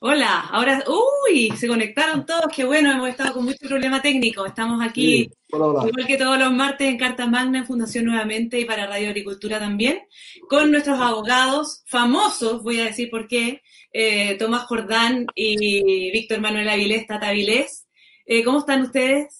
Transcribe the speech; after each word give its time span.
Hola, 0.00 0.48
ahora, 0.52 0.84
uy, 0.86 1.50
se 1.56 1.66
conectaron 1.66 2.24
todos, 2.24 2.46
qué 2.54 2.64
bueno, 2.64 2.92
hemos 2.92 3.08
estado 3.08 3.34
con 3.34 3.44
mucho 3.44 3.66
problema 3.66 4.00
técnico. 4.00 4.46
Estamos 4.46 4.80
aquí, 4.80 5.28
igual 5.48 6.06
que 6.06 6.16
todos 6.16 6.38
los 6.38 6.52
martes, 6.52 6.86
en 6.88 6.96
Carta 6.96 7.26
Magna, 7.26 7.58
en 7.58 7.66
Fundación 7.66 8.04
nuevamente 8.04 8.60
y 8.60 8.64
para 8.64 8.86
Radio 8.86 9.08
Agricultura 9.08 9.58
también, 9.58 10.02
con 10.48 10.70
nuestros 10.70 11.00
abogados 11.00 11.82
famosos, 11.86 12.62
voy 12.62 12.78
a 12.78 12.84
decir 12.84 13.10
por 13.10 13.26
qué, 13.26 13.60
eh, 13.92 14.36
Tomás 14.38 14.66
Jordán 14.66 15.26
y 15.34 16.12
Víctor 16.12 16.40
Manuel 16.40 16.68
Avilés, 16.68 17.08
Tata 17.08 17.30
Avilés. 17.30 17.88
Eh, 18.24 18.44
¿Cómo 18.44 18.60
están 18.60 18.82
ustedes? 18.82 19.36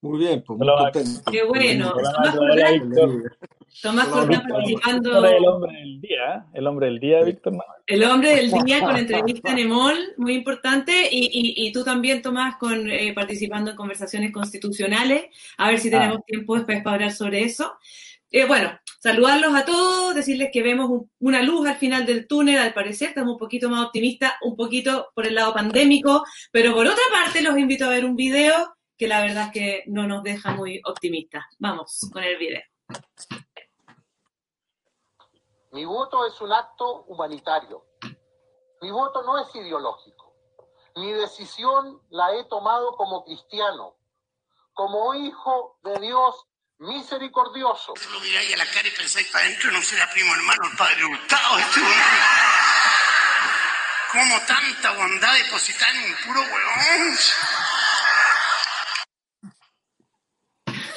Muy 0.00 0.18
bien, 0.18 0.42
pues 0.46 0.58
muy 0.58 0.66
contento. 0.66 1.30
Qué 1.30 1.44
bueno. 1.44 1.92
Tomás 1.92 2.34
Jordán, 2.34 2.90
Tomás 3.82 4.08
Jordán 4.08 4.42
participando. 4.48 5.24
El 5.24 5.46
hombre 5.46 5.72
del 5.78 6.00
día, 6.00 6.46
el 6.52 6.66
hombre 6.66 6.86
del 6.86 6.98
día, 6.98 7.22
Víctor. 7.22 7.52
El 7.86 8.04
hombre 8.04 8.36
del 8.36 8.50
día 8.64 8.80
con 8.80 8.96
entrevista 8.98 9.52
en 9.52 9.58
EMOL, 9.58 10.14
muy 10.16 10.34
importante. 10.34 11.08
Y, 11.10 11.26
y, 11.26 11.66
y 11.66 11.72
tú 11.72 11.84
también, 11.84 12.22
Tomás, 12.22 12.56
con, 12.56 12.90
eh, 12.90 13.12
participando 13.14 13.70
en 13.70 13.76
conversaciones 13.76 14.32
constitucionales. 14.32 15.26
A 15.56 15.70
ver 15.70 15.78
si 15.78 15.90
tenemos 15.90 16.18
ah. 16.18 16.24
tiempo 16.26 16.56
después 16.56 16.82
para 16.82 16.94
hablar 16.94 17.12
sobre 17.12 17.42
eso. 17.42 17.78
Eh, 18.30 18.44
bueno, 18.44 18.78
saludarlos 19.00 19.54
a 19.54 19.64
todos, 19.64 20.14
decirles 20.14 20.50
que 20.52 20.62
vemos 20.62 21.06
una 21.18 21.42
luz 21.42 21.66
al 21.66 21.76
final 21.76 22.04
del 22.04 22.26
túnel, 22.26 22.58
al 22.58 22.74
parecer, 22.74 23.08
estamos 23.08 23.32
un 23.32 23.38
poquito 23.38 23.70
más 23.70 23.86
optimistas, 23.86 24.34
un 24.42 24.54
poquito 24.54 25.08
por 25.14 25.26
el 25.26 25.34
lado 25.34 25.54
pandémico, 25.54 26.24
pero 26.52 26.74
por 26.74 26.86
otra 26.86 27.02
parte 27.10 27.40
los 27.40 27.56
invito 27.56 27.86
a 27.86 27.90
ver 27.90 28.04
un 28.04 28.16
video 28.16 28.74
que 28.98 29.08
la 29.08 29.22
verdad 29.22 29.46
es 29.46 29.52
que 29.52 29.84
no 29.86 30.06
nos 30.06 30.22
deja 30.24 30.54
muy 30.54 30.80
optimistas. 30.84 31.44
Vamos 31.58 32.10
con 32.12 32.22
el 32.22 32.36
video. 32.36 32.62
Mi 35.72 35.84
voto 35.84 36.26
es 36.26 36.40
un 36.40 36.52
acto 36.52 37.04
humanitario. 37.08 37.84
Mi 38.80 38.90
voto 38.90 39.22
no 39.22 39.38
es 39.38 39.54
ideológico. 39.54 40.34
Mi 40.96 41.12
decisión 41.12 42.02
la 42.10 42.34
he 42.34 42.44
tomado 42.44 42.96
como 42.96 43.24
cristiano, 43.24 43.96
como 44.72 45.14
hijo 45.14 45.78
de 45.82 46.00
Dios 46.00 46.46
misericordioso. 46.78 47.94
Lo 48.12 48.20
miráis 48.20 48.54
a 48.54 48.56
la 48.56 48.66
cara 48.66 48.88
y 48.88 48.90
pensáis 48.92 49.30
para 49.30 49.44
adentro, 49.44 49.70
no 49.70 49.82
será 49.82 50.10
primo 50.10 50.34
hermano 50.34 50.64
el 50.70 50.76
padre 50.76 51.04
Hurtado. 51.04 51.58
Este 51.58 51.80
¿Cómo 54.12 54.40
tanta 54.46 54.92
bondad 54.92 55.34
depositar 55.34 55.94
en 55.94 56.04
un 56.04 56.16
puro 56.24 56.40
huevón? 56.40 57.18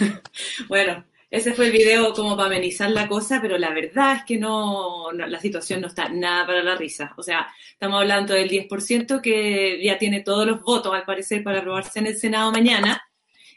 bueno, 0.69 1.05
ese 1.31 1.53
fue 1.53 1.67
el 1.67 1.71
video 1.71 2.13
como 2.13 2.35
para 2.35 2.47
amenizar 2.47 2.91
la 2.91 3.07
cosa, 3.07 3.39
pero 3.41 3.57
la 3.57 3.73
verdad 3.73 4.17
es 4.17 4.23
que 4.25 4.37
no, 4.37 5.13
la 5.13 5.39
situación 5.39 5.79
no 5.79 5.87
está 5.87 6.09
nada 6.09 6.45
para 6.45 6.61
la 6.61 6.75
risa. 6.75 7.13
O 7.17 7.23
sea, 7.23 7.47
estamos 7.71 8.01
hablando 8.01 8.33
del 8.33 8.49
10% 8.49 9.21
que 9.21 9.81
ya 9.81 9.97
tiene 9.97 10.19
todos 10.19 10.45
los 10.45 10.61
votos, 10.61 10.93
al 10.93 11.05
parecer, 11.05 11.41
para 11.41 11.59
aprobarse 11.59 11.99
en 11.99 12.07
el 12.07 12.17
Senado 12.17 12.51
mañana. 12.51 13.01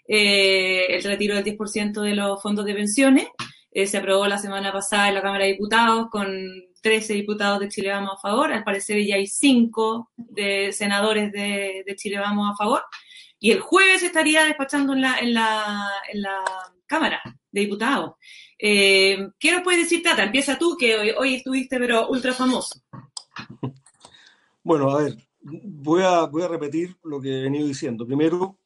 Eh, 0.07 0.87
el 0.89 1.03
retiro 1.03 1.35
del 1.35 1.45
10% 1.45 2.01
de 2.01 2.15
los 2.15 2.41
fondos 2.41 2.65
de 2.65 2.75
pensiones. 2.75 3.27
Eh, 3.73 3.89
se 3.89 3.99
aprobó 3.99 4.29
la 4.29 4.39
semana 4.39 4.73
pasada 4.73 5.09
en 5.09 5.17
la 5.17 5.23
Cámara 5.23 5.45
de 5.45 5.53
Diputados 5.53 6.07
con 6.13 6.29
13 6.81 7.15
diputados 7.15 7.59
de 7.59 7.69
Chile 7.71 7.91
Vamos 7.91 8.13
a 8.19 8.21
favor. 8.21 8.53
Al 8.53 8.63
parecer 8.63 9.05
ya 9.05 9.17
hay 9.17 9.27
5 9.27 10.13
de 10.17 10.73
senadores 10.73 11.33
de, 11.33 11.83
de 11.85 11.97
Chile 11.97 12.21
Vamos 12.21 12.53
a 12.53 12.57
favor. 12.57 12.85
Y 13.41 13.51
el 13.51 13.59
jueves 13.59 14.05
estaría 14.05 14.45
despachando 14.45 14.93
en 14.93 15.01
la, 15.01 15.19
en 15.19 15.35
la, 15.35 15.91
en 16.13 16.23
la 16.23 16.45
Cámara 16.87 17.21
de 17.51 17.61
Diputados. 17.61 18.13
Eh, 18.59 19.29
¿Qué 19.39 19.53
nos 19.53 19.63
puedes 19.63 19.83
decir, 19.83 20.03
Tata? 20.03 20.25
Empieza 20.25 20.59
tú, 20.59 20.77
que 20.79 21.15
hoy, 21.17 21.35
estuviste, 21.35 21.79
pero 21.79 22.09
ultra 22.09 22.33
famoso. 22.33 22.81
Bueno, 24.67 24.89
a 24.93 25.03
ver, 25.03 25.15
voy 25.43 26.03
a, 26.03 26.23
voy 26.23 26.43
a 26.43 26.49
repetir 26.49 26.97
lo 27.03 27.21
que 27.21 27.29
he 27.29 27.43
venido 27.43 27.67
diciendo. 27.67 28.07
Primero, 28.07 28.57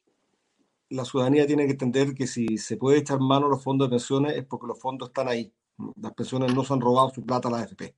la 0.91 1.05
ciudadanía 1.05 1.45
tiene 1.45 1.67
que 1.67 1.73
entender 1.73 2.15
que 2.15 2.29
si 2.29 2.57
se 2.57 2.77
puede 2.77 2.99
echar 2.99 3.19
mano 3.19 3.47
a 3.47 3.49
los 3.49 3.65
fondos 3.65 3.89
de 3.89 3.97
pensiones 3.97 4.37
es 4.37 4.45
porque 4.45 4.69
los 4.69 4.79
fondos 4.79 5.09
están 5.09 5.27
ahí. 5.27 5.53
Las 6.01 6.13
pensiones 6.13 6.55
no 6.55 6.63
se 6.63 6.73
han 6.73 6.81
robado 6.81 7.11
su 7.13 7.27
plata 7.27 7.49
a 7.49 7.51
la 7.51 7.59
AFP 7.63 7.97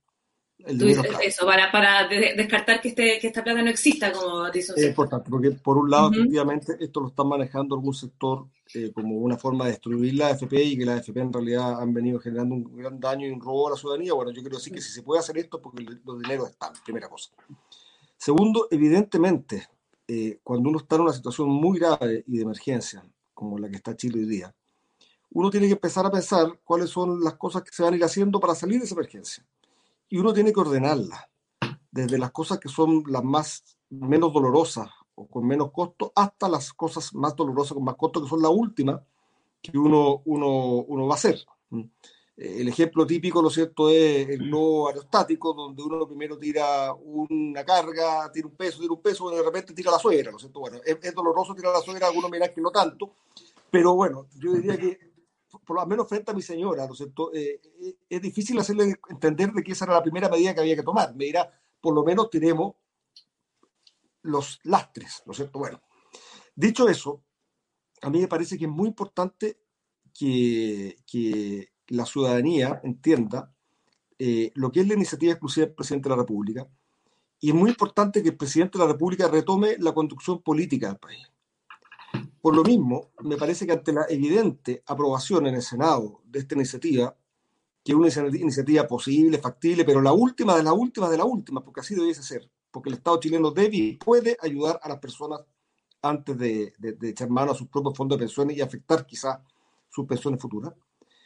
eso, 1.21 1.45
para, 1.45 1.71
para 1.71 2.07
descartar 2.07 2.81
que, 2.81 2.89
este, 2.89 3.19
que 3.19 3.27
esta 3.27 3.43
plata 3.43 3.61
no 3.61 3.69
exista 3.69 4.11
como 4.11 4.47
Es 4.47 4.83
importante, 4.83 5.29
porque 5.29 5.51
por 5.51 5.77
un 5.77 5.89
lado, 5.89 6.11
efectivamente, 6.11 6.75
esto 6.79 7.01
lo 7.01 7.07
están 7.07 7.27
manejando 7.27 7.75
algún 7.75 7.93
sector 7.93 8.47
eh, 8.73 8.91
como 8.93 9.15
una 9.17 9.37
forma 9.37 9.65
de 9.65 9.71
destruir 9.71 10.13
la 10.15 10.27
AFP 10.27 10.63
y 10.63 10.77
que 10.77 10.85
la 10.85 10.95
AFP 10.95 11.17
en 11.19 11.33
realidad 11.33 11.81
han 11.81 11.93
venido 11.93 12.19
generando 12.19 12.55
un 12.55 12.75
gran 12.75 12.99
daño 12.99 13.27
y 13.27 13.31
un 13.31 13.41
robo 13.41 13.67
a 13.67 13.71
la 13.71 13.77
ciudadanía. 13.77 14.13
Bueno, 14.13 14.31
yo 14.31 14.41
quiero 14.41 14.57
decir 14.57 14.73
que 14.73 14.81
si 14.81 14.91
se 14.91 15.03
puede 15.03 15.19
hacer 15.19 15.37
esto, 15.37 15.61
porque 15.61 15.83
los 15.83 16.21
dineros 16.21 16.49
están, 16.49 16.73
primera 16.83 17.09
cosa. 17.09 17.31
Segundo, 18.17 18.67
evidentemente, 18.71 19.67
eh, 20.07 20.39
cuando 20.43 20.69
uno 20.69 20.79
está 20.79 20.95
en 20.95 21.01
una 21.01 21.13
situación 21.13 21.49
muy 21.49 21.79
grave 21.79 22.23
y 22.27 22.37
de 22.37 22.43
emergencia, 22.43 23.03
como 23.33 23.57
la 23.57 23.69
que 23.69 23.77
está 23.77 23.95
Chile 23.95 24.19
hoy 24.19 24.27
día, 24.27 24.55
uno 25.31 25.49
tiene 25.49 25.67
que 25.67 25.73
empezar 25.73 26.05
a 26.05 26.11
pensar 26.11 26.59
cuáles 26.63 26.89
son 26.89 27.23
las 27.23 27.35
cosas 27.35 27.63
que 27.63 27.71
se 27.73 27.83
van 27.83 27.93
a 27.93 27.97
ir 27.97 28.03
haciendo 28.03 28.39
para 28.39 28.53
salir 28.53 28.79
de 28.79 28.85
esa 28.85 28.95
emergencia 28.95 29.45
y 30.11 30.17
uno 30.17 30.33
tiene 30.33 30.51
que 30.51 30.59
ordenarla, 30.59 31.29
desde 31.89 32.17
las 32.17 32.31
cosas 32.31 32.59
que 32.59 32.67
son 32.67 33.03
las 33.07 33.23
más 33.23 33.63
menos 33.89 34.33
dolorosas 34.33 34.89
o 35.21 35.27
con 35.27 35.45
menos 35.45 35.71
costo, 35.71 36.11
hasta 36.15 36.49
las 36.49 36.73
cosas 36.73 37.13
más 37.13 37.35
dolorosas 37.35 37.73
con 37.73 37.83
más 37.83 37.95
costo, 37.95 38.21
que 38.21 38.29
son 38.29 38.41
las 38.41 38.51
últimas 38.51 39.01
que 39.61 39.77
uno, 39.77 40.21
uno, 40.25 40.83
uno 40.87 41.07
va 41.07 41.13
a 41.13 41.17
hacer. 41.17 41.39
El 42.35 42.67
ejemplo 42.67 43.05
típico, 43.05 43.41
¿lo 43.41 43.51
cierto?, 43.51 43.89
es 43.89 44.27
el 44.29 44.39
globo 44.39 44.87
aerostático, 44.87 45.53
donde 45.53 45.83
uno 45.83 46.07
primero 46.07 46.37
tira 46.37 46.91
una 46.93 47.63
carga, 47.63 48.31
tira 48.31 48.47
un 48.47 48.55
peso, 48.55 48.79
tira 48.79 48.93
un 48.93 49.01
peso, 49.01 49.31
y 49.31 49.35
de 49.35 49.43
repente 49.43 49.73
tira 49.73 49.91
la 49.91 49.99
suegra, 49.99 50.31
¿no 50.31 50.37
es 50.37 50.41
cierto? 50.41 50.59
Bueno, 50.59 50.79
es, 50.83 51.13
doloroso 51.13 51.53
tirar 51.53 51.73
la 51.73 51.81
suegra, 51.81 52.07
algunos 52.07 52.31
miran 52.31 52.51
que 52.53 52.61
no 52.61 52.71
tanto, 52.71 53.11
pero 53.69 53.93
bueno, 53.93 54.25
yo 54.39 54.53
diría 54.53 54.77
que 54.77 55.11
por 55.65 55.75
lo 55.75 55.85
menos 55.85 56.07
frente 56.07 56.31
a 56.31 56.33
mi 56.33 56.41
señora, 56.41 56.87
¿no 56.87 56.93
es 56.93 56.97
cierto? 56.97 57.31
Eh, 57.33 57.61
eh, 57.81 57.95
es 58.09 58.21
difícil 58.21 58.57
hacerle 58.57 58.95
entender 59.09 59.51
de 59.51 59.63
que 59.63 59.73
esa 59.73 59.85
era 59.85 59.93
la 59.95 60.01
primera 60.01 60.29
medida 60.29 60.55
que 60.55 60.61
había 60.61 60.75
que 60.75 60.83
tomar. 60.83 61.13
Me 61.15 61.25
dirá, 61.25 61.51
por 61.79 61.93
lo 61.93 62.03
menos 62.03 62.29
tenemos 62.29 62.75
los 64.21 64.59
lastres, 64.63 65.23
¿no 65.25 65.31
es 65.31 65.37
cierto? 65.37 65.59
Bueno, 65.59 65.81
dicho 66.55 66.87
eso, 66.87 67.23
a 68.01 68.09
mí 68.09 68.19
me 68.19 68.27
parece 68.27 68.57
que 68.57 68.65
es 68.65 68.71
muy 68.71 68.87
importante 68.87 69.59
que, 70.13 70.97
que 71.05 71.71
la 71.87 72.05
ciudadanía 72.05 72.81
entienda 72.83 73.53
eh, 74.19 74.51
lo 74.55 74.71
que 74.71 74.81
es 74.81 74.87
la 74.87 74.93
iniciativa 74.93 75.33
exclusiva 75.33 75.65
del 75.65 75.75
presidente 75.75 76.07
de 76.07 76.15
la 76.15 76.21
República 76.21 76.67
y 77.39 77.49
es 77.49 77.55
muy 77.55 77.71
importante 77.71 78.21
que 78.21 78.29
el 78.29 78.37
presidente 78.37 78.77
de 78.77 78.85
la 78.85 78.91
República 78.91 79.27
retome 79.27 79.77
la 79.79 79.93
conducción 79.93 80.43
política 80.43 80.87
del 80.89 80.97
país. 80.97 81.27
Por 82.39 82.55
lo 82.55 82.63
mismo, 82.63 83.09
me 83.23 83.35
parece 83.35 83.65
que 83.65 83.71
ante 83.71 83.91
la 83.93 84.05
evidente 84.09 84.83
aprobación 84.85 85.47
en 85.47 85.55
el 85.55 85.61
Senado 85.61 86.21
de 86.25 86.39
esta 86.39 86.55
iniciativa, 86.55 87.15
que 87.83 87.93
es 87.93 88.17
una 88.17 88.37
iniciativa 88.37 88.87
posible, 88.87 89.39
factible, 89.39 89.85
pero 89.85 90.01
la 90.01 90.13
última 90.13 90.55
de 90.55 90.63
la 90.63 90.73
última 90.73 91.09
de 91.09 91.17
la 91.17 91.25
última, 91.25 91.63
porque 91.63 91.79
así 91.79 91.95
debiese 91.95 92.21
ser, 92.21 92.47
porque 92.71 92.89
el 92.89 92.95
Estado 92.95 93.19
chileno 93.19 93.51
debe 93.51 93.77
y 93.77 93.97
puede 93.97 94.37
ayudar 94.41 94.79
a 94.81 94.89
las 94.89 94.99
personas 94.99 95.41
antes 96.01 96.37
de, 96.37 96.73
echar 97.03 97.29
mano 97.29 97.51
a 97.51 97.55
sus 97.55 97.67
propios 97.67 97.95
fondos 97.95 98.17
de 98.17 98.25
pensiones 98.25 98.57
y 98.57 98.61
afectar 98.61 99.05
quizás 99.05 99.39
sus 99.89 100.07
pensiones 100.07 100.41
futuras. 100.41 100.73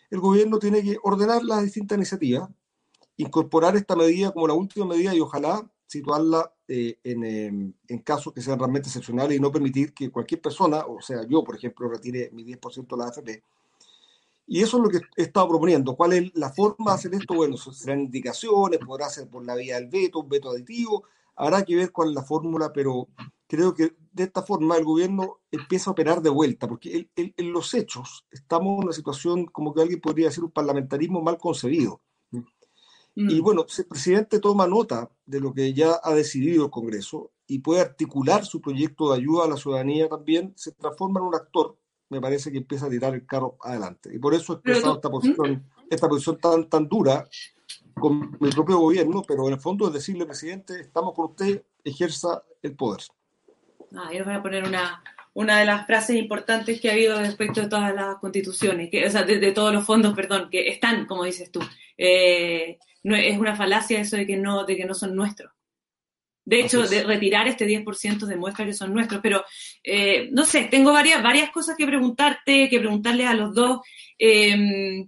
El 0.09 0.19
gobierno 0.19 0.59
tiene 0.59 0.83
que 0.83 0.97
ordenar 1.03 1.44
las 1.44 1.63
distintas 1.63 1.97
iniciativas, 1.97 2.50
incorporar 3.17 3.75
esta 3.75 3.95
medida 3.95 4.31
como 4.31 4.47
la 4.47 4.53
última 4.53 4.86
medida 4.86 5.15
y 5.15 5.21
ojalá 5.21 5.69
situarla 5.88 6.51
eh, 6.68 7.00
em, 7.03 7.74
en, 7.88 8.00
casos 8.00 8.33
que 8.33 8.42
sean 8.42 8.59
realmente 8.59 8.89
excepcionales 8.89 9.38
y 9.38 9.39
no 9.39 9.51
permitir 9.51 9.94
que 9.94 10.09
cualquier 10.09 10.42
persona, 10.42 10.86
o 10.86 11.00
sea, 11.00 11.25
yo, 11.27 11.44
por 11.44 11.56
ejemplo, 11.56 11.88
retire 11.88 12.30
mi 12.33 12.44
10% 12.44 12.88
de 12.88 12.97
la 12.97 13.09
AFP. 13.09 13.44
Y 14.47 14.62
eso 14.62 14.77
es 14.77 14.83
lo 14.83 14.89
que 14.89 15.00
he 15.15 15.24
estado 15.24 15.47
proponiendo. 15.47 15.95
¿Cuál 15.95 16.13
es 16.13 16.31
la 16.36 16.51
forma 16.51 16.92
de 16.92 16.95
hacer 16.95 17.15
esto? 17.15 17.33
Bueno, 17.33 17.57
serán 17.57 18.01
indicaciones, 18.01 18.80
podrá 18.80 19.09
ser 19.09 19.27
por 19.27 19.44
la 19.44 19.56
vía 19.56 19.75
del 19.75 19.88
veto, 19.88 20.19
un 20.19 20.30
veto 20.30 20.51
aditivo, 20.51 21.06
habrá 21.35 21.63
que 21.63 21.75
ver 21.75 21.91
cuál 21.91 22.09
es 22.09 22.15
la 22.15 22.23
fórmula, 22.23 22.71
pero 22.73 23.09
creo 23.47 23.73
que 23.73 23.95
de 24.11 24.23
esta 24.23 24.41
forma 24.41 24.77
el 24.77 24.85
gobierno 24.85 25.41
empieza 25.51 25.89
a 25.89 25.93
operar 25.93 26.21
de 26.21 26.29
vuelta, 26.29 26.67
porque 26.67 27.09
en 27.15 27.51
los 27.51 27.73
hechos 27.73 28.25
estamos 28.31 28.79
en 28.79 28.85
una 28.85 28.93
situación 28.93 29.45
como 29.45 29.73
que 29.73 29.81
alguien 29.81 29.99
podría 29.99 30.27
decir 30.27 30.43
un 30.43 30.51
parlamentarismo 30.51 31.21
mal 31.21 31.37
concebido. 31.37 32.01
Y 33.17 33.39
mm. 33.39 33.43
bueno, 33.43 33.65
si 33.67 33.81
el 33.81 33.87
presidente 33.87 34.39
toma 34.39 34.67
nota 34.67 35.09
de 35.25 35.39
lo 35.39 35.53
que 35.53 35.73
ya 35.73 35.99
ha 36.03 36.13
decidido 36.13 36.65
el 36.65 36.71
Congreso 36.71 37.31
y 37.47 37.59
puede 37.59 37.81
articular 37.81 38.45
su 38.45 38.59
proyecto 38.59 39.11
de 39.11 39.19
ayuda 39.19 39.45
a 39.45 39.49
la 39.49 39.57
ciudadanía 39.57 40.09
también, 40.09 40.53
se 40.55 40.73
transforma 40.73 41.19
en 41.21 41.27
un 41.27 41.35
actor, 41.35 41.77
me 42.09 42.19
parece 42.19 42.51
que 42.51 42.57
empieza 42.57 42.87
a 42.87 42.89
tirar 42.89 43.13
el 43.13 43.25
carro 43.25 43.57
adelante. 43.61 44.13
Y 44.13 44.19
por 44.19 44.33
eso 44.33 44.53
he 44.53 44.55
expresado 44.57 44.95
esta 44.95 45.09
posición, 45.09 45.65
esta 45.89 46.09
posición 46.09 46.37
tan, 46.39 46.69
tan 46.69 46.87
dura 46.87 47.27
con 48.00 48.38
mi 48.39 48.50
propio 48.50 48.77
gobierno, 48.77 49.24
pero 49.27 49.47
en 49.47 49.53
el 49.53 49.59
fondo 49.59 49.88
es 49.88 49.94
decirle, 49.94 50.25
presidente, 50.25 50.80
estamos 50.80 51.13
con 51.13 51.31
usted, 51.31 51.63
ejerza 51.83 52.44
el 52.62 52.75
poder. 52.75 53.01
Ah, 53.95 54.12
yo 54.13 54.25
voy 54.25 54.33
a 54.33 54.44
poner 54.44 54.63
una, 54.63 55.01
una 55.33 55.59
de 55.59 55.65
las 55.65 55.86
frases 55.86 56.15
importantes 56.15 56.80
que 56.80 56.89
ha 56.89 56.94
habido 56.94 57.19
respecto 57.19 57.62
de 57.62 57.69
todas 57.69 57.94
las 57.95 58.18
constituciones, 58.18 58.89
que, 58.89 59.06
o 59.06 59.09
sea, 59.09 59.24
de, 59.24 59.51
todos 59.51 59.74
los 59.74 59.86
fondos, 59.86 60.13
perdón, 60.13 60.50
que 60.50 60.68
están, 60.68 61.06
como 61.06 61.24
dices 61.24 61.51
tú. 61.51 61.62
Eh, 61.97 62.77
no, 63.03 63.15
es 63.15 63.38
una 63.38 63.56
falacia 63.56 64.00
eso 64.00 64.18
de 64.18 64.25
que 64.25 64.38
no, 64.38 64.65
de 64.65 64.75
que 64.75 64.86
no 64.86 64.94
son 64.94 65.15
nuestros. 65.15 65.51
De 66.44 66.59
hecho, 66.59 66.88
de 66.88 67.03
retirar 67.03 67.47
este 67.47 67.65
10% 67.68 68.19
demuestra 68.25 68.65
que 68.65 68.74
son 68.74 68.94
nuestros, 68.94 69.19
pero 69.21 69.44
eh, 69.83 70.30
no 70.31 70.45
sé, 70.45 70.65
tengo 70.65 70.94
varias, 70.94 71.24
varias 71.24 71.50
cosas 71.50 71.75
que 71.75 71.88
preguntarte, 71.88 72.69
que 72.69 72.80
preguntarle 72.80 73.25
a 73.25 73.33
los 73.33 73.53
dos. 73.56 73.80
Eh, 74.19 75.07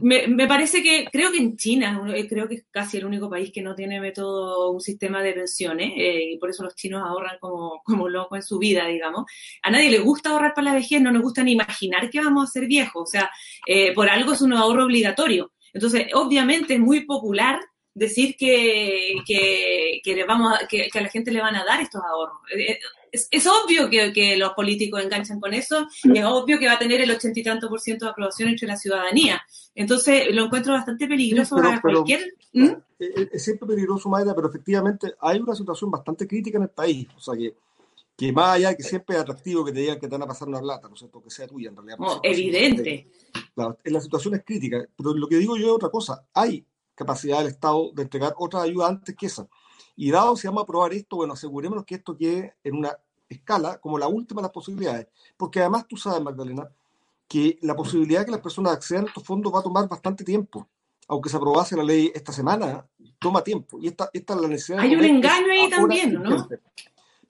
me, 0.00 0.46
parece 0.46 0.82
que, 0.82 1.06
creo 1.10 1.30
que 1.30 1.38
en 1.38 1.56
China, 1.56 2.02
eh, 2.14 2.26
creo 2.28 2.48
que 2.48 2.56
es 2.56 2.64
casi 2.70 2.98
el 2.98 3.06
único 3.06 3.28
país 3.28 3.50
que 3.52 3.62
no 3.62 3.74
tiene 3.74 4.00
método, 4.00 4.72
un 4.72 4.80
sistema 4.80 5.22
de 5.22 5.32
pensiones, 5.32 5.92
y 5.96 6.36
por 6.38 6.50
eso 6.50 6.62
los 6.62 6.74
chinos 6.74 7.02
ahorran 7.04 7.38
como, 7.40 7.80
como 7.84 8.08
locos 8.08 8.38
en 8.38 8.42
su 8.42 8.58
vida, 8.58 8.86
digamos. 8.86 9.24
A 9.62 9.70
nadie 9.70 9.90
le 9.90 9.98
gusta 9.98 10.30
ahorrar 10.30 10.54
para 10.54 10.66
la 10.66 10.74
vejez, 10.74 11.00
no 11.00 11.12
nos 11.12 11.22
gusta 11.22 11.42
ni 11.42 11.52
imaginar 11.52 12.10
que 12.10 12.20
vamos 12.20 12.48
a 12.48 12.52
ser 12.52 12.66
viejos, 12.66 13.02
o 13.02 13.06
sea, 13.06 13.30
por 13.94 14.08
algo 14.08 14.32
es 14.32 14.40
un 14.40 14.52
ahorro 14.52 14.84
obligatorio. 14.84 15.52
Entonces, 15.72 16.06
obviamente 16.14 16.74
es 16.74 16.80
muy 16.80 17.04
popular 17.04 17.60
decir 17.98 18.36
que, 18.38 19.14
que, 19.26 20.00
que, 20.02 20.14
le 20.14 20.24
vamos 20.24 20.54
a, 20.54 20.66
que, 20.66 20.88
a 20.92 21.00
la 21.00 21.08
gente 21.08 21.30
le 21.30 21.40
van 21.40 21.56
a 21.56 21.64
dar 21.64 21.80
estos 21.80 22.00
ahorros. 22.02 22.38
Eh, 23.12 23.18
eh, 23.18 23.28
es, 23.30 23.46
obvio 23.46 23.88
que, 23.90 24.36
los 24.36 24.52
políticos 24.52 25.02
enganchan 25.02 25.40
con 25.40 25.54
eso 25.54 25.86
y 26.04 26.18
es 26.18 26.24
obvio 26.24 26.58
que 26.58 26.66
va 26.66 26.74
a 26.74 26.78
tener 26.78 27.00
el 27.00 27.10
ochenta 27.10 27.40
y 27.40 27.42
tanto 27.42 27.68
por 27.68 27.80
ciento 27.80 28.04
de 28.04 28.12
aprobación 28.12 28.48
entre 28.48 28.66
la 28.66 28.76
ciudadanía. 28.76 29.42
Entonces 29.74 30.34
lo 30.34 30.44
encuentro 30.44 30.72
bastante 30.72 31.06
peligroso 31.06 31.56
para 31.56 31.80
cualquier... 31.80 32.34
¿Mm? 32.52 32.70
Es, 32.98 33.44
siempre 33.44 33.68
peligroso, 33.68 34.08
Mayra, 34.08 34.34
pero 34.34 34.48
efectivamente 34.48 35.14
hay 35.20 35.38
una 35.38 35.54
situación 35.54 35.90
bastante 35.90 36.26
crítica 36.26 36.58
en 36.58 36.64
el 36.64 36.70
país. 36.70 37.06
O 37.16 37.20
sea 37.20 37.36
que 37.36 37.54
que 38.18 38.32
más 38.32 38.56
allá 38.56 38.70
de 38.70 38.76
que 38.76 38.82
siempre 38.82 39.14
es 39.14 39.22
atractivo 39.22 39.64
que 39.64 39.70
te 39.70 39.78
digan 39.78 40.00
que 40.00 40.08
te 40.08 40.14
van 40.16 40.24
a 40.24 40.26
pasar 40.26 40.48
una 40.48 40.58
plata, 40.58 40.88
¿no 40.88 40.94
es 40.94 40.98
cierto? 40.98 41.22
Que 41.22 41.30
sea 41.30 41.46
tuya, 41.46 41.68
en 41.68 41.76
realidad. 41.76 41.98
Oh, 42.00 42.18
evidente. 42.24 43.06
la 43.54 44.00
situación 44.00 44.34
es 44.34 44.42
crítica, 44.44 44.84
pero 44.96 45.14
lo 45.14 45.28
que 45.28 45.36
digo 45.36 45.56
yo 45.56 45.66
es 45.66 45.72
otra 45.72 45.88
cosa. 45.88 46.26
Hay 46.34 46.66
capacidad 46.96 47.38
del 47.38 47.46
Estado 47.46 47.92
de 47.94 48.02
entregar 48.02 48.34
otra 48.36 48.62
ayuda 48.62 48.88
antes 48.88 49.14
que 49.14 49.26
esa. 49.26 49.46
Y 50.00 50.12
dado 50.12 50.36
si 50.36 50.46
vamos 50.46 50.60
a 50.60 50.62
aprobar 50.62 50.92
esto, 50.92 51.16
bueno, 51.16 51.32
asegurémonos 51.32 51.84
que 51.84 51.96
esto 51.96 52.16
quede 52.16 52.54
en 52.62 52.76
una 52.76 52.96
escala 53.28 53.78
como 53.80 53.98
la 53.98 54.06
última 54.06 54.40
de 54.40 54.44
las 54.44 54.52
posibilidades. 54.52 55.08
Porque 55.36 55.58
además 55.58 55.88
tú 55.88 55.96
sabes, 55.96 56.22
Magdalena, 56.22 56.70
que 57.26 57.58
la 57.62 57.74
posibilidad 57.74 58.20
de 58.20 58.26
que 58.26 58.30
las 58.30 58.40
personas 58.40 58.74
accedan 58.74 59.06
a 59.06 59.08
estos 59.08 59.24
fondos 59.24 59.52
va 59.52 59.58
a 59.58 59.64
tomar 59.64 59.88
bastante 59.88 60.22
tiempo. 60.22 60.68
Aunque 61.08 61.28
se 61.28 61.36
aprobase 61.36 61.74
la 61.74 61.82
ley 61.82 62.12
esta 62.14 62.32
semana, 62.32 62.86
toma 63.18 63.42
tiempo. 63.42 63.80
Y 63.80 63.88
esta, 63.88 64.08
esta 64.12 64.34
es 64.34 64.40
la 64.40 64.46
necesidad. 64.46 64.78
Hay 64.78 64.94
un 64.94 65.04
engaño 65.04 65.50
ahí 65.50 65.68
también, 65.68 66.12
¿no? 66.12 66.48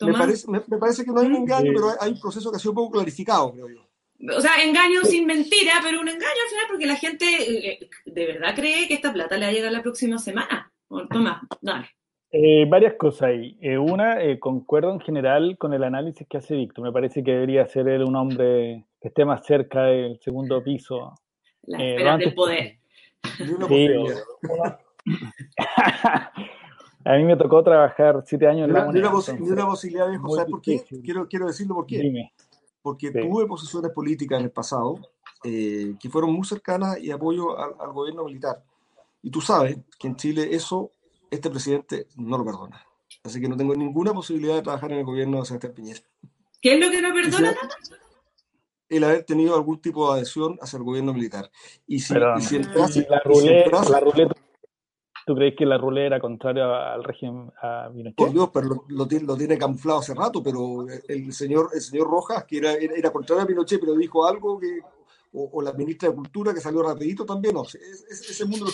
Me 0.01 0.13
parece, 0.13 0.47
me, 0.51 0.61
parece, 0.61 1.07
que 1.07 1.11
no 1.11 1.21
hay 1.21 1.27
un 1.27 1.37
engaño, 1.37 1.73
pero 1.75 1.95
hay, 1.99 2.13
un 2.13 2.21
proceso 2.21 2.51
que 2.51 2.59
ha 2.59 2.61
sido 2.61 2.73
un 2.73 2.77
poco 2.77 2.99
clarificado, 2.99 3.51
creo 3.55 3.69
yo. 3.71 4.37
O 4.37 4.41
sea, 4.43 4.63
engaño 4.63 5.03
sin 5.05 5.25
mentira, 5.25 5.81
pero 5.83 6.03
un 6.03 6.09
engaño 6.09 6.43
al 6.45 6.51
final 6.51 6.65
porque 6.69 6.87
la 6.87 6.97
gente 6.97 7.27
eh, 7.27 7.91
de 8.05 8.27
verdad 8.27 8.55
cree 8.55 8.87
que 8.87 8.95
esta 8.95 9.11
plata 9.11 9.39
le 9.39 9.47
va 9.47 9.53
a 9.53 9.55
llegar 9.55 9.73
la 9.73 9.83
próxima 9.83 10.19
semana. 10.19 10.71
Toma, 10.89 11.49
dale. 11.63 11.98
Eh, 12.31 12.67
varias 12.69 12.95
cosas 12.95 13.31
ahí. 13.31 13.57
Eh, 13.61 13.79
una, 13.79 14.19
concuerdo 14.39 14.93
en 14.93 15.01
general 15.01 15.57
con 15.59 15.73
el 15.73 15.83
análisis 15.85 16.27
que 16.29 16.37
hace 16.39 16.55
Víctor. 16.55 16.85
Me 16.85 16.93
parece 16.93 17.25
que 17.25 17.33
debería 17.33 17.67
ser 17.67 17.89
él 17.89 18.05
un 18.05 18.17
hombre 18.17 18.85
que 19.01 19.09
esté 19.09 19.25
más 19.25 19.47
cerca 19.47 19.85
del 19.85 20.21
segundo 20.21 20.63
piso. 20.63 21.15
La 21.63 21.83
espera 21.83 22.19
del 22.19 22.35
poder. 22.35 22.79
a 27.05 27.17
mí 27.17 27.25
me 27.25 27.37
tocó 27.37 27.63
trabajar 27.63 28.23
siete 28.27 28.47
años 28.47 28.69
en 28.69 28.75
la 28.75 28.93
Ni 28.93 28.99
una, 28.99 29.11
una 29.11 29.67
posibilidad, 29.67 30.09
viejo. 30.09 30.35
¿Sabes 30.35 30.51
por 30.51 30.61
qué? 30.61 30.85
Quiero, 31.03 31.27
quiero 31.27 31.47
decirlo 31.47 31.75
por 31.75 31.87
qué. 31.87 31.99
Dime 31.99 32.33
porque 32.83 33.11
tuve 33.11 33.47
posiciones 33.47 33.93
políticas 33.93 34.39
en 34.39 34.45
el 34.47 34.51
pasado 34.51 34.99
eh, 35.45 35.95
que 36.01 36.09
fueron 36.09 36.33
muy 36.33 36.47
cercanas 36.47 36.99
y 36.99 37.11
apoyo 37.11 37.59
al, 37.59 37.93
gobierno 37.93 38.25
militar. 38.25 38.65
Y 39.23 39.31
tú 39.31 39.43
sabes 39.43 39.77
que 39.99 40.09
en 40.09 40.17
Chile 40.17 40.49
eso 40.53 40.91
este 41.31 41.51
presidente 41.51 42.07
no 42.17 42.39
lo 42.39 42.45
perdona. 42.45 42.85
Así 43.25 43.41
que 43.41 43.49
no 43.49 43.57
tengo 43.57 43.75
ninguna 43.75 44.13
posibilidad 44.13 44.55
de 44.55 44.63
trabajar 44.63 44.93
en 44.93 44.99
el 44.99 45.05
gobierno 45.05 45.41
de 45.41 45.47
Sebastián 45.47 45.75
Piñera. 45.75 46.01
¿Qué 46.61 46.75
es 46.75 46.81
lo 46.81 46.91
que 46.91 47.03
no 47.03 47.15
perdona? 47.15 47.57
El 48.89 49.05
haber 49.05 49.25
tenido 49.25 49.55
algún 49.55 49.81
tipo 49.81 50.07
de 50.07 50.19
adhesión 50.19 50.59
hacia 50.61 50.79
el 50.79 50.83
gobierno 50.83 51.13
militar. 51.13 51.51
Y 51.87 52.01
si, 52.01 52.15
y 52.15 52.41
si 52.41 52.59
la, 52.59 53.21
ruleta, 53.25 53.83
la 53.91 54.01
ruleta 54.01 54.35
¿Tú 55.29 55.35
crees 55.35 55.55
que 55.59 55.67
la 55.67 55.77
ruleta 55.77 56.07
era 56.07 56.21
contraria 56.21 56.95
al 56.95 57.05
régimen 57.05 57.53
a 57.61 57.91
Por 58.17 58.33
Dios, 58.33 58.49
pero 58.51 58.85
lo, 58.89 59.07
tiene, 59.07 59.59
camuflado 59.59 59.99
hace 59.99 60.15
rato, 60.15 60.43
pero 60.43 60.87
el 61.07 61.35
señor, 61.35 61.69
el 61.75 61.83
señor 61.83 62.09
Rojas, 62.09 62.47
que 62.47 62.57
era, 62.57 62.73
era 62.73 63.11
contrario 63.11 63.45
a 63.45 63.47
Pinochet, 63.47 63.79
pero 63.79 63.93
dijo 63.93 64.27
algo 64.27 64.59
que, 64.59 64.81
o, 65.33 65.63
la 65.63 65.73
ministra 65.73 66.09
de 66.09 66.15
Cultura 66.15 66.55
que 66.55 66.61
salió 66.61 66.83
rapidito 66.83 67.25
también, 67.25 67.55
no 67.55 67.65
sé, 67.65 67.79
ese 67.79 68.45
mundo 68.45 68.67
lo. 68.67 68.73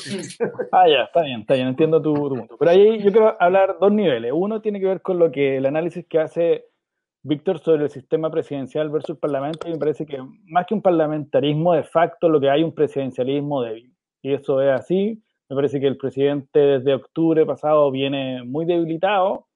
Ah, 0.72 0.88
ya, 0.88 1.04
está 1.04 1.22
bien, 1.22 1.40
está 1.40 1.54
bien, 1.54 1.68
entiendo 1.68 2.00
tu, 2.00 2.14
punto. 2.14 2.56
Pero 2.58 2.70
ahí 2.70 3.02
yo 3.02 3.10
quiero 3.10 3.36
hablar 3.40 3.76
dos 3.80 3.92
niveles. 3.92 4.32
Uno 4.34 4.60
tiene 4.60 4.80
que 4.80 4.86
ver 4.86 5.02
con 5.02 5.18
lo 5.18 5.30
que 5.30 5.56
el 5.56 5.66
análisis 5.66 6.06
que 6.08 6.18
hace 6.18 6.66
Víctor 7.22 7.58
sobre 7.58 7.84
el 7.84 7.90
sistema 7.90 8.30
presidencial 8.30 8.90
versus 8.90 9.18
parlamento, 9.18 9.66
y 9.66 9.72
me 9.72 9.78
parece 9.78 10.04
que 10.04 10.18
más 10.44 10.66
que 10.66 10.74
un 10.74 10.82
parlamentarismo 10.82 11.72
de 11.72 11.82
facto, 11.82 12.28
lo 12.28 12.38
que 12.38 12.50
hay 12.50 12.62
un 12.62 12.74
presidencialismo 12.74 13.62
débil. 13.62 13.94
Y 14.20 14.34
eso 14.34 14.60
es 14.60 14.70
así, 14.70 15.22
me 15.48 15.56
parece 15.56 15.80
que 15.80 15.86
el 15.86 15.96
presidente 15.96 16.58
desde 16.58 16.94
octubre 16.94 17.44
pasado 17.44 17.90
viene 17.90 18.42
muy 18.44 18.64
debilitado. 18.64 19.46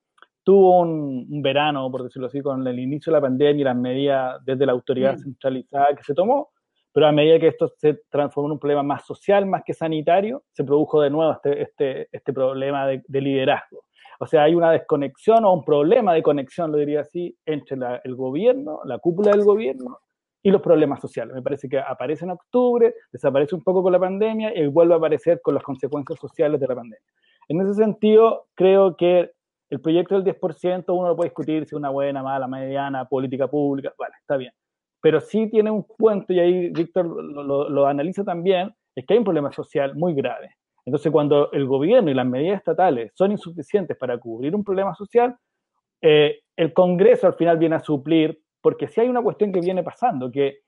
Tuvo 0.44 0.80
un, 0.80 1.42
verano, 1.42 1.90
por 1.90 2.04
decirlo 2.04 2.28
así, 2.28 2.40
con 2.40 2.66
el 2.66 2.78
inicio 2.78 3.12
de 3.12 3.18
la 3.18 3.22
pandemia 3.22 3.60
y 3.60 3.64
las 3.64 3.76
medidas 3.76 4.44
desde 4.44 4.64
la 4.64 4.72
autoridad 4.72 5.16
mm. 5.16 5.20
centralizada 5.20 5.94
que 5.94 6.02
se 6.02 6.14
tomó, 6.14 6.50
pero 6.93 7.06
a 7.06 7.12
medida 7.12 7.38
que 7.38 7.49
esto 7.49 7.69
se 7.76 8.00
transformó 8.08 8.49
en 8.49 8.52
un 8.52 8.58
problema 8.58 8.82
más 8.82 9.05
social, 9.06 9.46
más 9.46 9.62
que 9.64 9.75
sanitario, 9.75 10.44
se 10.52 10.64
produjo 10.64 11.00
de 11.00 11.11
nuevo 11.11 11.32
este, 11.32 11.62
este, 11.62 12.08
este 12.11 12.32
problema 12.32 12.87
de, 12.87 13.20
liderazgo. 13.20 13.85
O 14.20 14.26
sea, 14.26 14.44
hay 14.44 14.55
una 14.55 14.73
desconexión 14.73 15.44
o 15.44 15.52
un 15.52 15.64
problema 15.64 16.12
de 16.12 16.23
conexión, 16.23 16.73
lo 16.73 16.79
diría 16.79 17.00
así, 17.00 17.37
entre 17.46 17.79
el 18.02 18.17
gobierno, 18.17 18.81
la 18.85 18.99
cúpula 18.99 19.31
del 19.31 19.44
gobierno 19.44 19.99
y 20.43 20.50
los 20.50 20.61
problemas 20.61 21.00
sociales. 21.00 21.35
Me 21.35 21.43
parece 21.43 21.69
que 21.69 21.79
aparece 21.79 22.25
en 22.25 22.32
octubre, 22.32 22.94
desaparece 23.12 23.55
un 23.55 23.62
poco 23.62 23.82
con 23.82 23.93
la 23.93 24.00
pandemia 24.00 24.56
y 24.56 24.67
vuelve 24.67 24.94
a 24.94 24.96
aparecer 24.96 25.41
con 25.43 25.55
las 25.55 25.62
consecuencias 25.62 26.19
sociales 26.19 26.61
de 26.61 26.67
la 26.67 26.75
pandemia. 26.75 27.06
En 27.49 27.61
ese 27.61 27.75
sentido, 27.75 28.46
creo 28.55 28.96
que 28.96 29.31
el 29.70 29.81
proyecto 29.81 30.20
del 30.20 30.34
10% 30.34 30.84
uno 30.89 31.08
lo 31.08 31.17
puede 31.17 31.29
discutir 31.29 31.65
si 31.65 31.69
es 31.69 31.72
una 31.74 31.91
buena, 31.91 32.22
mala, 32.22 32.48
mediana, 32.48 33.05
política 33.06 33.46
pública, 33.48 33.93
vale, 33.98 34.15
está 34.20 34.36
bien. 34.36 34.53
Pero 35.00 35.20
sí 35.20 35.48
tiene 35.48 35.70
un 35.70 35.84
punto, 35.84 36.32
y 36.32 36.40
ahí 36.40 36.70
Víctor 36.70 37.06
lo, 37.06 37.86
analiza 37.86 38.24
también, 38.24 38.74
es 38.94 39.06
que 39.06 39.14
hay 39.14 39.19
un 39.19 39.24
problema 39.24 39.52
social 39.52 39.94
muy 39.94 40.14
grave. 40.14 40.56
Entonces, 40.84 41.12
cuando 41.12 41.52
el 41.52 41.67
gobierno 41.67 42.10
y 42.10 42.14
las 42.14 42.26
medidas 42.26 42.58
estatales 42.58 43.12
son 43.14 43.32
insuficientes 43.32 43.96
para 43.96 44.19
cubrir 44.19 44.55
un 44.55 44.64
problema 44.64 44.94
social, 44.94 45.36
eh, 46.00 46.40
el 46.56 46.72
Congreso 46.72 47.26
al 47.26 47.34
final 47.34 47.58
viene 47.58 47.76
a 47.76 47.81
suplir 47.81 48.40
porque 48.60 48.88
si 48.88 49.00
hay 49.00 49.08
una 49.08 49.22
cuestión 49.22 49.52
que 49.52 49.60
viene 49.60 49.82
pasando, 49.82 50.31
que 50.31 50.60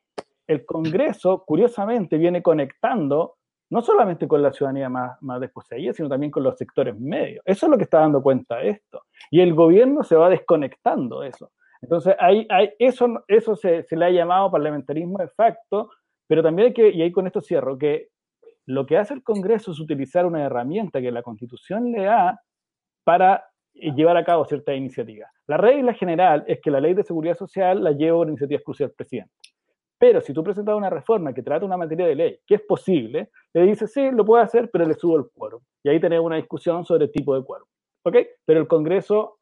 el 0.46 0.64
Congreso, 0.64 1.44
curiosamente, 1.44 2.18
viene 2.18 2.42
conectando 2.42 3.36
no 3.70 3.82
solamente 3.82 4.26
con 4.26 4.42
la 4.42 4.52
ciudadanía 4.52 4.88
más, 4.88 5.16
más 5.22 5.40
desposeída, 5.40 5.92
sino 5.92 6.08
también 6.08 6.32
con 6.32 6.42
los 6.42 6.56
sectores 6.56 6.98
medios. 6.98 7.42
Eso 7.44 7.66
es 7.66 7.70
lo 7.70 7.76
que 7.78 7.84
está 7.84 8.00
dando 8.00 8.20
cuenta 8.20 8.60
esto. 8.62 9.02
Y 9.30 9.40
el 9.40 9.54
gobierno 9.54 10.02
se 10.02 10.16
va 10.16 10.28
desconectando 10.28 11.20
de 11.20 11.28
eso. 11.28 11.52
Entonces, 11.82 12.14
hay, 12.18 12.46
hay, 12.50 12.70
eso, 12.78 13.24
eso 13.26 13.56
se, 13.56 13.84
se, 13.84 13.96
le 13.96 14.04
ha 14.06 14.10
llamado 14.10 14.50
parlamentarismo 14.50 15.18
de 15.18 15.28
facto, 15.28 15.90
pero 16.26 16.42
también 16.42 16.68
hay 16.68 16.74
que, 16.74 16.90
y 16.90 17.02
ahí 17.02 17.10
con 17.10 17.26
esto 17.26 17.40
cierro, 17.40 17.78
que 17.78 18.08
lo 18.66 18.86
que 18.86 18.98
hace 18.98 19.14
el 19.14 19.22
Congreso 19.22 19.72
es 19.72 19.80
utilizar 19.80 20.26
una 20.26 20.44
herramienta 20.44 21.00
que 21.00 21.10
la 21.10 21.22
Constitución 21.22 21.90
le 21.90 22.04
da 22.04 22.40
para 23.04 23.44
y 23.72 23.92
llevar 23.94 24.16
a 24.16 24.24
cabo 24.24 24.44
ciertas 24.44 24.76
iniciativas. 24.76 25.30
La 25.46 25.56
regla 25.56 25.94
general 25.94 26.44
es 26.46 26.60
que 26.60 26.70
la 26.70 26.80
ley 26.80 26.94
de 26.94 27.04
seguridad 27.04 27.36
social 27.36 27.82
la 27.82 27.92
lleva 27.92 28.18
una 28.18 28.30
iniciativa 28.30 28.56
exclusiva 28.56 28.88
del 28.88 28.96
presidente. 28.96 29.32
Pero 29.98 30.20
si 30.20 30.32
tú 30.32 30.42
presentas 30.42 30.74
una 30.74 30.90
reforma 30.90 31.34
que 31.34 31.42
trata 31.42 31.66
una 31.66 31.76
materia 31.76 32.06
de 32.06 32.14
ley 32.14 32.38
que 32.46 32.54
es 32.56 32.62
posible, 32.62 33.30
le 33.52 33.62
dices, 33.62 33.92
sí, 33.92 34.10
lo 34.10 34.24
puede 34.24 34.44
hacer, 34.44 34.70
pero 34.72 34.86
le 34.86 34.94
subo 34.94 35.16
el 35.18 35.30
quórum. 35.34 35.62
Y 35.82 35.90
ahí 35.90 36.00
tenemos 36.00 36.26
una 36.26 36.36
discusión 36.36 36.84
sobre 36.84 37.04
el 37.04 37.12
tipo 37.12 37.34
de 37.34 37.44
quórum. 37.44 37.68
¿Ok? 38.04 38.16
Pero 38.46 38.60
el 38.60 38.68
Congreso 38.68 39.39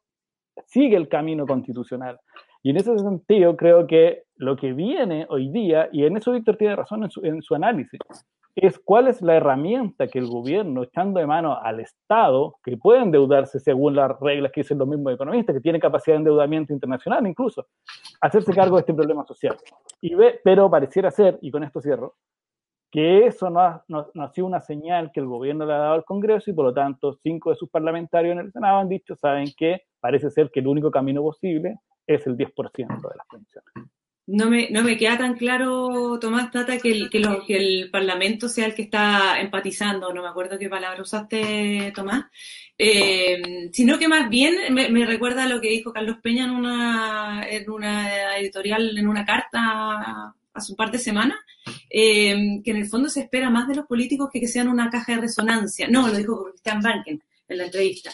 sigue 0.65 0.97
el 0.97 1.07
camino 1.07 1.45
constitucional. 1.45 2.19
Y 2.61 2.71
en 2.71 2.77
ese 2.77 2.97
sentido, 2.97 3.55
creo 3.55 3.87
que 3.87 4.23
lo 4.35 4.55
que 4.55 4.73
viene 4.73 5.25
hoy 5.29 5.49
día, 5.49 5.89
y 5.91 6.05
en 6.05 6.17
eso 6.17 6.31
Víctor 6.31 6.57
tiene 6.57 6.75
razón 6.75 7.03
en 7.03 7.09
su, 7.09 7.25
en 7.25 7.41
su 7.41 7.55
análisis, 7.55 7.99
es 8.55 8.79
cuál 8.79 9.07
es 9.07 9.21
la 9.21 9.35
herramienta 9.35 10.07
que 10.07 10.19
el 10.19 10.27
gobierno, 10.27 10.83
echando 10.83 11.19
de 11.19 11.25
mano 11.25 11.57
al 11.57 11.79
Estado, 11.79 12.55
que 12.63 12.75
puede 12.77 13.01
endeudarse 13.01 13.59
según 13.59 13.95
las 13.95 14.19
reglas 14.19 14.51
que 14.51 14.61
dicen 14.61 14.77
los 14.77 14.87
mismos 14.87 15.13
economistas, 15.13 15.55
que 15.55 15.61
tiene 15.61 15.79
capacidad 15.79 16.15
de 16.15 16.19
endeudamiento 16.19 16.73
internacional 16.73 17.25
incluso, 17.25 17.67
hacerse 18.19 18.53
cargo 18.53 18.75
de 18.75 18.81
este 18.81 18.93
problema 18.93 19.25
social. 19.25 19.55
Y 20.01 20.15
ve, 20.15 20.39
pero 20.43 20.69
pareciera 20.69 21.11
ser, 21.11 21.39
y 21.41 21.51
con 21.51 21.63
esto 21.63 21.79
cierro, 21.79 22.15
que 22.91 23.27
eso 23.27 23.49
no 23.49 23.59
ha, 23.59 23.83
no, 23.87 24.07
ha, 24.19 24.29
sido 24.29 24.47
una 24.47 24.61
señal 24.61 25.11
que 25.11 25.19
el 25.19 25.27
gobierno 25.27 25.65
le 25.65 25.73
ha 25.73 25.77
dado 25.77 25.93
al 25.93 26.05
Congreso 26.05 26.49
y 26.49 26.53
por 26.53 26.65
lo 26.65 26.73
tanto 26.73 27.13
cinco 27.13 27.51
de 27.51 27.55
sus 27.55 27.69
parlamentarios 27.69 28.33
en 28.33 28.39
el 28.39 28.51
Senado 28.51 28.79
han 28.79 28.89
dicho, 28.89 29.15
saben 29.15 29.51
que 29.55 29.83
parece 29.99 30.29
ser 30.31 30.49
que 30.51 30.59
el 30.59 30.67
único 30.67 30.89
camino 30.89 31.21
posible 31.21 31.77
es 32.07 32.25
el 32.25 32.35
10% 32.35 32.77
de 32.77 33.15
las 33.15 33.27
pensiones. 33.27 33.91
no 34.25 34.49
me, 34.49 34.69
no 34.71 34.83
me 34.83 34.97
queda 34.97 35.17
tan 35.19 35.35
claro, 35.35 36.17
Tomás 36.19 36.49
Tata, 36.49 36.79
que 36.79 36.91
el, 36.91 37.09
que, 37.11 37.21
el 37.49 37.91
Parlamento 37.91 38.49
sea 38.49 38.65
el 38.65 38.73
que 38.73 38.83
está 38.83 39.39
empatizando, 39.39 40.11
no 40.11 40.23
me 40.23 40.29
acuerdo 40.29 40.57
qué 40.57 40.69
palabra 40.69 41.01
usaste, 41.03 41.91
Tomás, 41.93 42.25
eh, 42.77 43.69
sino 43.71 43.99
que 43.99 44.07
más 44.07 44.29
bien 44.29 44.55
me, 44.73 45.05
recuerda 45.05 45.43
a 45.43 45.49
lo 45.49 45.61
que 45.61 45.69
dijo 45.69 45.93
Carlos 45.93 46.17
Peña 46.23 46.45
en 46.45 46.51
una, 46.51 47.43
en 47.47 47.69
una 47.69 48.37
editorial, 48.37 48.97
en 48.97 49.07
una 49.07 49.25
carta 49.25 50.33
hace 50.59 50.73
un 50.73 50.77
par 50.77 50.91
de 50.91 50.99
semanas, 50.99 51.37
eh, 51.89 52.61
que 52.63 52.71
en 52.71 52.77
el 52.77 52.87
fondo 52.87 53.09
se 53.09 53.21
espera 53.21 53.49
más 53.49 53.67
de 53.67 53.75
los 53.75 53.85
políticos 53.85 54.29
que 54.31 54.39
que 54.39 54.47
sean 54.47 54.69
una 54.69 54.89
caja 54.89 55.15
de 55.15 55.21
resonancia. 55.21 55.87
No, 55.89 56.07
lo 56.07 56.17
dijo 56.17 56.45
Christian 56.45 56.81
Banken 56.81 57.21
en 57.49 57.57
la 57.57 57.65
entrevista. 57.65 58.11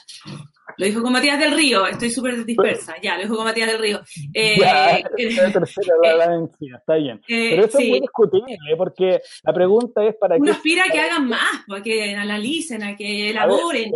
Lo 0.77 0.85
dijo 0.85 1.01
con 1.01 1.13
Matías 1.13 1.39
del 1.39 1.53
Río, 1.53 1.85
estoy 1.85 2.09
súper 2.09 2.43
dispersa, 2.43 2.95
ya, 3.01 3.15
lo 3.15 3.23
dijo 3.23 3.35
con 3.35 3.45
Matías 3.45 3.71
del 3.71 3.79
Río. 3.79 4.01
Eh, 4.33 4.57
ya, 4.59 4.99
la 5.43 5.51
tercera 5.51 5.95
la, 6.01 6.15
la 6.15 6.47
está 6.77 6.95
bien. 6.95 7.21
Eh, 7.27 7.51
pero 7.51 7.65
eso 7.65 7.79
es 7.79 7.87
muy 7.87 7.99
discutible, 8.01 8.57
porque 8.77 9.21
la 9.43 9.53
pregunta 9.53 10.03
es 10.03 10.15
para 10.15 10.35
Uno 10.35 10.51
aspira 10.51 10.83
a 10.85 10.91
que 10.91 10.99
hagan 10.99 11.29
más, 11.29 11.63
a 11.69 11.81
que 11.81 12.15
analicen, 12.15 12.83
a 12.83 12.95
que 12.97 13.29
elaboren. 13.29 13.91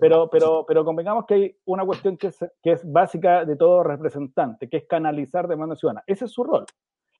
pero, 0.00 0.30
pero, 0.30 0.64
pero, 0.66 0.84
convengamos 0.84 1.26
que 1.26 1.34
hay 1.34 1.56
una 1.66 1.84
cuestión 1.84 2.16
que 2.16 2.28
es, 2.28 2.38
que 2.62 2.72
es 2.72 2.90
básica 2.90 3.44
de 3.44 3.56
todo 3.56 3.82
representante, 3.82 4.68
que 4.68 4.78
es 4.78 4.84
canalizar 4.86 5.46
demanda 5.46 5.76
ciudadana. 5.76 6.04
Ese 6.06 6.24
es 6.24 6.30
su 6.30 6.44
rol. 6.44 6.64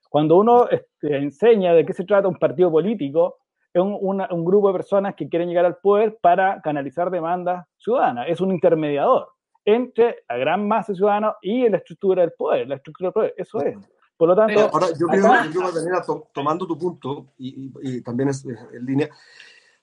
Cuando 0.09 0.37
uno 0.37 0.69
este, 0.69 1.17
enseña 1.17 1.75
de 1.75 1.85
qué 1.85 1.93
se 1.93 2.05
trata 2.05 2.29
un 2.29 2.39
partido 2.39 2.71
político, 2.71 3.39
es 3.73 3.83
un, 3.83 4.45
grupo 4.45 4.69
de 4.69 4.75
personas 4.75 5.15
que 5.15 5.29
quieren 5.29 5.49
llegar 5.49 5.67
al 5.67 5.77
poder 5.77 6.19
para 6.23 6.63
canalizar 6.63 7.11
demandas 7.11 7.67
ciudadanas. 7.77 8.27
Es 8.29 8.41
un 8.41 8.51
intermediador 8.51 9.29
entre 9.65 10.25
la 10.29 10.37
gran 10.39 10.67
masa 10.67 10.95
ciudadana 10.95 11.37
y 11.43 11.69
la 11.69 11.79
estructura 11.79 12.23
del 12.23 12.33
poder, 12.33 12.69
la 12.69 12.77
estructura 12.77 13.09
del 13.09 13.13
poder. 13.13 13.35
Eso 13.37 13.61
es. 13.61 13.77
Por 14.17 14.29
lo 14.29 14.35
tanto, 14.35 14.61
ahora 14.73 14.87
yo 14.99 15.07
creo, 15.09 15.23
que 15.23 16.29
tomando 16.33 16.67
tu 16.67 16.79
punto 16.79 17.35
y, 17.37 18.01
también 18.01 18.31
es, 18.31 18.47
en 18.47 18.87
línea, 18.87 19.11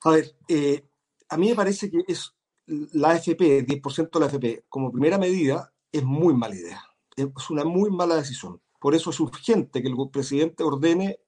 a 0.04 0.10
ver, 0.10 0.26
eh, 0.48 0.84
a 1.30 1.38
mí 1.38 1.50
me 1.50 1.56
parece 1.56 1.92
que 1.92 2.04
es 2.08 2.36
la 2.66 3.12
AFP, 3.12 3.64
10% 3.66 4.10
de 4.12 4.20
la 4.20 4.26
AFP, 4.26 4.66
como 4.70 4.92
primera 4.92 5.20
medida, 5.20 5.72
es 5.92 6.04
muy 6.04 6.34
mala 6.34 6.56
idea. 6.56 6.82
Es 7.16 7.50
una 7.52 7.64
muy 7.64 7.92
mala 7.92 8.16
decisión. 8.16 8.60
Por 8.84 8.94
eso 8.96 9.12
es 9.12 9.20
urgente 9.22 9.82
que 9.82 9.88
el 9.88 9.96
presidente 10.12 10.62
ordene 10.62 11.22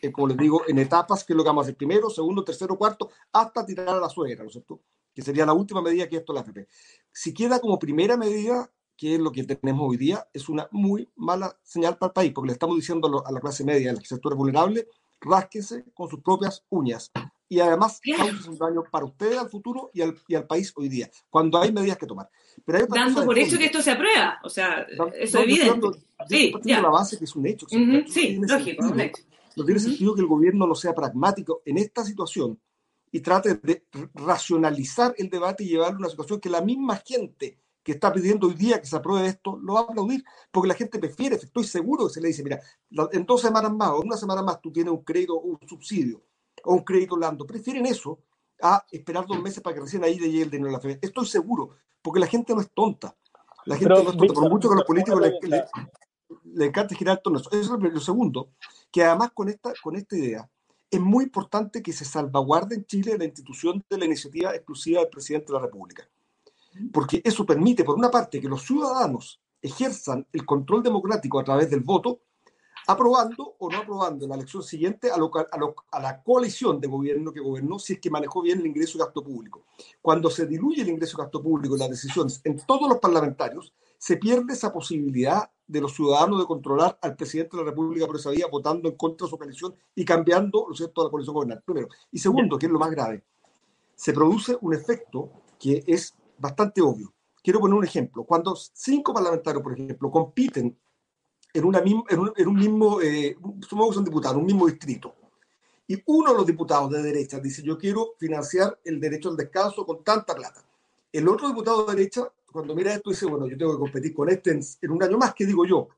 eh, 0.00 0.12
como 0.12 0.28
les 0.28 0.36
digo, 0.36 0.62
en 0.68 0.78
etapas, 0.78 1.24
que 1.24 1.32
es 1.32 1.36
lo 1.36 1.42
que 1.42 1.48
vamos 1.48 1.62
a 1.62 1.66
hacer 1.66 1.76
primero, 1.76 2.08
segundo, 2.08 2.44
tercero, 2.44 2.78
cuarto, 2.78 3.10
hasta 3.32 3.66
tirar 3.66 3.88
a 3.88 4.00
la 4.00 4.08
suegra, 4.08 4.44
¿no 4.44 4.46
es 4.46 4.52
cierto? 4.52 4.80
Que 5.12 5.20
sería 5.20 5.44
la 5.44 5.52
última 5.52 5.82
medida 5.82 6.08
que 6.08 6.18
esto 6.18 6.32
la 6.32 6.42
AFP. 6.42 6.68
Si 7.10 7.34
queda 7.34 7.58
como 7.58 7.80
primera 7.80 8.16
medida, 8.16 8.72
que 8.96 9.16
es 9.16 9.20
lo 9.20 9.32
que 9.32 9.42
tenemos 9.42 9.90
hoy 9.90 9.96
día, 9.96 10.28
es 10.32 10.48
una 10.48 10.68
muy 10.70 11.08
mala 11.16 11.58
señal 11.64 11.98
para 11.98 12.10
el 12.10 12.14
país, 12.14 12.32
porque 12.32 12.46
le 12.46 12.52
estamos 12.52 12.76
diciendo 12.76 13.24
a 13.26 13.32
la 13.32 13.40
clase 13.40 13.64
media, 13.64 13.90
al 13.90 14.04
sector 14.04 14.36
vulnerable, 14.36 14.86
rásquense 15.20 15.84
con 15.92 16.08
sus 16.08 16.20
propias 16.20 16.64
uñas. 16.68 17.10
Y 17.50 17.58
además, 17.58 18.00
es 18.04 18.46
un 18.46 18.56
daño 18.56 18.84
para 18.88 19.04
ustedes 19.04 19.36
al 19.36 19.50
futuro 19.50 19.90
y 19.92 20.02
al, 20.02 20.16
y 20.28 20.36
al 20.36 20.46
país 20.46 20.72
hoy 20.76 20.88
día, 20.88 21.10
cuando 21.28 21.60
hay 21.60 21.72
medidas 21.72 21.98
que 21.98 22.06
tomar. 22.06 22.30
Pero 22.64 22.86
Dando 22.86 23.24
por 23.24 23.36
hecho 23.36 23.58
que 23.58 23.64
esto 23.64 23.82
se 23.82 23.90
aprueba, 23.90 24.38
o 24.44 24.48
sea, 24.48 24.82
eso 24.82 25.10
es 25.12 25.34
evidente. 25.34 25.88
sí, 26.28 26.54
ya. 26.62 26.80
la 26.80 26.90
base 26.90 27.18
que 27.18 27.24
es 27.24 27.34
un 27.34 27.46
hecho. 27.46 27.66
sí, 28.06 28.38
lógico, 28.40 28.86
un 28.86 29.00
hecho. 29.00 29.24
No 29.56 29.64
tiene 29.64 29.80
sentido 29.80 30.14
que 30.14 30.20
el 30.20 30.28
gobierno 30.28 30.64
no 30.64 30.76
sea 30.76 30.94
pragmático 30.94 31.60
en 31.64 31.78
esta 31.78 32.04
situación 32.04 32.56
y 33.10 33.18
trate 33.18 33.54
de 33.56 33.84
racionalizar 34.14 35.12
el 35.18 35.28
debate 35.28 35.64
y 35.64 35.70
llevarlo 35.70 35.96
a 35.96 36.00
una 36.02 36.08
situación 36.08 36.38
que 36.38 36.50
la 36.50 36.60
misma 36.60 37.02
gente 37.04 37.58
que 37.82 37.92
está 37.92 38.12
pidiendo 38.12 38.46
hoy 38.46 38.54
día 38.54 38.80
que 38.80 38.86
se 38.86 38.94
apruebe 38.94 39.26
esto 39.26 39.58
lo 39.60 39.72
va 39.72 39.80
a 39.80 39.82
aplaudir, 39.82 40.22
porque 40.52 40.68
la 40.68 40.74
gente 40.74 41.00
prefiere, 41.00 41.34
estoy 41.34 41.64
seguro 41.64 42.06
que 42.06 42.14
se 42.14 42.20
le 42.20 42.28
dice, 42.28 42.44
mira, 42.44 42.60
en 43.10 43.26
dos 43.26 43.40
semanas 43.40 43.72
más 43.72 43.88
o 43.88 44.02
una 44.02 44.16
semana 44.16 44.40
más 44.40 44.60
tú 44.60 44.70
tienes 44.70 44.92
un 44.92 45.02
crédito 45.02 45.34
o 45.34 45.40
un 45.40 45.58
subsidio 45.68 46.22
o 46.64 46.74
un 46.74 46.84
crédito 46.84 47.16
blando, 47.16 47.46
prefieren 47.46 47.86
eso 47.86 48.18
a 48.62 48.84
esperar 48.90 49.26
dos 49.26 49.40
meses 49.40 49.62
para 49.62 49.74
que 49.74 49.80
recién 49.80 50.04
ahí 50.04 50.18
de 50.18 50.30
llegue 50.30 50.44
el 50.44 50.50
dinero 50.50 50.68
de 50.68 50.72
la 50.72 50.80
fe. 50.80 50.98
Estoy 51.00 51.26
seguro, 51.26 51.70
porque 52.02 52.20
la 52.20 52.26
gente 52.26 52.54
no 52.54 52.60
es 52.60 52.70
tonta. 52.70 53.16
La 53.64 53.76
gente 53.76 53.94
no 53.94 54.10
es 54.10 54.16
tonta, 54.16 54.34
por 54.34 54.50
mucho 54.50 54.68
que 54.68 54.74
a 54.74 54.76
los 54.76 54.86
políticos 54.86 55.20
le, 56.44 56.66
encanta 56.66 56.94
girar 56.94 57.20
todo 57.22 57.36
eso. 57.38 57.50
Eso 57.52 57.76
es 57.76 57.92
lo 57.92 58.00
segundo 58.00 58.50
que 58.90 59.04
además 59.04 59.30
con 59.32 59.48
esta, 59.48 59.72
con 59.82 59.96
esta 59.96 60.16
idea 60.16 60.50
es 60.90 61.00
muy 61.00 61.24
importante 61.24 61.82
que 61.82 61.92
se 61.92 62.04
salvaguarde 62.04 62.74
en 62.74 62.84
Chile 62.84 63.16
la 63.16 63.24
institución 63.24 63.84
de 63.88 63.98
la 63.98 64.06
iniciativa 64.06 64.54
exclusiva 64.54 65.00
del 65.00 65.08
presidente 65.08 65.46
de 65.46 65.52
la 65.52 65.64
República. 65.64 66.08
Porque 66.92 67.22
eso 67.24 67.46
permite, 67.46 67.84
por 67.84 67.96
una 67.96 68.10
parte, 68.10 68.40
que 68.40 68.48
los 68.48 68.62
ciudadanos 68.62 69.40
ejerzan 69.62 70.26
el 70.32 70.44
control 70.44 70.82
democrático 70.82 71.38
a 71.38 71.44
través 71.44 71.70
del 71.70 71.80
voto, 71.80 72.20
aprobando 72.92 73.56
o 73.58 73.70
no 73.70 73.78
aprobando 73.78 74.24
en 74.24 74.30
la 74.30 74.36
elección 74.36 74.62
siguiente 74.62 75.10
a, 75.10 75.16
a, 75.16 76.00
la 76.00 76.22
coalición 76.22 76.80
de 76.80 76.88
gobierno 76.88 77.32
que 77.32 77.40
gobernó 77.40 77.78
si 77.78 77.94
es 77.94 78.00
que 78.00 78.10
manejó 78.10 78.42
bien 78.42 78.60
el 78.60 78.66
ingreso 78.66 78.98
y 78.98 79.00
gasto 79.00 79.22
público. 79.22 79.64
Cuando 80.00 80.30
se 80.30 80.46
diluye 80.46 80.82
el 80.82 80.88
ingreso 80.88 81.16
y 81.16 81.22
gasto 81.22 81.42
público 81.42 81.76
y 81.76 81.78
las 81.78 81.90
decisiones 81.90 82.40
en 82.44 82.58
todos 82.66 82.88
los 82.88 82.98
parlamentarios, 82.98 83.72
se 83.98 84.16
pierde 84.16 84.54
esa 84.54 84.72
posibilidad 84.72 85.50
de 85.66 85.80
los 85.80 85.94
ciudadanos 85.94 86.40
de 86.40 86.46
controlar 86.46 86.98
al 87.02 87.16
presidente 87.16 87.56
de 87.56 87.62
la 87.62 87.70
República 87.70 88.06
por 88.06 88.16
esa 88.16 88.30
vía, 88.30 88.46
votando 88.50 88.88
en 88.88 88.96
contra 88.96 89.26
de 89.26 89.30
su 89.30 89.38
coalición 89.38 89.74
y 89.94 90.04
cambiando, 90.04 90.66
¿lo 90.68 90.74
cierto?, 90.74 91.04
la 91.04 91.10
coalición 91.10 91.34
gobernante. 91.34 91.62
Primero. 91.64 91.88
Y 92.10 92.18
segundo, 92.18 92.58
que 92.58 92.66
es 92.66 92.72
lo 92.72 92.78
más 92.78 92.90
grave, 92.90 93.22
se 93.94 94.12
produce 94.12 94.56
un 94.62 94.74
efecto 94.74 95.30
que 95.58 95.84
es 95.86 96.14
bastante 96.38 96.80
obvio. 96.80 97.12
Quiero 97.42 97.60
poner 97.60 97.76
un 97.76 97.84
ejemplo. 97.84 98.24
Cuando 98.24 98.56
cinco 98.56 99.12
parlamentarios, 99.12 99.62
por 99.62 99.74
ejemplo, 99.74 100.10
compiten 100.10 100.76
en, 101.52 101.64
una, 101.64 101.78
en, 101.80 102.48
un, 102.48 102.56
mismo, 102.56 103.00
eh, 103.00 103.36
supongamos 103.60 103.90
que 103.90 103.94
son 103.94 104.04
diputados, 104.04 104.36
un 104.36 104.46
mismo 104.46 104.66
distrito, 104.66 105.14
y 105.88 106.00
uno 106.06 106.30
de 106.30 106.36
los 106.36 106.46
diputados 106.46 106.90
de 106.90 107.02
derecha 107.02 107.40
dice, 107.40 107.62
yo 107.62 107.76
quiero 107.76 108.14
financiar 108.18 108.78
el 108.84 109.00
derecho 109.00 109.30
al 109.30 109.36
descanso 109.36 109.84
con 109.84 110.04
tanta 110.04 110.34
plata. 110.36 110.64
El 111.12 111.26
otro 111.26 111.48
diputado 111.48 111.84
de 111.84 111.96
derecha 111.96 112.30
cuando 112.52 112.74
mira 112.74 112.94
esto 112.94 113.10
dice, 113.10 113.26
bueno, 113.26 113.46
yo 113.46 113.56
tengo 113.56 113.72
que 113.72 113.78
competir 113.78 114.14
con 114.14 114.28
este 114.28 114.50
en, 114.50 114.90
un 114.90 115.02
año 115.02 115.18
más, 115.18 115.34
¿qué 115.34 115.46
digo 115.46 115.64
yo? 115.64 115.88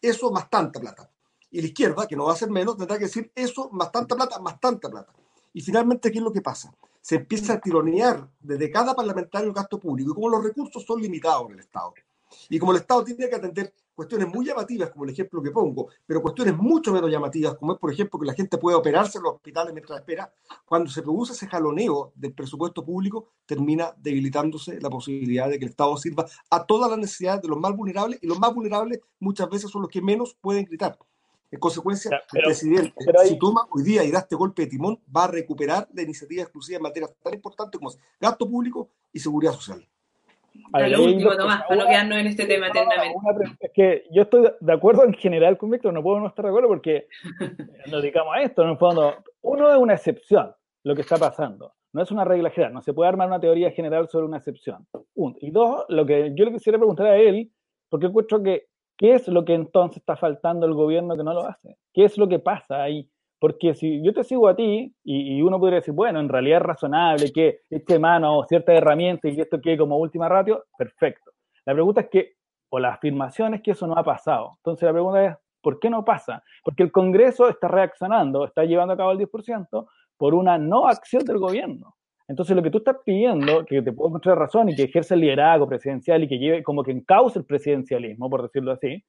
Eso 0.00 0.30
más 0.30 0.48
tanta 0.48 0.80
plata. 0.80 1.10
Y 1.50 1.60
la 1.60 1.66
izquierda, 1.68 2.06
que 2.06 2.16
no 2.16 2.24
va 2.24 2.32
a 2.32 2.36
ser 2.36 2.50
menos, 2.50 2.76
tendrá 2.76 2.98
que 2.98 3.04
decir 3.04 3.30
eso 3.34 3.70
más 3.72 3.90
tanta 3.90 4.14
plata, 4.14 4.38
más 4.40 4.60
tanta 4.60 4.90
plata. 4.90 5.12
Y 5.52 5.60
finalmente, 5.60 6.10
¿qué 6.10 6.18
es 6.18 6.24
lo 6.24 6.32
que 6.32 6.42
pasa? 6.42 6.72
Se 7.00 7.16
empieza 7.16 7.54
a 7.54 7.60
tironear 7.60 8.28
desde 8.40 8.70
cada 8.70 8.94
parlamentario 8.94 9.48
el 9.48 9.54
gasto 9.54 9.78
público. 9.78 10.10
Y 10.10 10.14
como 10.14 10.28
los 10.28 10.42
recursos 10.42 10.84
son 10.84 11.00
limitados 11.00 11.46
en 11.46 11.54
el 11.54 11.60
Estado, 11.60 11.94
y 12.48 12.58
como 12.58 12.72
el 12.72 12.78
Estado 12.78 13.04
tiene 13.04 13.28
que 13.28 13.36
atender 13.36 13.72
cuestiones 13.96 14.28
muy 14.28 14.44
llamativas, 14.44 14.90
como 14.90 15.04
el 15.04 15.10
ejemplo 15.10 15.42
que 15.42 15.50
pongo, 15.50 15.88
pero 16.04 16.20
cuestiones 16.20 16.56
mucho 16.56 16.92
menos 16.92 17.10
llamativas, 17.10 17.56
como 17.56 17.72
es, 17.72 17.78
por 17.78 17.90
ejemplo, 17.90 18.20
que 18.20 18.26
la 18.26 18.34
gente 18.34 18.58
puede 18.58 18.76
operarse 18.76 19.18
en 19.18 19.24
los 19.24 19.34
hospitales 19.36 19.72
mientras 19.72 19.98
espera, 19.98 20.30
cuando 20.66 20.90
se 20.90 21.02
produce 21.02 21.32
ese 21.32 21.46
jaloneo 21.48 22.12
del 22.14 22.34
presupuesto 22.34 22.84
público, 22.84 23.30
termina 23.46 23.94
debilitándose 23.96 24.78
la 24.80 24.90
posibilidad 24.90 25.48
de 25.48 25.58
que 25.58 25.64
el 25.64 25.70
Estado 25.70 25.96
sirva 25.96 26.26
a 26.50 26.66
todas 26.66 26.90
las 26.90 26.98
necesidades 26.98 27.40
de 27.42 27.48
los 27.48 27.58
más 27.58 27.74
vulnerables, 27.74 28.18
y 28.22 28.26
los 28.26 28.38
más 28.38 28.54
vulnerables 28.54 29.00
muchas 29.18 29.48
veces 29.48 29.70
son 29.70 29.82
los 29.82 29.90
que 29.90 30.02
menos 30.02 30.36
pueden 30.40 30.66
gritar. 30.66 30.98
En 31.50 31.58
consecuencia, 31.58 32.20
el 32.34 32.42
presidente, 32.42 32.92
si 33.24 33.38
toma 33.38 33.66
hoy 33.70 33.82
día 33.82 34.04
y 34.04 34.10
da 34.10 34.18
este 34.18 34.36
golpe 34.36 34.62
de 34.62 34.68
timón, 34.68 35.00
va 35.14 35.24
a 35.24 35.28
recuperar 35.28 35.88
la 35.94 36.02
iniciativa 36.02 36.42
exclusiva 36.42 36.76
en 36.76 36.82
materias 36.82 37.14
tan 37.22 37.32
importantes 37.32 37.78
como 37.78 37.92
gasto 38.20 38.50
público 38.50 38.90
y 39.12 39.20
seguridad 39.20 39.52
social 39.52 39.88
lo 40.88 41.04
último, 41.04 41.36
Tomás, 41.36 41.64
para 41.64 41.82
no 41.82 41.88
quedarnos 41.88 42.18
en 42.18 42.26
este 42.26 42.46
tema 42.46 42.68
eternamente. 42.68 43.16
Es 43.60 43.70
que 43.72 44.04
yo 44.10 44.22
estoy 44.22 44.48
de 44.60 44.72
acuerdo 44.72 45.04
en 45.04 45.14
general 45.14 45.56
con 45.56 45.70
Víctor, 45.70 45.92
no 45.92 46.02
puedo 46.02 46.20
no 46.20 46.28
estar 46.28 46.44
de 46.44 46.50
acuerdo 46.50 46.68
porque 46.68 47.08
nos 47.90 48.02
dedicamos 48.02 48.34
a 48.36 48.42
esto, 48.42 48.62
en 48.62 48.70
el 48.70 48.78
fondo. 48.78 49.14
Uno 49.42 49.70
es 49.70 49.78
una 49.78 49.94
excepción, 49.94 50.52
lo 50.84 50.94
que 50.94 51.02
está 51.02 51.16
pasando. 51.16 51.74
No 51.92 52.02
es 52.02 52.10
una 52.10 52.24
regla 52.24 52.50
general, 52.50 52.74
no 52.74 52.82
se 52.82 52.92
puede 52.92 53.08
armar 53.08 53.28
una 53.28 53.40
teoría 53.40 53.70
general 53.70 54.08
sobre 54.08 54.26
una 54.26 54.38
excepción. 54.38 54.86
Uno. 55.14 55.34
Y 55.40 55.50
dos, 55.50 55.84
lo 55.88 56.04
que 56.04 56.32
yo 56.34 56.44
le 56.44 56.52
quisiera 56.52 56.78
preguntar 56.78 57.06
a 57.06 57.16
él, 57.16 57.50
porque 57.88 58.06
encuentro 58.06 58.42
que, 58.42 58.66
¿qué 58.98 59.14
es 59.14 59.28
lo 59.28 59.44
que 59.44 59.54
entonces 59.54 59.98
está 59.98 60.16
faltando 60.16 60.66
el 60.66 60.74
gobierno 60.74 61.16
que 61.16 61.24
no 61.24 61.32
lo 61.32 61.46
hace? 61.46 61.78
¿Qué 61.94 62.04
es 62.04 62.18
lo 62.18 62.28
que 62.28 62.38
pasa 62.38 62.82
ahí? 62.82 63.08
Porque 63.38 63.74
si 63.74 64.02
yo 64.02 64.14
te 64.14 64.24
sigo 64.24 64.48
a 64.48 64.56
ti 64.56 64.94
y, 65.04 65.42
uno 65.42 65.58
podría 65.58 65.80
decir, 65.80 65.94
bueno, 65.94 66.20
en 66.20 66.28
realidad 66.28 66.58
es 66.58 66.66
razonable 66.66 67.32
que 67.32 67.60
este 67.68 67.98
mano 67.98 68.44
cierta 68.48 68.72
herramienta 68.72 69.28
y 69.28 69.40
esto 69.40 69.60
quede 69.60 69.76
como 69.76 69.98
última 69.98 70.28
ratio, 70.28 70.64
perfecto. 70.78 71.32
La 71.66 71.74
pregunta 71.74 72.02
es 72.02 72.08
que, 72.08 72.32
o 72.70 72.78
la 72.78 72.94
afirmación 72.94 73.54
es 73.54 73.62
que 73.62 73.72
eso 73.72 73.86
no 73.86 73.94
ha 73.96 74.04
pasado. 74.04 74.52
Entonces 74.58 74.86
la 74.86 74.92
pregunta 74.92 75.24
es, 75.24 75.36
¿por 75.60 75.78
qué 75.78 75.90
no 75.90 76.04
pasa? 76.04 76.42
Porque 76.64 76.82
el 76.82 76.92
Congreso 76.92 77.48
está 77.48 77.68
reaccionando, 77.68 78.46
está 78.46 78.64
llevando 78.64 78.94
a 78.94 78.96
cabo 78.96 79.12
el 79.12 79.18
10% 79.18 79.86
por 80.16 80.34
una 80.34 80.56
no 80.56 80.88
acción 80.88 81.24
del 81.24 81.38
gobierno. 81.38 81.94
Entonces 82.28 82.56
lo 82.56 82.62
que 82.62 82.70
tú 82.70 82.78
estás 82.78 82.96
pidiendo, 83.04 83.64
que 83.64 83.82
te 83.82 83.92
puedo 83.92 84.08
encontrar 84.08 84.38
razón 84.38 84.68
y 84.68 84.74
que 84.74 84.84
ejerce 84.84 85.14
el 85.14 85.20
liderazgo 85.20 85.68
presidencial 85.68 86.24
y 86.24 86.28
que 86.28 86.38
lleve 86.38 86.62
como 86.62 86.82
que 86.82 86.90
encauce 86.90 87.38
el 87.38 87.44
presidencialismo, 87.44 88.28
por 88.28 88.42
decirlo 88.42 88.72
así, 88.72 89.04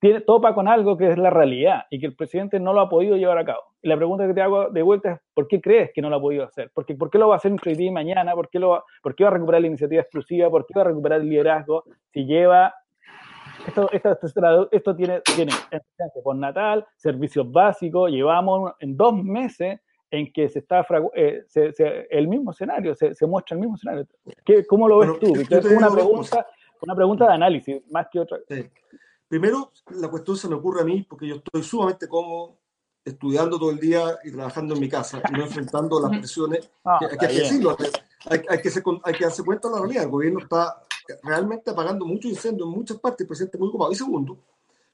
tiene, 0.00 0.20
topa 0.22 0.54
con 0.54 0.66
algo 0.66 0.96
que 0.96 1.10
es 1.10 1.18
la 1.18 1.30
realidad 1.30 1.84
y 1.90 2.00
que 2.00 2.06
el 2.06 2.16
presidente 2.16 2.58
no 2.58 2.72
lo 2.72 2.80
ha 2.80 2.88
podido 2.88 3.16
llevar 3.16 3.38
a 3.38 3.44
cabo. 3.44 3.62
Y 3.82 3.88
la 3.88 3.96
pregunta 3.96 4.26
que 4.26 4.34
te 4.34 4.40
hago 4.40 4.70
de 4.70 4.82
vuelta 4.82 5.12
es, 5.12 5.20
¿por 5.34 5.46
qué 5.46 5.60
crees 5.60 5.90
que 5.94 6.02
no 6.02 6.10
lo 6.10 6.16
ha 6.16 6.20
podido 6.20 6.44
hacer? 6.44 6.70
¿Por 6.74 6.86
qué, 6.86 6.94
por 6.94 7.10
qué 7.10 7.18
lo 7.18 7.28
va 7.28 7.34
a 7.34 7.36
hacer 7.36 7.52
entre 7.52 7.72
hoy 7.72 7.86
y 7.86 7.90
mañana? 7.90 8.34
¿Por 8.34 8.48
qué, 8.48 8.58
lo 8.58 8.70
va, 8.70 8.84
¿Por 9.02 9.14
qué 9.14 9.24
va 9.24 9.30
a 9.30 9.34
recuperar 9.34 9.60
la 9.60 9.68
iniciativa 9.68 10.02
exclusiva? 10.02 10.50
¿Por 10.50 10.66
qué 10.66 10.74
va 10.74 10.82
a 10.82 10.84
recuperar 10.84 11.20
el 11.20 11.28
liderazgo 11.28 11.84
si 12.12 12.24
lleva 12.24 12.74
esto, 13.66 13.90
esto, 13.92 14.68
esto 14.70 14.96
tiene, 14.96 15.20
tiene 15.34 15.52
por 16.24 16.36
natal, 16.36 16.86
servicios 16.96 17.50
básicos, 17.50 18.10
llevamos 18.10 18.72
en 18.80 18.96
dos 18.96 19.14
meses 19.22 19.80
en 20.10 20.32
que 20.32 20.48
se 20.48 20.60
está 20.60 20.84
eh, 21.14 21.44
el 22.10 22.28
mismo 22.28 22.50
escenario, 22.50 22.94
se, 22.94 23.26
muestra 23.26 23.54
el 23.54 23.60
mismo 23.60 23.76
escenario. 23.76 24.06
¿Qué, 24.44 24.66
¿Cómo 24.66 24.88
lo 24.88 24.98
ves 24.98 25.18
tú? 25.20 25.34
Es 25.36 25.64
una 25.66 25.90
pregunta, 25.90 26.46
una 26.82 26.94
pregunta 26.94 27.26
de 27.26 27.34
análisis, 27.34 27.82
más 27.90 28.08
que 28.10 28.20
otra. 28.20 28.38
Primero, 29.30 29.70
la 29.90 30.08
cuestión 30.08 30.36
se 30.36 30.48
me 30.48 30.56
ocurre 30.56 30.80
a 30.80 30.84
mí 30.84 31.06
porque 31.08 31.28
yo 31.28 31.36
estoy 31.36 31.62
sumamente 31.62 32.08
cómodo 32.08 32.58
estudiando 33.04 33.60
todo 33.60 33.70
el 33.70 33.78
día 33.78 34.18
y 34.24 34.32
trabajando 34.32 34.74
en 34.74 34.80
mi 34.80 34.88
casa 34.88 35.22
y 35.30 35.32
no 35.32 35.44
enfrentando 35.44 36.00
las 36.00 36.18
presiones. 36.18 36.68
Ah, 36.84 36.98
hay, 37.00 37.16
que 37.16 37.28
decirlo, 37.28 37.76
hay, 37.78 38.42
hay, 38.48 38.60
que 38.60 38.68
hay 39.04 39.14
que 39.14 39.24
darse 39.24 39.44
cuenta 39.44 39.68
de 39.68 39.74
la 39.74 39.80
realidad. 39.82 40.02
El 40.02 40.10
gobierno 40.10 40.40
está 40.40 40.82
realmente 41.22 41.70
apagando 41.70 42.04
muchos 42.04 42.28
incendios 42.28 42.68
en 42.68 42.74
muchas 42.74 42.98
partes, 42.98 43.20
el 43.20 43.28
presidente 43.28 43.56
muy 43.56 43.68
ocupado. 43.68 43.92
Y 43.92 43.94
segundo, 43.94 44.36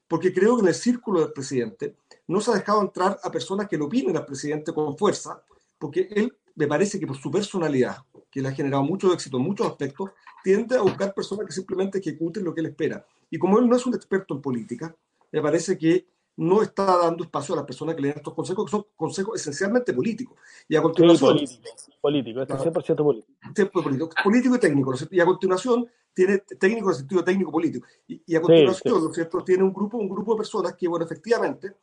porque 0.07 0.31
creo 0.31 0.55
que 0.55 0.61
en 0.61 0.67
el 0.67 0.75
círculo 0.75 1.21
del 1.21 1.33
presidente 1.33 1.95
no 2.27 2.39
se 2.39 2.51
ha 2.51 2.53
dejado 2.53 2.81
entrar 2.81 3.19
a 3.23 3.31
personas 3.31 3.67
que 3.67 3.75
lo 3.75 3.85
opinen 3.85 4.15
al 4.17 4.25
presidente 4.27 4.71
con 4.71 4.95
fuerza, 4.95 5.41
porque 5.79 6.09
él 6.11 6.37
me 6.53 6.67
parece 6.67 6.99
que 6.99 7.07
por 7.07 7.17
su 7.17 7.31
personalidad, 7.31 7.97
que 8.29 8.39
le 8.39 8.49
ha 8.49 8.51
generado 8.51 8.83
mucho 8.83 9.11
éxito 9.11 9.37
en 9.37 9.43
muchos 9.45 9.65
aspectos, 9.65 10.11
tiende 10.43 10.77
a 10.77 10.81
buscar 10.81 11.11
personas 11.15 11.47
que 11.47 11.53
simplemente 11.53 11.97
ejecuten 11.97 12.43
lo 12.43 12.53
que 12.53 12.61
él 12.61 12.67
espera. 12.67 13.03
Y 13.29 13.37
como 13.37 13.59
él 13.59 13.67
no 13.67 13.75
es 13.75 13.85
un 13.85 13.95
experto 13.95 14.33
en 14.33 14.41
política, 14.41 14.95
me 15.31 15.41
parece 15.41 15.77
que 15.77 16.07
no 16.37 16.61
está 16.61 16.85
dando 16.97 17.23
espacio 17.23 17.55
a 17.55 17.57
las 17.57 17.65
personas 17.65 17.95
que 17.95 18.01
le 18.01 18.07
dan 18.09 18.17
estos 18.17 18.33
consejos, 18.33 18.65
que 18.65 18.71
son 18.71 18.85
consejos 18.95 19.39
esencialmente 19.39 19.91
políticos. 19.91 20.37
Y 20.67 20.75
a 20.75 20.81
continuación... 20.81 21.33
político, 21.33 21.61
político, 21.99 22.41
este 22.41 22.53
100% 22.53 23.03
político. 23.03 23.81
político. 23.83 24.09
Político 24.23 24.55
y 24.55 24.59
técnico. 24.59 24.93
Y 25.09 25.19
a 25.19 25.25
continuación 25.25 25.87
tiene 26.13 26.39
técnico 26.39 26.87
en 26.87 26.93
el 26.93 26.95
sentido 26.95 27.23
técnico-político. 27.23 27.87
Y, 28.07 28.35
a 28.35 28.41
continuación, 28.41 29.03
¿no 29.03 29.09
es 29.09 29.15
cierto?, 29.15 29.43
tiene 29.43 29.63
un 29.63 29.73
grupo, 29.73 29.97
un 29.97 30.09
grupo 30.09 30.33
de 30.33 30.37
personas 30.37 30.75
que, 30.75 30.87
bueno, 30.87 31.05
efectivamente, 31.05 31.73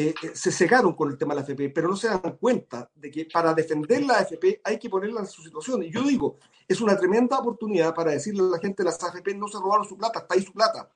eh, 0.00 0.14
eh, 0.22 0.30
se 0.32 0.52
cegaron 0.52 0.92
con 0.92 1.10
el 1.10 1.18
tema 1.18 1.34
de 1.34 1.40
la 1.40 1.44
AFP, 1.44 1.70
pero 1.70 1.88
no 1.88 1.96
se 1.96 2.06
dan 2.06 2.36
cuenta 2.40 2.88
de 2.94 3.10
que 3.10 3.24
para 3.24 3.52
defender 3.52 4.04
la 4.04 4.18
AFP 4.18 4.60
hay 4.62 4.78
que 4.78 4.88
ponerla 4.88 5.20
en 5.20 5.26
su 5.26 5.42
situación. 5.42 5.82
Y 5.82 5.90
yo 5.90 6.02
digo, 6.02 6.36
es 6.68 6.80
una 6.80 6.96
tremenda 6.96 7.36
oportunidad 7.36 7.92
para 7.92 8.12
decirle 8.12 8.42
a 8.42 8.44
la 8.44 8.58
gente 8.60 8.84
de 8.84 8.90
las 8.90 9.02
AFP 9.02 9.34
no 9.34 9.48
se 9.48 9.58
robaron 9.58 9.84
su 9.84 9.98
plata, 9.98 10.20
está 10.20 10.36
ahí 10.36 10.42
su 10.42 10.52
plata. 10.52 10.88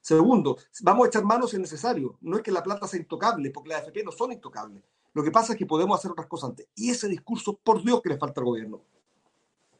Segundo, 0.00 0.56
vamos 0.82 1.04
a 1.04 1.08
echar 1.08 1.22
manos 1.22 1.50
si 1.50 1.56
es 1.56 1.60
necesario. 1.60 2.16
No 2.20 2.36
es 2.36 2.42
que 2.42 2.50
la 2.50 2.64
plata 2.64 2.88
sea 2.88 2.98
intocable, 2.98 3.50
porque 3.50 3.68
las 3.68 3.82
AFP 3.82 4.02
no 4.02 4.10
son 4.10 4.32
intocables. 4.32 4.82
Lo 5.14 5.22
que 5.22 5.30
pasa 5.30 5.52
es 5.52 5.58
que 5.58 5.66
podemos 5.66 5.96
hacer 5.96 6.10
otras 6.10 6.26
cosas 6.26 6.50
antes. 6.50 6.66
Y 6.74 6.90
ese 6.90 7.06
discurso, 7.06 7.60
por 7.62 7.84
Dios, 7.84 8.02
que 8.02 8.08
le 8.08 8.18
falta 8.18 8.40
al 8.40 8.46
gobierno. 8.46 8.82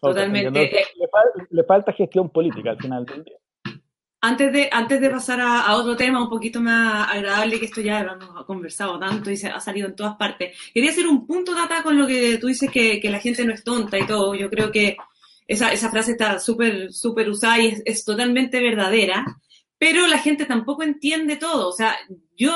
Totalmente. 0.00 0.70
Le, 1.50 1.64
falta 1.64 1.92
gestión 1.92 2.30
política 2.30 2.70
al 2.70 2.78
final 2.78 3.04
del 3.04 3.24
día. 3.24 3.38
Antes 4.20 4.52
de, 4.52 4.68
antes 4.72 5.00
de 5.00 5.10
pasar 5.10 5.40
a, 5.40 5.76
otro 5.76 5.96
tema 5.96 6.20
un 6.20 6.28
poquito 6.28 6.60
más 6.60 7.08
agradable, 7.08 7.60
que 7.60 7.66
esto 7.66 7.80
ya 7.80 8.02
lo 8.02 8.14
hemos 8.14 8.44
conversado 8.46 8.98
tanto 8.98 9.30
y 9.30 9.36
se 9.36 9.46
ha 9.46 9.60
salido 9.60 9.86
en 9.86 9.94
todas 9.94 10.16
partes, 10.16 10.56
quería 10.74 10.90
hacer 10.90 11.06
un 11.06 11.24
punto, 11.26 11.54
Data, 11.54 11.82
con 11.84 11.96
lo 11.96 12.06
que 12.06 12.38
tú 12.38 12.48
dices 12.48 12.70
que, 12.70 13.00
que 13.00 13.10
la 13.10 13.20
gente 13.20 13.44
no 13.44 13.54
es 13.54 13.62
tonta 13.62 13.96
y 13.96 14.06
todo. 14.06 14.34
Yo 14.34 14.50
creo 14.50 14.72
que 14.72 14.96
esa, 15.48 15.72
esa 15.72 15.90
frase 15.90 16.12
está 16.12 16.38
súper, 16.38 16.92
súper 16.92 17.30
usada 17.30 17.58
y 17.58 17.82
es, 17.84 18.04
totalmente 18.04 18.60
verdadera 18.60 19.24
pero 19.78 20.06
la 20.08 20.18
gente 20.18 20.44
tampoco 20.44 20.82
entiende 20.82 21.36
todo. 21.36 21.68
O 21.68 21.72
sea, 21.72 21.96
yo 22.36 22.52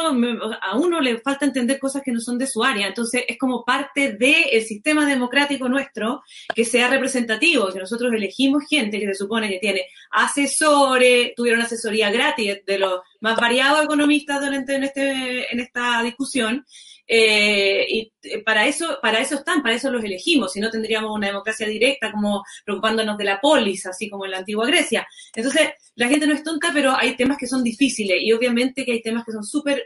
a 0.61 0.76
uno 0.76 1.00
le 1.00 1.19
falta 1.21 1.45
entender 1.45 1.79
cosas 1.79 2.02
que 2.02 2.12
no 2.12 2.21
son 2.21 2.37
de 2.37 2.49
su 2.49 2.64
área. 2.64 2.88
Entonces, 2.88 3.25
es 3.29 3.38
como 3.38 3.64
parte 3.64 4.12
del 4.12 4.62
sistema 4.62 5.07
democrático 5.07 5.69
nuestro 5.69 6.23
que 6.55 6.64
sea 6.64 6.88
representativo, 6.88 7.73
que 7.73 7.79
nosotros 7.79 8.12
elegimos 8.12 8.64
gente 8.69 8.99
que 8.99 9.07
se 9.07 9.14
supone 9.14 9.49
que 9.49 9.59
tiene 9.59 9.83
asesores, 10.11 11.33
tuvieron 11.37 11.62
asesoría 11.62 12.11
gratis 12.11 12.64
de 12.66 12.79
los 12.79 13.01
más 13.20 13.37
variados 13.37 13.85
economistas 13.85 14.40
durante 14.40 14.75
en, 14.75 14.85
este, 14.85 15.53
en 15.53 15.61
esta 15.61 16.03
discusión. 16.03 16.64
Eh, 17.07 17.85
y 17.88 18.12
eh, 18.23 18.43
para 18.43 18.67
eso, 18.67 18.99
para 19.03 19.21
eso 19.21 19.35
están, 19.35 19.62
para 19.62 19.75
eso 19.75 19.91
los 19.91 20.05
elegimos, 20.05 20.53
si 20.53 20.61
no 20.61 20.71
tendríamos 20.71 21.15
una 21.15 21.27
democracia 21.27 21.67
directa 21.67 22.12
como 22.12 22.45
preocupándonos 22.65 23.19
de 23.19 23.25
la 23.25 23.41
polis, 23.41 23.87
así 23.87 24.09
como 24.09 24.25
en 24.25 24.31
la 24.33 24.38
antigua 24.38 24.67
Grecia. 24.67 25.07
Entonces, 25.35 25.71
la 25.97 26.09
gente 26.09 26.27
no 26.27 26.35
es 26.35 26.43
tonta, 26.43 26.71
pero 26.73 26.97
hay 26.97 27.17
temas 27.17 27.38
que 27.38 27.47
son 27.47 27.62
difíciles 27.65 28.19
y 28.21 28.33
obviamente 28.33 28.85
que 28.85 28.93
hay 28.93 29.03
temas 29.03 29.25
que 29.25 29.33
son 29.33 29.45
súper 29.45 29.83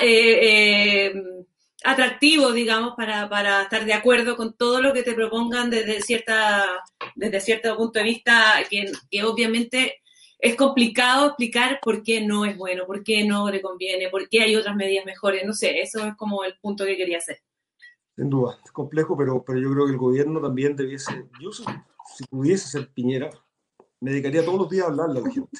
eh, 0.00 1.14
atractivos, 1.84 2.54
digamos, 2.54 2.94
para, 2.96 3.28
para, 3.28 3.62
estar 3.62 3.84
de 3.84 3.94
acuerdo 3.94 4.36
con 4.36 4.56
todo 4.56 4.82
lo 4.82 4.92
que 4.92 5.02
te 5.02 5.14
propongan 5.14 5.70
desde 5.70 6.02
cierta, 6.02 6.66
desde 7.14 7.40
cierto 7.40 7.76
punto 7.76 7.98
de 7.98 8.04
vista, 8.04 8.62
que 8.68 9.24
obviamente 9.24 10.00
es 10.38 10.54
complicado 10.54 11.28
explicar 11.28 11.80
por 11.82 12.02
qué 12.02 12.20
no 12.20 12.44
es 12.44 12.56
bueno, 12.56 12.86
por 12.86 13.02
qué 13.02 13.24
no 13.26 13.48
le 13.50 13.62
conviene, 13.62 14.08
por 14.10 14.28
qué 14.28 14.42
hay 14.42 14.56
otras 14.56 14.76
medidas 14.76 15.06
mejores. 15.06 15.44
No 15.46 15.52
sé, 15.52 15.80
eso 15.80 16.04
es 16.04 16.14
como 16.16 16.44
el 16.44 16.58
punto 16.58 16.84
que 16.84 16.96
quería 16.96 17.18
hacer. 17.18 17.40
Sin 18.14 18.30
duda, 18.30 18.58
es 18.64 18.70
complejo, 18.72 19.16
pero, 19.16 19.42
pero 19.44 19.58
yo 19.58 19.70
creo 19.72 19.86
que 19.86 19.92
el 19.92 19.98
gobierno 19.98 20.40
también 20.40 20.74
debiese, 20.74 21.28
yo 21.40 21.52
si, 21.52 21.64
pudiese 22.30 22.68
ser 22.68 22.90
Piñera, 22.92 23.30
me 24.00 24.10
dedicaría 24.10 24.44
todos 24.44 24.58
los 24.58 24.70
días 24.70 24.86
a 24.86 24.88
hablarle 24.88 25.20
a 25.20 25.22
la 25.22 25.30
gente. 25.30 25.58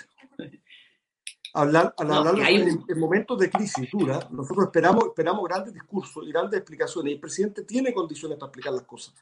Hablar, 1.52 1.94
hablar 1.96 2.34
en, 2.38 2.98
momentos 2.98 3.38
de 3.38 3.48
crisis 3.48 3.90
dura, 3.90 4.28
nosotros 4.30 4.66
esperamos, 4.66 5.06
esperamos 5.06 5.48
grandes 5.48 5.72
discursos 5.72 6.22
y 6.26 6.30
grandes 6.30 6.60
explicaciones, 6.60 7.10
y 7.10 7.14
el 7.14 7.20
presidente 7.20 7.62
tiene 7.62 7.94
condiciones 7.94 8.36
para 8.38 8.48
explicar 8.48 8.74
las 8.74 8.82
cosas 8.82 9.14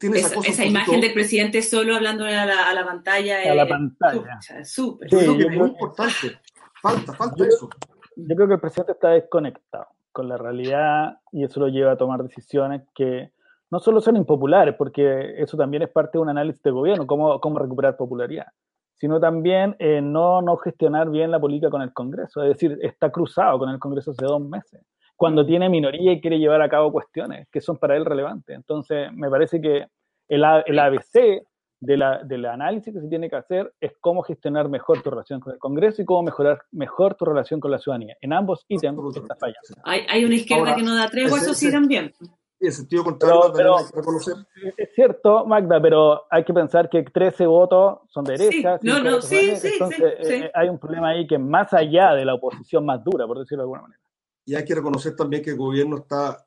esa, 0.00 0.64
imagen 0.64 1.00
del 1.00 1.12
presidente 1.12 1.62
solo 1.62 1.96
hablando 1.96 2.24
a 2.24 2.44
la, 2.44 2.84
pantalla. 2.84 3.50
A 3.50 3.54
la 3.54 3.66
pantalla. 3.66 4.38
Súper. 4.64 5.12
es 5.12 5.28
muy 5.28 5.68
importante. 5.68 6.38
Falta, 6.80 7.12
falta 7.14 7.46
eso. 7.46 7.68
Yo 8.16 8.34
creo 8.34 8.48
que 8.48 8.54
el 8.54 8.60
presidente 8.60 8.92
está 8.92 9.10
desconectado 9.10 9.86
con 10.12 10.28
la 10.28 10.36
realidad 10.36 11.18
y 11.32 11.44
eso 11.44 11.60
lo 11.60 11.68
lleva 11.68 11.92
a 11.92 11.96
tomar 11.96 12.22
decisiones 12.22 12.82
que 12.94 13.30
no 13.70 13.78
solo 13.78 14.00
son 14.00 14.16
impopulares, 14.16 14.74
porque 14.74 15.40
eso 15.40 15.56
también 15.56 15.82
es 15.82 15.90
parte 15.90 16.18
de 16.18 16.22
un 16.22 16.28
análisis 16.30 16.62
de 16.62 16.70
gobierno, 16.70 17.06
cómo, 17.06 17.40
cómo 17.40 17.58
recuperar 17.58 17.96
popularidad, 17.96 18.46
sino 18.94 19.20
también 19.20 19.76
eh, 19.78 20.00
no, 20.00 20.40
no 20.42 20.56
gestionar 20.56 21.10
bien 21.10 21.30
la 21.30 21.38
política 21.38 21.70
con 21.70 21.82
el 21.82 21.92
Congreso. 21.92 22.42
Es 22.42 22.48
decir, 22.48 22.78
está 22.82 23.10
cruzado 23.10 23.58
con 23.58 23.68
el 23.68 23.78
Congreso 23.78 24.12
hace 24.12 24.24
dos 24.24 24.40
meses 24.40 24.80
cuando 25.18 25.44
tiene 25.44 25.68
minoría 25.68 26.12
y 26.12 26.20
quiere 26.20 26.38
llevar 26.38 26.62
a 26.62 26.68
cabo 26.68 26.92
cuestiones 26.92 27.48
que 27.50 27.60
son 27.60 27.76
para 27.76 27.96
él 27.96 28.04
relevantes. 28.04 28.54
Entonces, 28.54 29.12
me 29.12 29.28
parece 29.28 29.60
que 29.60 29.84
el, 30.28 30.44
el 30.66 30.78
ABC 30.78 31.42
de 31.80 31.96
la, 31.96 32.22
del 32.22 32.46
análisis 32.46 32.94
que 32.94 33.00
se 33.00 33.08
tiene 33.08 33.28
que 33.28 33.34
hacer 33.34 33.74
es 33.80 33.92
cómo 34.00 34.22
gestionar 34.22 34.68
mejor 34.68 35.02
tu 35.02 35.10
relación 35.10 35.40
con 35.40 35.54
el 35.54 35.58
Congreso 35.58 36.02
y 36.02 36.04
cómo 36.04 36.22
mejorar 36.22 36.62
mejor 36.70 37.16
tu 37.16 37.24
relación 37.24 37.58
con 37.58 37.72
la 37.72 37.80
ciudadanía. 37.80 38.16
En 38.20 38.32
ambos 38.32 38.64
ítems 38.68 39.16
está 39.16 39.34
fallando. 39.34 39.82
Hay, 39.82 40.02
hay 40.08 40.24
una 40.24 40.36
izquierda 40.36 40.76
que 40.76 40.82
no 40.82 40.94
da 40.94 41.10
tregua, 41.10 41.38
eso 41.38 41.52
sí 41.52 41.72
también. 41.72 42.12
En 42.60 42.72
sentido 42.72 43.02
contrario, 43.02 43.52
pero, 43.56 43.76
reconocer. 43.92 44.34
Es 44.76 44.94
cierto, 44.94 45.46
Magda, 45.46 45.82
pero 45.82 46.26
hay 46.30 46.44
que 46.44 46.54
pensar 46.54 46.88
que 46.88 47.02
13 47.02 47.44
votos 47.46 47.98
son 48.08 48.24
derechas. 48.24 48.80
Sí, 48.80 48.86
no, 48.86 49.00
no, 49.00 49.20
sí, 49.20 49.56
sí, 49.56 49.70
entonces, 49.72 50.14
sí, 50.22 50.34
eh, 50.34 50.50
hay 50.54 50.68
un 50.68 50.78
problema 50.78 51.10
ahí 51.10 51.26
que 51.26 51.38
más 51.38 51.72
allá 51.72 52.14
de 52.14 52.24
la 52.24 52.34
oposición 52.34 52.86
más 52.86 53.02
dura, 53.02 53.26
por 53.26 53.38
decirlo 53.40 53.62
de 53.62 53.64
alguna 53.64 53.82
manera. 53.82 54.00
Y 54.48 54.54
hay 54.54 54.64
que 54.64 54.74
reconocer 54.74 55.14
también 55.14 55.42
que 55.42 55.50
el 55.50 55.58
gobierno 55.58 55.98
está 55.98 56.42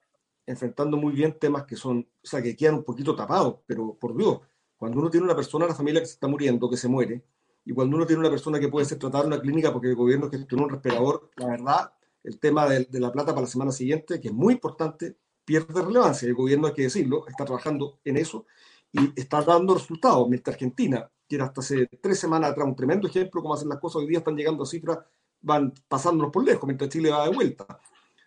enfrentando 0.47 0.97
muy 0.97 1.13
bien 1.13 1.37
temas 1.37 1.65
que 1.65 1.75
son, 1.75 1.99
o 1.99 2.27
sea, 2.27 2.41
que 2.41 2.55
quedan 2.55 2.73
un 2.73 2.83
poquito 2.83 3.15
tapados, 3.15 3.59
pero 3.67 3.93
por 3.93 4.17
Dios, 4.17 4.39
cuando 4.75 4.97
uno 4.97 5.11
tiene 5.11 5.25
una 5.25 5.35
persona 5.35 5.65
en 5.65 5.69
la 5.69 5.75
familia 5.75 6.01
que 6.01 6.07
se 6.07 6.13
está 6.13 6.27
muriendo, 6.27 6.67
que 6.67 6.77
se 6.77 6.87
muere, 6.87 7.23
y 7.63 7.71
cuando 7.73 7.95
uno 7.95 8.07
tiene 8.07 8.21
una 8.21 8.31
persona 8.31 8.59
que 8.59 8.69
puede 8.69 8.87
ser 8.87 8.97
tratada 8.97 9.25
en 9.25 9.33
una 9.33 9.39
clínica 9.39 9.71
porque 9.71 9.89
el 9.89 9.95
gobierno 9.95 10.31
gestionó 10.31 10.63
un 10.63 10.71
respirador, 10.71 11.29
la 11.35 11.45
verdad, 11.45 11.93
el 12.23 12.39
tema 12.39 12.67
de, 12.67 12.87
la 12.99 13.11
plata 13.11 13.35
para 13.35 13.41
la 13.41 13.47
semana 13.47 13.71
siguiente, 13.71 14.19
que 14.19 14.29
es 14.29 14.33
muy 14.33 14.55
importante, 14.55 15.17
pierde 15.45 15.79
relevancia. 15.79 16.27
El 16.27 16.33
gobierno, 16.33 16.69
hay 16.69 16.73
que 16.73 16.81
decirlo, 16.81 17.27
está 17.27 17.45
trabajando 17.45 17.99
en 18.03 18.17
eso 18.17 18.47
y 18.91 19.11
está 19.15 19.43
dando 19.43 19.75
resultados. 19.75 20.27
Mientras 20.27 20.55
Argentina, 20.55 21.07
que 21.29 21.35
era 21.35 21.45
hasta 21.45 21.61
hace 21.61 21.85
tres 22.01 22.19
semanas 22.19 22.49
atrás 22.49 22.67
un 22.67 22.75
tremendo 22.75 23.07
ejemplo 23.07 23.43
cómo 23.43 23.53
hacen 23.53 23.69
las 23.69 23.77
cosas, 23.77 23.97
hoy 23.97 24.07
día 24.07 24.17
están 24.17 24.35
llegando 24.35 24.63
a 24.63 24.65
cifras, 24.65 24.97
van 25.39 25.71
pasándonos 25.87 26.31
por 26.31 26.43
lejos, 26.43 26.65
mientras 26.65 26.89
Chile 26.89 27.11
va 27.11 27.25
de 27.29 27.35
vuelta. 27.35 27.79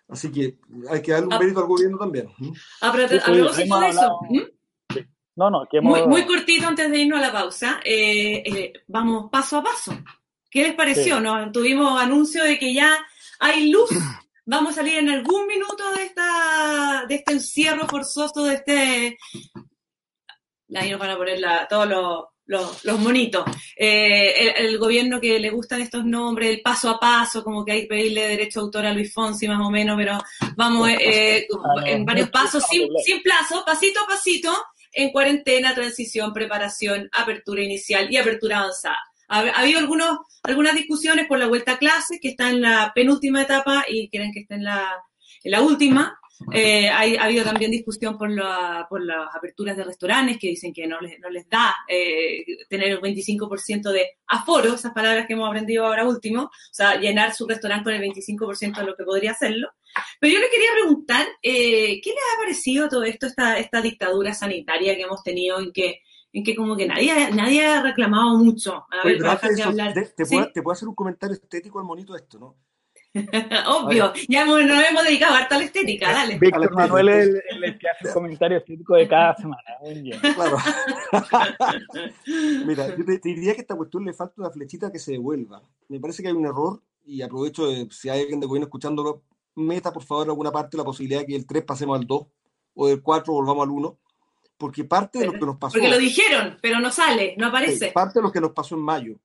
Así 0.08 0.30
que 0.30 0.58
hay 0.90 1.02
que 1.02 1.12
darle 1.12 1.26
un 1.26 1.32
ah. 1.32 1.38
mérito 1.38 1.60
al 1.60 1.66
gobierno 1.66 1.98
también. 1.98 2.28
Ah, 2.80 2.88
a 2.88 2.92
propósito 2.92 3.80
de 3.80 3.88
eso. 3.88 4.20
No, 5.36 5.50
no, 5.50 5.66
muy, 5.82 6.06
muy, 6.06 6.24
cortito 6.26 6.68
antes 6.68 6.88
de 6.90 6.98
irnos 6.98 7.18
a 7.18 7.22
la 7.22 7.32
pausa. 7.32 7.80
Eh, 7.84 8.42
eh, 8.46 8.72
vamos 8.86 9.30
paso 9.30 9.58
a 9.58 9.64
paso. 9.64 9.92
¿Qué 10.48 10.62
les 10.62 10.74
pareció? 10.74 11.20
¿no? 11.20 11.50
Tuvimos 11.50 12.00
anuncio 12.00 12.44
de 12.44 12.58
que 12.58 12.72
ya 12.72 12.96
hay 13.40 13.70
luz. 13.70 13.90
Vamos 14.46 14.72
a 14.72 14.74
salir 14.74 14.98
en 14.98 15.08
algún 15.08 15.46
minuto 15.46 15.90
de 15.94 16.04
esta 16.04 17.06
de 17.08 17.14
este 17.14 17.32
encierro 17.32 17.88
forzoso, 17.88 18.44
de 18.44 18.54
este. 18.56 19.18
Ahí 20.74 20.90
nos 20.90 21.00
van 21.00 21.10
a 21.10 21.16
poner 21.16 21.40
la, 21.40 21.66
todos 21.66 21.88
los 21.88 22.24
los, 22.46 22.84
los 22.84 22.98
monitos. 22.98 23.44
Eh, 23.76 24.54
el, 24.56 24.78
gobierno 24.78 25.20
que 25.20 25.38
le 25.38 25.50
gustan 25.50 25.80
estos 25.80 26.04
nombres, 26.04 26.50
el 26.50 26.60
paso 26.60 26.90
a 26.90 27.00
paso, 27.00 27.42
como 27.42 27.64
que 27.64 27.72
hay 27.72 27.80
que 27.82 27.88
pedirle 27.88 28.28
derecho 28.28 28.60
a 28.60 28.62
autor 28.64 28.86
a 28.86 28.92
Luis 28.92 29.12
Fonsi 29.12 29.48
más 29.48 29.60
o 29.60 29.70
menos, 29.70 29.96
pero 29.96 30.18
vamos 30.56 30.88
eh, 30.90 31.46
en 31.86 32.04
varios 32.04 32.30
pasos, 32.30 32.64
sin, 32.68 32.88
sin 33.04 33.22
plazo, 33.22 33.64
pasito 33.64 34.00
a 34.00 34.06
pasito, 34.06 34.52
en 34.92 35.10
cuarentena, 35.10 35.74
transición, 35.74 36.32
preparación, 36.32 37.08
apertura 37.12 37.62
inicial 37.62 38.10
y 38.10 38.16
apertura 38.16 38.60
avanzada. 38.60 39.00
Ha, 39.28 39.40
habido 39.60 39.78
algunos, 39.78 40.18
algunas 40.42 40.74
discusiones 40.74 41.26
por 41.26 41.38
la 41.38 41.46
vuelta 41.46 41.72
a 41.72 41.78
clases, 41.78 42.18
que 42.20 42.28
está 42.28 42.50
en 42.50 42.60
la 42.60 42.92
penúltima 42.94 43.42
etapa 43.42 43.84
y 43.88 44.08
quieren 44.08 44.32
que 44.32 44.40
esté 44.40 44.54
en 44.54 44.64
la, 44.64 44.88
en 45.42 45.50
la 45.50 45.62
última. 45.62 46.18
Eh, 46.52 46.88
hay, 46.88 47.16
ha 47.16 47.24
habido 47.24 47.44
también 47.44 47.70
discusión 47.70 48.18
por, 48.18 48.30
la, 48.30 48.86
por 48.88 49.04
las 49.04 49.34
aperturas 49.34 49.76
de 49.76 49.84
restaurantes 49.84 50.38
que 50.38 50.48
dicen 50.48 50.72
que 50.72 50.86
no 50.86 51.00
les, 51.00 51.18
no 51.20 51.30
les 51.30 51.48
da 51.48 51.74
eh, 51.88 52.44
tener 52.68 52.88
el 52.88 53.00
25% 53.00 53.92
de 53.92 54.18
aforo, 54.26 54.74
esas 54.74 54.92
palabras 54.92 55.26
que 55.26 55.34
hemos 55.34 55.48
aprendido 55.48 55.86
ahora 55.86 56.06
último, 56.06 56.42
o 56.44 56.50
sea, 56.72 56.96
llenar 56.96 57.34
su 57.34 57.46
restaurante 57.46 57.84
con 57.84 57.94
el 57.94 58.02
25% 58.02 58.78
de 58.78 58.86
lo 58.86 58.96
que 58.96 59.04
podría 59.04 59.32
hacerlo. 59.32 59.68
Pero 60.18 60.34
yo 60.34 60.40
le 60.40 60.50
quería 60.50 60.70
preguntar, 60.80 61.26
eh, 61.40 62.00
¿qué 62.02 62.10
les 62.10 62.18
ha 62.34 62.40
parecido 62.40 62.88
todo 62.88 63.04
esto, 63.04 63.26
esta, 63.26 63.58
esta 63.58 63.80
dictadura 63.80 64.34
sanitaria 64.34 64.96
que 64.96 65.02
hemos 65.02 65.22
tenido 65.22 65.60
en 65.60 65.72
que 65.72 66.00
en 66.34 66.42
que 66.42 66.56
como 66.56 66.76
que 66.76 66.84
nadie, 66.84 67.30
nadie 67.30 67.64
ha 67.64 67.80
reclamado 67.80 68.36
mucho. 68.38 68.84
A 68.90 69.06
ver, 69.06 69.20
de 69.20 69.62
hablar. 69.62 69.94
Te, 69.94 70.26
puedo, 70.26 70.50
te, 70.50 70.62
puedo, 70.62 70.72
hacer 70.72 70.88
un 70.88 70.94
comentario 70.96 71.34
estético 71.34 71.78
al 71.78 71.84
monito 71.84 72.12
de 72.12 72.18
esto, 72.18 72.40
¿no? 72.40 72.56
Obvio, 73.68 74.12
ya 74.28 74.44
nos 74.44 74.60
hemos 74.60 75.04
dedicado 75.04 75.34
harto 75.34 75.54
a 75.54 75.58
la 75.58 75.64
estética, 75.64 76.12
dale. 76.12 76.36
Víctor 76.36 76.74
Manuel 76.74 77.08
es 77.08 77.28
el, 77.50 77.78
que 77.78 77.88
hace 77.88 78.08
el 78.08 78.12
comentario 78.12 78.58
estético 78.58 78.96
de 78.96 79.06
cada 79.06 79.36
semana. 79.36 79.62
Muy 79.82 80.02
bien. 80.02 80.20
Claro. 80.20 80.56
Mira, 82.66 82.88
yo 82.96 83.04
te, 83.04 83.20
diría 83.22 83.52
que 83.52 83.60
a 83.60 83.62
esta 83.62 83.76
cuestión 83.76 84.04
le 84.04 84.12
falta 84.12 84.34
una 84.38 84.50
flechita 84.50 84.90
que 84.90 84.98
se 84.98 85.12
devuelva. 85.12 85.62
Me 85.88 86.00
parece 86.00 86.22
que 86.22 86.28
hay 86.28 86.34
un 86.34 86.46
error 86.46 86.82
y 87.06 87.22
aprovecho 87.22 87.68
de, 87.68 87.86
si 87.92 88.08
hay 88.08 88.22
alguien 88.22 88.40
de 88.40 88.46
gobierno 88.46 88.66
escuchándolo, 88.66 89.22
meta 89.54 89.92
por 89.92 90.02
favor 90.02 90.26
en 90.26 90.30
alguna 90.30 90.50
parte 90.50 90.76
la 90.76 90.84
posibilidad 90.84 91.20
de 91.20 91.26
que 91.26 91.36
el 91.36 91.46
3 91.46 91.62
pasemos 91.62 91.96
al 91.96 92.06
2 92.06 92.26
o 92.74 92.86
del 92.88 93.00
4 93.00 93.32
volvamos 93.32 93.62
al 93.62 93.70
1 93.70 93.98
porque 94.58 94.84
parte 94.84 95.20
de 95.20 95.26
lo 95.26 95.32
que 95.32 95.46
nos 95.46 95.56
pasó. 95.56 95.74
Porque 95.74 95.88
lo 95.88 95.98
dijeron, 95.98 96.56
pero 96.60 96.80
no 96.80 96.90
sale, 96.90 97.34
no 97.36 97.46
aparece. 97.46 97.92
parte 97.92 98.18
de 98.18 98.22
lo 98.22 98.32
que 98.32 98.40
nos 98.40 98.50
pasó 98.50 98.74
en 98.74 98.80
mayo 98.80 99.18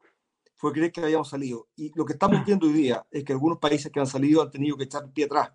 fue 0.59 0.73
creer 0.73 0.91
que 0.91 1.01
habíamos 1.01 1.29
salido. 1.29 1.69
Y 1.77 1.89
lo 1.95 2.03
que 2.03 2.13
estamos 2.13 2.45
viendo 2.45 2.67
hoy 2.67 2.73
día 2.73 3.05
es 3.09 3.23
que 3.23 3.31
algunos 3.31 3.59
países 3.59 3.89
que 3.93 3.99
han 4.01 4.05
salido 4.05 4.41
han 4.41 4.51
tenido 4.51 4.75
que 4.75 4.83
echar 4.83 5.09
pie 5.09 5.23
atrás. 5.23 5.51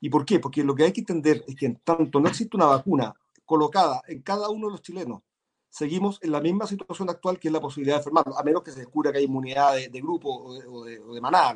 ¿Y 0.00 0.10
por 0.10 0.24
qué? 0.24 0.40
Porque 0.40 0.64
lo 0.64 0.74
que 0.74 0.82
hay 0.82 0.92
que 0.92 1.02
entender 1.02 1.44
es 1.46 1.54
que 1.54 1.66
en 1.66 1.76
tanto 1.76 2.18
no 2.18 2.28
existe 2.28 2.56
una 2.56 2.66
vacuna 2.66 3.14
colocada 3.46 4.02
en 4.08 4.20
cada 4.20 4.50
uno 4.50 4.66
de 4.66 4.72
los 4.72 4.82
chilenos, 4.82 5.22
seguimos 5.70 6.18
en 6.22 6.32
la 6.32 6.40
misma 6.40 6.66
situación 6.66 7.08
actual 7.08 7.38
que 7.38 7.48
es 7.48 7.52
la 7.52 7.60
posibilidad 7.60 7.96
de 7.96 8.00
enfermarnos, 8.00 8.36
a 8.36 8.42
menos 8.42 8.64
que 8.64 8.72
se 8.72 8.80
descubra 8.80 9.12
que 9.12 9.18
hay 9.18 9.24
inmunidad 9.24 9.76
de, 9.76 10.00
grupo 10.00 10.28
o 10.28 10.84
de, 10.84 10.98
o 10.98 11.14
de, 11.14 11.20
manada. 11.20 11.54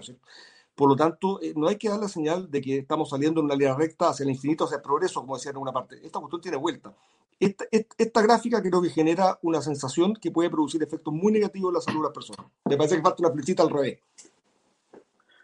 Por 0.77 0.89
lo 0.89 0.95
tanto, 0.95 1.43
eh, 1.43 1.55
no 1.57 1.67
hay 1.67 1.77
que 1.77 1.89
dar 1.89 1.99
la 1.99 2.09
señal 2.09 2.49
de 2.49 2.61
que 2.61 2.79
estamos 2.79 3.11
saliendo 3.11 3.41
en 3.41 3.47
una 3.47 3.57
línea 3.57 3.75
recta 3.75 4.11
hacia 4.11 4.23
el 4.23 4.31
infinito, 4.31 4.65
hacia 4.65 4.77
el 4.77 4.83
progreso, 4.83 5.21
como 5.23 5.37
decía 5.37 5.51
en 5.51 5.57
una 5.57 5.73
parte. 5.73 5.97
Esta 6.05 6.21
cuestión 6.21 6.41
tiene 6.41 6.57
vuelta. 6.57 6.95
Esta, 7.39 7.65
esta, 7.71 8.23
gráfica 8.23 8.63
creo 8.63 8.81
que 8.81 8.89
genera 8.89 9.39
una 9.43 9.61
sensación 9.61 10.15
que 10.15 10.31
puede 10.31 10.49
producir 10.49 10.83
efectos 10.83 11.13
muy 11.13 11.33
negativos 11.33 11.69
en 11.69 11.75
la 11.75 11.81
salud 11.81 11.99
de 11.99 12.05
las 12.05 12.15
personas. 12.15 12.51
Me 12.65 12.77
parece 12.77 12.97
que 12.97 13.03
falta 13.03 13.23
una 13.23 13.33
flechita 13.33 13.63
al 13.63 13.71
revés. 13.71 14.01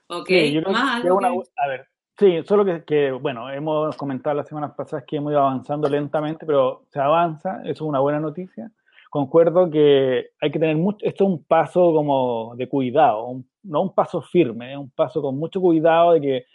Ok, 0.08 0.28
sí, 0.28 0.58
a 0.58 1.68
ver, 1.68 1.86
sí, 2.18 2.42
solo 2.46 2.64
que, 2.64 2.84
que, 2.84 3.12
bueno, 3.12 3.50
hemos 3.50 3.96
comentado 3.96 4.36
las 4.36 4.48
semanas 4.48 4.72
pasadas 4.74 5.04
que 5.06 5.16
hemos 5.16 5.32
ido 5.32 5.40
avanzando 5.40 5.88
lentamente, 5.88 6.46
pero 6.46 6.84
se 6.90 7.00
avanza, 7.00 7.60
eso 7.62 7.70
es 7.70 7.80
una 7.82 8.00
buena 8.00 8.20
noticia. 8.20 8.70
Concuerdo 9.10 9.70
que 9.70 10.30
hay 10.40 10.50
que 10.50 10.58
tener 10.58 10.76
mucho, 10.76 11.04
esto 11.04 11.24
es 11.24 11.30
un 11.30 11.44
paso 11.44 11.92
como 11.92 12.54
de 12.56 12.68
cuidado, 12.68 13.42
no 13.62 13.82
un 13.82 13.94
paso 13.94 14.22
firme, 14.22 14.72
es 14.72 14.78
un 14.78 14.90
paso 14.90 15.20
con 15.20 15.38
mucho 15.38 15.60
cuidado 15.60 16.12
de 16.12 16.20
que 16.22 16.46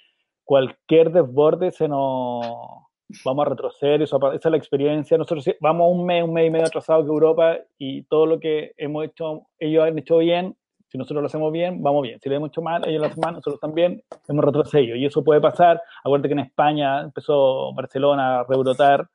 cualquier 0.43 1.11
desborde 1.11 1.71
se 1.71 1.87
nos 1.87 2.86
vamos 3.23 3.45
a 3.45 3.49
retroceder, 3.49 4.01
eso, 4.01 4.17
esa 4.33 4.49
es 4.49 4.51
la 4.51 4.57
experiencia. 4.57 5.17
Nosotros 5.17 5.45
vamos 5.61 5.91
un 5.91 6.05
mes, 6.05 6.23
un 6.23 6.33
mes 6.33 6.47
y 6.47 6.49
medio 6.49 6.65
atrasado 6.65 7.03
que 7.03 7.09
Europa 7.09 7.57
y 7.77 8.03
todo 8.03 8.25
lo 8.25 8.39
que 8.39 8.73
hemos 8.77 9.05
hecho, 9.05 9.47
ellos 9.59 9.85
han 9.85 9.97
hecho 9.97 10.17
bien, 10.17 10.55
si 10.89 10.97
nosotros 10.97 11.21
lo 11.21 11.27
hacemos 11.27 11.51
bien, 11.51 11.83
vamos 11.83 12.01
bien. 12.01 12.19
Si 12.21 12.29
lo 12.29 12.35
hemos 12.35 12.49
hecho 12.49 12.61
mal, 12.61 12.87
ellos 12.87 13.01
lo 13.01 13.07
hacen 13.07 13.19
mal, 13.21 13.33
nosotros 13.33 13.59
también 13.59 14.01
hemos 14.27 14.45
retrocedido. 14.45 14.95
Y 14.95 15.05
eso 15.05 15.23
puede 15.23 15.41
pasar. 15.41 15.81
Acuérdate 16.03 16.29
que 16.29 16.33
en 16.33 16.39
España 16.39 17.01
empezó 17.01 17.73
Barcelona 17.73 18.39
a 18.39 18.43
rebrotar, 18.45 19.09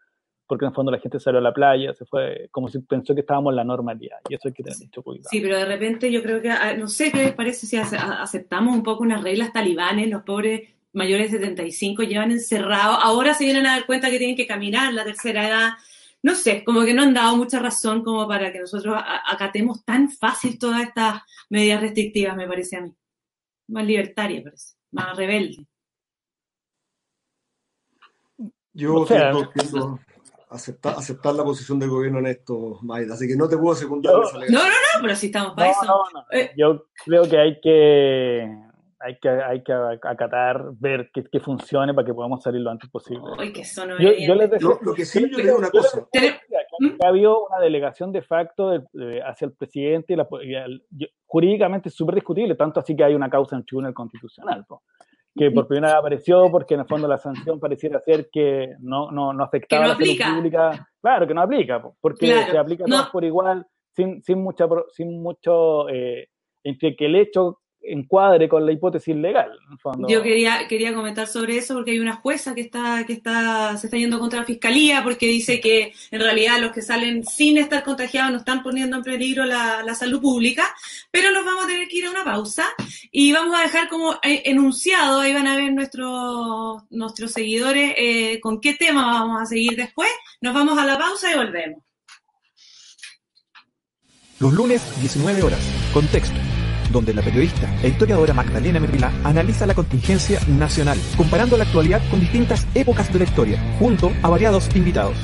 porque 0.47 0.67
en 0.67 0.69
el 0.69 0.75
fondo 0.75 0.93
la 0.93 0.99
gente 0.99 1.19
salió 1.19 1.39
a 1.39 1.43
la 1.43 1.55
playa, 1.55 1.95
se 1.95 2.05
fue 2.05 2.49
como 2.51 2.69
si 2.69 2.79
pensó 2.81 3.15
que 3.15 3.23
estábamos 3.23 3.53
en 3.53 3.57
la 3.57 3.65
normalidad. 3.65 4.19
Y 4.29 4.35
eso 4.35 4.49
hay 4.49 4.55
que 4.55 4.63
tener 4.63 4.79
mucho 4.81 5.03
cuidado. 5.03 5.31
Sí, 5.31 5.41
pero 5.41 5.57
de 5.57 5.65
repente 5.65 6.13
yo 6.13 6.23
creo 6.23 6.43
que, 6.43 6.51
ah, 6.51 6.75
no 6.77 6.89
sé 6.89 7.11
qué 7.11 7.25
les 7.25 7.33
parece 7.33 7.67
si 7.67 7.79
aceptamos 7.79 8.77
un 8.77 8.83
poco 8.83 9.03
unas 9.03 9.23
reglas 9.23 9.51
talibanes, 9.51 10.11
los 10.11 10.25
pobres 10.25 10.69
mayores 10.93 11.33
de 11.33 11.39
75 11.39 12.03
llevan 12.03 12.31
encerrados, 12.31 12.99
ahora 13.01 13.35
se 13.35 13.45
vienen 13.45 13.67
a 13.67 13.73
dar 13.73 13.87
cuenta 13.87 14.11
que 14.11 14.19
tienen 14.19 14.37
que 14.37 14.47
caminar 14.47 14.93
la 14.93 15.05
tercera 15.05 15.49
edad. 15.49 15.71
No 16.23 16.35
sé, 16.35 16.63
como 16.63 16.85
que 16.85 16.95
no 16.95 17.03
han 17.03 17.15
dado 17.15 17.37
mucha 17.37 17.59
razón 17.59 18.05
como 18.05 18.29
para 18.29 18.53
que 18.53 18.61
nosotros 18.61 18.97
acatemos 19.27 19.85
tan 19.85 20.09
fácil 20.11 20.59
todas 20.59 20.83
estas 20.83 21.23
medidas 21.51 21.81
restrictivas, 21.81 22.37
me 22.37 22.47
parece 22.47 22.77
a 22.77 22.83
mí. 22.83 22.95
Más 23.69 23.87
libertaria, 23.87 24.43
parece, 24.43 24.75
más 24.93 25.17
rebelde. 25.17 25.67
Yo 28.75 28.95
o 28.95 29.07
aceptar, 30.51 30.95
aceptar 30.97 31.35
la 31.35 31.45
posición 31.45 31.79
del 31.79 31.91
gobierno 31.91 32.19
en 32.19 32.27
esto, 32.27 32.79
Maida, 32.83 33.15
así 33.15 33.27
que 33.27 33.37
no 33.37 33.49
te 33.49 33.57
puedo 33.57 33.75
secundar. 33.75 34.15
no, 34.15 34.23
no, 34.49 34.65
no, 34.65 35.01
pero 35.01 35.17
si 35.17 35.27
estamos 35.27 35.55
para 35.55 35.71
eso. 35.71 36.05
Eh, 36.31 36.53
Yo 36.57 36.87
creo 37.05 37.29
que 37.29 37.39
hay 37.39 37.61
que 37.61 38.72
hay 39.03 39.19
que, 39.19 39.29
hay 39.29 39.63
que 39.63 39.73
acatar, 39.73 40.71
ver 40.79 41.11
que, 41.13 41.25
que, 41.25 41.41
funcione 41.41 41.93
para 41.95 42.07
que 42.07 42.15
podamos 42.15 42.43
salir 42.43 42.61
lo 42.61 42.71
antes 42.71 42.89
posible. 42.91 43.23
que 43.53 44.27
yo, 44.27 44.35
les 44.35 44.51
deseo, 44.51 44.79
lo, 44.83 44.95
que 44.95 45.05
sí, 45.05 45.29
yo 45.31 45.39
digo 45.39 45.59
una 45.59 45.71
cosa. 45.71 46.07
Ha 47.03 47.09
habido 47.09 47.47
una 47.47 47.59
delegación 47.61 48.13
de 48.13 48.23
facto 48.23 48.71
hacia 49.25 49.47
el 49.47 49.53
presidente, 49.53 50.13
y 50.13 50.17
la, 50.17 50.29
jurídicamente 51.27 51.89
es 51.89 51.95
súper 51.95 52.17
discutible, 52.17 52.55
tanto 52.55 52.81
así 52.81 52.95
que 52.95 53.05
hay 53.05 53.15
una 53.15 53.29
causa 53.29 53.57
en 53.57 53.65
tribunal 53.65 53.95
constitucional, 53.95 54.65
que 55.35 55.51
por 55.51 55.67
primera 55.67 55.89
vez 55.89 55.99
apareció 55.99 56.51
porque 56.51 56.75
en 56.75 56.81
el 56.81 56.87
fondo 56.87 57.09
la 57.09 57.19
sanción 57.19 57.59
pareciera 57.59 58.01
ser 58.01 58.29
que 58.31 58.75
no, 58.81 59.11
no, 59.11 59.33
no 59.33 59.45
afectaba 59.45 59.87
a 59.87 59.89
la 59.89 59.95
salud 59.97 60.37
pública. 60.37 60.89
Claro, 61.01 61.27
que 61.27 61.35
no 61.35 61.43
aplica, 61.43 61.83
porque 62.01 62.27
se 62.27 62.59
aplica 62.59 62.85
todo 62.85 63.11
por 63.11 63.25
igual, 63.25 63.67
sin, 63.91 64.23
sin, 64.23 64.43
mucha, 64.43 64.67
sin 64.95 65.23
mucho... 65.23 65.89
Eh, 65.89 66.29
entre 66.65 66.97
que 66.97 67.07
el 67.07 67.17
hecho 67.17 67.62
encuadre 67.85 68.49
con 68.49 68.65
la 68.65 68.73
hipótesis 68.73 69.15
legal. 69.15 69.51
Yo 70.09 70.23
quería, 70.23 70.67
quería 70.69 70.95
comentar 70.95 71.27
sobre 71.27 71.57
eso 71.57 71.75
porque 71.75 71.93
hay 71.93 72.01
una 72.01 72.17
jueza 72.17 72.55
que 72.55 72.61
está, 72.61 73.05
que 73.07 73.13
está, 73.13 73.77
se 73.77 73.87
está 73.87 73.97
yendo 73.97 74.19
contra 74.19 74.41
la 74.41 74.45
fiscalía 74.45 75.03
porque 75.03 75.27
dice 75.27 75.61
que 75.61 75.93
en 76.11 76.21
realidad 76.21 76.61
los 76.61 76.73
que 76.73 76.83
salen 76.83 77.25
sin 77.25 77.59
estar 77.59 77.83
contagiados 77.83 78.33
no 78.33 78.39
están 78.39 78.63
poniendo 78.63 78.97
en 78.97 79.03
peligro 79.03 79.45
la, 79.45 79.83
la 79.83 79.95
salud 79.95 80.21
pública, 80.21 80.65
pero 81.11 81.31
nos 81.33 81.45
vamos 81.45 81.65
a 81.65 81.69
tener 81.69 81.89
que 81.89 81.99
ir 81.99 82.07
a 82.07 82.11
una 82.11 82.25
pausa 82.25 82.65
y 83.11 83.33
vamos 83.33 83.59
a 83.59 83.63
dejar 83.63 83.89
como 83.89 84.15
eh, 84.23 84.43
enunciado, 84.45 85.21
ahí 85.21 85.33
van 85.33 85.47
a 85.47 85.57
ver 85.57 85.73
nuestros, 85.73 86.83
nuestros 86.91 87.33
seguidores 87.33 87.95
eh, 87.97 88.41
con 88.41 88.61
qué 88.61 88.75
tema 88.75 89.21
vamos 89.21 89.43
a 89.43 89.47
seguir 89.47 89.77
después. 89.77 90.11
Nos 90.41 90.55
vamos 90.55 90.79
a 90.79 90.85
la 90.85 90.99
pausa 90.99 91.33
y 91.33 91.37
volvemos. 91.37 91.83
Los 94.41 94.53
lunes, 94.53 94.83
19 95.01 95.43
horas. 95.43 95.61
Contexto 95.95 96.52
donde 96.93 97.15
la 97.15 97.23
periodista 97.23 97.69
e 97.83 97.89
historiadora 97.89 98.35
Magdalena 98.35 98.79
Mervilá 98.79 99.13
analiza 99.25 99.67
la 99.67 99.75
contingencia 99.75 100.41
nacional, 100.47 100.99
comparando 101.17 101.57
la 101.57 101.65
actualidad 101.65 102.03
con 102.11 102.21
distintas 102.21 102.67
épocas 102.75 103.13
de 103.13 103.19
la 103.19 103.25
historia, 103.25 103.77
junto 103.79 104.13
a 104.23 104.29
variados 104.29 104.69
invitados. 104.77 105.17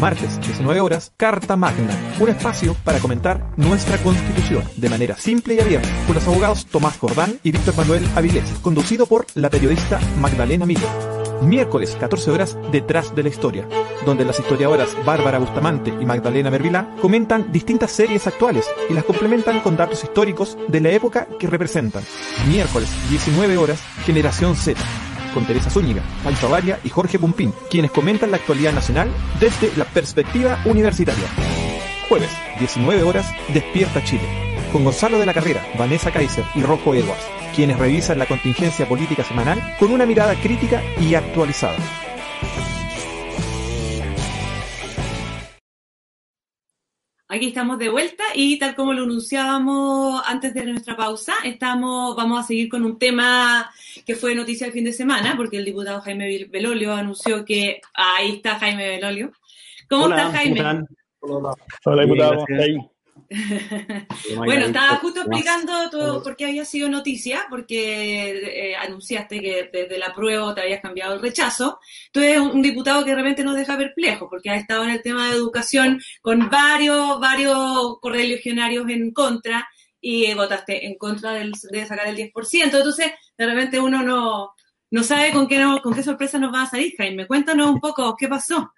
Martes, 0.00 0.40
19 0.40 0.80
horas, 0.80 1.12
Carta 1.16 1.56
Magna, 1.56 1.94
un 2.20 2.28
espacio 2.28 2.76
para 2.84 2.98
comentar 2.98 3.52
nuestra 3.56 3.96
constitución 3.98 4.62
de 4.76 4.90
manera 4.90 5.16
simple 5.16 5.54
y 5.54 5.60
abierta, 5.60 5.88
con 6.06 6.14
los 6.14 6.26
abogados 6.26 6.66
Tomás 6.66 6.98
Jordán 6.98 7.38
y 7.42 7.50
Víctor 7.50 7.76
Manuel 7.76 8.06
Avilés, 8.14 8.50
conducido 8.62 9.06
por 9.06 9.26
la 9.34 9.50
periodista 9.50 9.98
Magdalena 10.20 10.66
Miller 10.66 11.25
miércoles 11.42 11.96
14 11.98 12.30
horas 12.30 12.58
Detrás 12.72 13.14
de 13.14 13.22
la 13.22 13.28
Historia, 13.28 13.68
donde 14.04 14.24
las 14.24 14.38
historiadoras 14.38 14.96
Bárbara 15.04 15.38
Bustamante 15.38 15.90
y 15.90 16.04
Magdalena 16.06 16.50
Mervilá 16.50 16.94
comentan 17.00 17.52
distintas 17.52 17.92
series 17.92 18.26
actuales 18.26 18.66
y 18.88 18.94
las 18.94 19.04
complementan 19.04 19.60
con 19.60 19.76
datos 19.76 20.04
históricos 20.04 20.56
de 20.68 20.80
la 20.80 20.90
época 20.90 21.26
que 21.38 21.46
representan. 21.46 22.02
Miércoles 22.48 22.90
19 23.10 23.56
horas 23.56 23.80
Generación 24.04 24.56
Z, 24.56 24.80
con 25.34 25.46
Teresa 25.46 25.70
Zúñiga, 25.70 26.02
Pancho 26.24 26.46
Avaria 26.46 26.80
y 26.84 26.88
Jorge 26.88 27.18
Pumpín, 27.18 27.52
quienes 27.70 27.90
comentan 27.90 28.30
la 28.30 28.38
actualidad 28.38 28.72
nacional 28.72 29.08
desde 29.40 29.76
la 29.76 29.84
perspectiva 29.84 30.60
universitaria. 30.64 31.26
Jueves, 32.08 32.30
19 32.58 33.02
horas, 33.02 33.26
Despierta 33.52 34.02
Chile, 34.04 34.45
con 34.72 34.84
Gonzalo 34.84 35.18
de 35.18 35.26
la 35.26 35.34
Carrera, 35.34 35.66
Vanessa 35.78 36.10
Kaiser 36.10 36.44
y 36.54 36.62
Rojo 36.62 36.94
Edwards 36.94 37.26
quienes 37.56 37.78
revisan 37.78 38.18
la 38.18 38.26
contingencia 38.26 38.86
política 38.86 39.24
semanal 39.24 39.58
con 39.78 39.90
una 39.90 40.04
mirada 40.04 40.34
crítica 40.34 40.82
y 41.00 41.14
actualizada. 41.14 41.78
Aquí 47.28 47.48
estamos 47.48 47.78
de 47.78 47.88
vuelta 47.88 48.24
y 48.34 48.58
tal 48.58 48.74
como 48.74 48.92
lo 48.92 49.04
anunciábamos 49.04 50.22
antes 50.26 50.52
de 50.52 50.66
nuestra 50.66 50.96
pausa, 50.96 51.32
estamos, 51.44 52.14
vamos 52.14 52.40
a 52.40 52.46
seguir 52.46 52.68
con 52.68 52.84
un 52.84 52.98
tema 52.98 53.70
que 54.04 54.14
fue 54.14 54.34
noticia 54.34 54.66
el 54.66 54.72
fin 54.74 54.84
de 54.84 54.92
semana, 54.92 55.34
porque 55.34 55.56
el 55.56 55.64
diputado 55.64 56.02
Jaime 56.02 56.46
Belolio 56.50 56.92
anunció 56.92 57.44
que 57.44 57.80
ahí 57.94 58.34
está 58.34 58.58
Jaime 58.58 58.86
Belolio. 58.86 59.32
¿Cómo 59.88 60.08
está 60.08 60.30
Jaime? 60.30 60.60
Hola, 61.20 62.02
diputado. 62.02 62.44
Bueno, 64.36 64.66
estaba 64.66 64.96
justo 64.96 65.20
explicando 65.20 65.90
todo 65.90 66.22
por 66.22 66.36
qué 66.36 66.46
había 66.46 66.64
sido 66.64 66.88
noticia, 66.88 67.46
porque 67.50 68.70
eh, 68.70 68.76
anunciaste 68.76 69.40
que 69.40 69.70
desde 69.72 69.98
la 69.98 70.14
prueba 70.14 70.54
te 70.54 70.62
habías 70.62 70.80
cambiado 70.80 71.14
el 71.14 71.22
rechazo. 71.22 71.78
Tú 72.12 72.20
eres 72.20 72.40
un 72.40 72.62
diputado 72.62 73.04
que 73.04 73.12
realmente 73.14 73.44
nos 73.44 73.56
deja 73.56 73.76
perplejos, 73.76 74.28
porque 74.30 74.50
has 74.50 74.60
estado 74.60 74.84
en 74.84 74.90
el 74.90 75.02
tema 75.02 75.28
de 75.28 75.36
educación 75.36 76.00
con 76.22 76.48
varios, 76.50 77.20
varios 77.20 77.98
correligionarios 78.00 78.88
en 78.88 79.12
contra 79.12 79.68
y 80.00 80.32
votaste 80.34 80.86
en 80.86 80.96
contra 80.96 81.32
del, 81.32 81.52
de 81.70 81.86
sacar 81.86 82.06
el 82.08 82.16
10%. 82.16 82.32
Entonces, 82.62 83.12
de 83.36 83.46
repente 83.46 83.80
uno 83.80 84.02
no, 84.02 84.52
no 84.90 85.02
sabe 85.02 85.32
con 85.32 85.48
qué, 85.48 85.58
no, 85.58 85.80
con 85.82 85.94
qué 85.94 86.02
sorpresa 86.02 86.38
nos 86.38 86.54
va 86.54 86.62
a 86.62 86.70
salir, 86.70 86.94
Jaime. 86.96 87.26
Cuéntanos 87.26 87.68
un 87.68 87.80
poco 87.80 88.16
qué 88.16 88.28
pasó. 88.28 88.72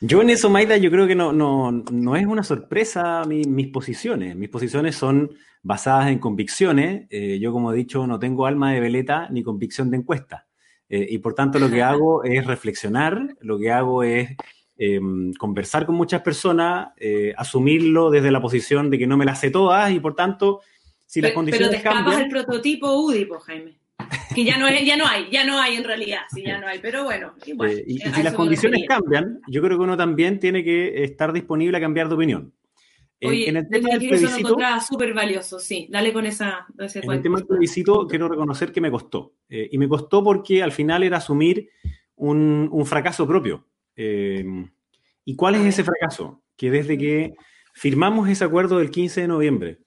Yo 0.00 0.22
en 0.22 0.30
eso, 0.30 0.48
Maida, 0.48 0.76
yo 0.76 0.90
creo 0.90 1.06
que 1.06 1.14
no, 1.14 1.32
no, 1.32 1.70
no 1.70 2.16
es 2.16 2.26
una 2.26 2.42
sorpresa 2.42 3.22
mis 3.26 3.68
posiciones. 3.68 4.36
Mis 4.36 4.48
posiciones 4.48 4.96
son 4.96 5.30
basadas 5.62 6.08
en 6.08 6.18
convicciones. 6.18 7.06
Eh, 7.10 7.38
yo, 7.40 7.52
como 7.52 7.72
he 7.72 7.76
dicho, 7.76 8.06
no 8.06 8.18
tengo 8.18 8.46
alma 8.46 8.72
de 8.72 8.80
veleta 8.80 9.28
ni 9.30 9.42
convicción 9.42 9.90
de 9.90 9.98
encuesta. 9.98 10.46
Eh, 10.88 11.06
y 11.10 11.18
por 11.18 11.34
tanto, 11.34 11.58
lo 11.58 11.70
que 11.70 11.82
hago 11.82 12.24
es 12.24 12.46
reflexionar, 12.46 13.36
lo 13.40 13.58
que 13.58 13.70
hago 13.70 14.02
es 14.02 14.30
em, 14.76 15.32
conversar 15.34 15.86
con 15.86 15.94
muchas 15.94 16.22
personas, 16.22 16.88
eh, 16.96 17.32
asumirlo 17.36 18.10
desde 18.10 18.32
la 18.32 18.40
posición 18.40 18.90
de 18.90 18.98
que 18.98 19.06
no 19.06 19.16
me 19.16 19.24
las 19.24 19.38
sé 19.38 19.50
todas 19.50 19.92
y 19.92 20.00
por 20.00 20.14
tanto, 20.14 20.62
si 21.06 21.20
las 21.20 21.32
condiciones 21.32 21.68
pero 21.68 21.82
te 21.82 21.88
cambian... 21.88 22.22
el 22.22 22.28
prototipo 22.28 22.92
UDIPO, 22.92 23.38
Jaime. 23.40 23.79
Que 24.34 24.44
ya 24.44 24.56
no, 24.58 24.68
es, 24.68 24.84
ya 24.84 24.96
no 24.96 25.06
hay, 25.06 25.28
ya 25.30 25.44
no 25.44 25.60
hay 25.60 25.76
en 25.76 25.84
realidad, 25.84 26.20
sí, 26.32 26.42
ya 26.44 26.58
no 26.58 26.66
hay, 26.66 26.78
pero 26.78 27.04
bueno. 27.04 27.34
Eh, 27.44 27.84
y, 27.86 27.98
si 27.98 28.22
las 28.22 28.34
condiciones 28.34 28.84
cambian, 28.86 29.40
yo 29.48 29.60
creo 29.60 29.76
que 29.76 29.84
uno 29.84 29.96
también 29.96 30.38
tiene 30.38 30.62
que 30.62 31.02
estar 31.02 31.32
disponible 31.32 31.76
a 31.76 31.80
cambiar 31.80 32.08
de 32.08 32.14
opinión. 32.14 32.52
Oye, 33.22 33.48
en, 33.50 33.56
el 33.56 33.68
tema 33.68 33.90
del 33.90 33.98
plebiscito. 33.98 34.56
súper 34.88 35.12
valioso, 35.12 35.58
sí. 35.58 35.86
Dale 35.90 36.12
con 36.12 36.26
esa. 36.26 36.66
en 36.78 37.10
el 37.10 37.22
tema 37.22 37.38
del 37.38 37.46
plebiscito, 37.46 38.06
quiero 38.06 38.28
reconocer 38.28 38.72
que 38.72 38.80
me 38.80 38.90
costó. 38.90 39.34
Eh, 39.48 39.68
y 39.70 39.78
me 39.78 39.88
costó 39.88 40.24
porque 40.24 40.62
al 40.62 40.72
final 40.72 41.02
era 41.02 41.18
asumir 41.18 41.68
un, 42.16 42.68
un 42.70 42.86
fracaso 42.86 43.26
propio. 43.26 43.66
Eh, 43.96 44.44
¿Y 45.24 45.36
cuál 45.36 45.56
es 45.56 45.66
ese 45.66 45.84
fracaso? 45.84 46.42
Que 46.56 46.70
desde 46.70 46.96
que 46.96 47.34
firmamos 47.74 48.28
ese 48.28 48.44
acuerdo 48.44 48.78
del 48.78 48.90
15 48.90 49.22
de 49.22 49.28
noviembre, 49.28 49.78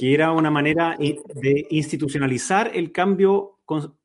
que 0.00 0.14
era 0.14 0.32
una 0.32 0.50
manera 0.50 0.96
de 0.98 1.66
institucionalizar 1.68 2.70
el 2.74 2.90
cambio 2.90 3.58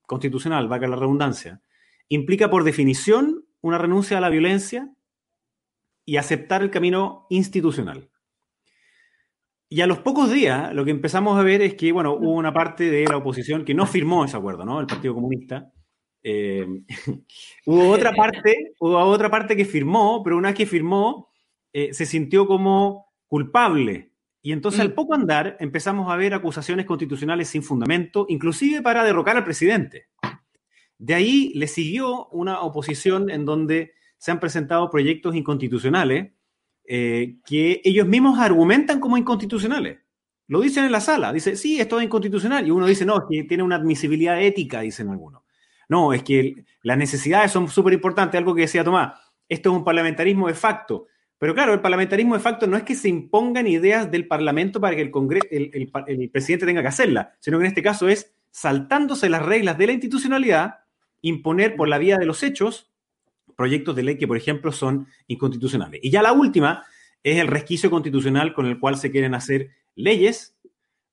constitucional, 0.05 0.67
valga 0.67 0.89
la 0.89 0.97
redundancia, 0.97 1.61
implica 2.09 2.49
por 2.49 2.65
definición 2.65 3.45
una 3.61 3.77
renuncia 3.77 4.17
a 4.17 4.19
la 4.19 4.27
violencia 4.27 4.93
y 6.03 6.17
aceptar 6.17 6.63
el 6.63 6.69
camino 6.69 7.27
institucional. 7.29 8.09
Y 9.69 9.79
a 9.79 9.87
los 9.87 9.99
pocos 9.99 10.29
días 10.29 10.73
lo 10.73 10.83
que 10.83 10.91
empezamos 10.91 11.39
a 11.39 11.43
ver 11.43 11.61
es 11.61 11.75
que, 11.75 11.93
bueno, 11.93 12.15
hubo 12.15 12.33
una 12.33 12.51
parte 12.51 12.91
de 12.91 13.05
la 13.05 13.15
oposición 13.15 13.63
que 13.63 13.73
no 13.73 13.85
firmó 13.85 14.25
ese 14.25 14.35
acuerdo, 14.35 14.65
¿no? 14.65 14.81
El 14.81 14.87
Partido 14.87 15.13
Comunista. 15.13 15.71
Eh, 16.21 16.67
hubo 17.67 17.91
otra 17.91 18.11
parte, 18.11 18.73
hubo 18.81 18.97
otra 18.97 19.31
parte 19.31 19.55
que 19.55 19.63
firmó, 19.63 20.21
pero 20.25 20.35
una 20.35 20.49
vez 20.49 20.57
que 20.57 20.65
firmó, 20.65 21.29
eh, 21.71 21.93
se 21.93 22.05
sintió 22.05 22.47
como 22.47 23.13
culpable 23.27 24.11
y 24.45 24.51
entonces 24.51 24.79
al 24.79 24.89
mm. 24.89 24.93
poco 24.93 25.15
andar 25.15 25.57
empezamos 25.59 26.11
a 26.11 26.15
ver 26.15 26.35
acusaciones 26.35 26.85
constitucionales 26.85 27.47
sin 27.49 27.63
fundamento, 27.63 28.27
inclusive 28.29 28.83
para 28.83 29.03
derrocar 29.03 29.35
al 29.35 29.43
presidente. 29.43 30.09
De 30.99 31.15
ahí 31.15 31.51
le 31.55 31.65
siguió 31.65 32.27
una 32.27 32.61
oposición 32.61 33.31
en 33.31 33.43
donde 33.43 33.93
se 34.19 34.29
han 34.29 34.39
presentado 34.39 34.91
proyectos 34.91 35.35
inconstitucionales 35.35 36.33
eh, 36.87 37.37
que 37.43 37.81
ellos 37.83 38.07
mismos 38.07 38.37
argumentan 38.37 38.99
como 38.99 39.17
inconstitucionales. 39.17 39.97
Lo 40.45 40.61
dicen 40.61 40.85
en 40.85 40.91
la 40.91 41.01
sala, 41.01 41.33
dice, 41.33 41.55
sí, 41.55 41.79
esto 41.79 41.97
es 41.97 42.05
inconstitucional. 42.05 42.67
Y 42.67 42.69
uno 42.69 42.85
dice, 42.85 43.03
no, 43.03 43.17
es 43.17 43.23
que 43.27 43.43
tiene 43.45 43.63
una 43.63 43.77
admisibilidad 43.77 44.39
ética, 44.39 44.81
dicen 44.81 45.09
algunos. 45.09 45.41
No, 45.89 46.13
es 46.13 46.21
que 46.21 46.53
las 46.83 46.99
necesidades 46.99 47.51
son 47.51 47.67
súper 47.67 47.93
importantes, 47.93 48.37
algo 48.37 48.53
que 48.53 48.61
decía 48.61 48.83
Tomás, 48.83 49.19
esto 49.49 49.71
es 49.71 49.75
un 49.75 49.83
parlamentarismo 49.83 50.47
de 50.47 50.53
facto. 50.53 51.07
Pero 51.45 51.53
claro, 51.53 51.73
el 51.75 51.79
parlamentarismo 51.79 52.33
de 52.33 52.39
facto 52.39 52.65
no 52.65 52.75
es 52.75 52.81
que 52.81 52.95
se 52.95 53.07
impongan 53.07 53.67
ideas 53.67 54.09
del 54.09 54.25
Parlamento 54.25 54.81
para 54.81 54.95
que 54.95 55.03
el, 55.03 55.11
Congreso, 55.11 55.45
el, 55.51 56.29
presidente 56.31 56.65
tenga 56.65 56.81
que 56.81 56.87
hacerla, 56.87 57.35
sino 57.39 57.59
que 57.59 57.65
en 57.65 57.67
este 57.67 57.83
caso 57.83 58.09
es, 58.09 58.33
saltándose 58.49 59.29
las 59.29 59.43
reglas 59.43 59.77
de 59.77 59.85
la 59.85 59.91
institucionalidad, 59.91 60.79
imponer 61.21 61.75
por 61.75 61.87
la 61.87 61.99
vía 61.99 62.17
de 62.17 62.25
los 62.25 62.41
hechos 62.41 62.91
proyectos 63.55 63.95
de 63.95 64.01
ley 64.01 64.17
que, 64.17 64.27
por 64.27 64.37
ejemplo, 64.37 64.71
son 64.71 65.05
inconstitucionales. 65.27 65.99
Y 66.03 66.09
ya 66.09 66.23
la 66.23 66.33
última 66.33 66.83
es 67.21 67.37
el 67.37 67.45
resquicio 67.45 67.91
constitucional 67.91 68.51
con 68.51 68.65
el 68.65 68.79
cual 68.79 68.97
se 68.97 69.11
quieren 69.11 69.35
hacer 69.35 69.69
leyes, 69.93 70.57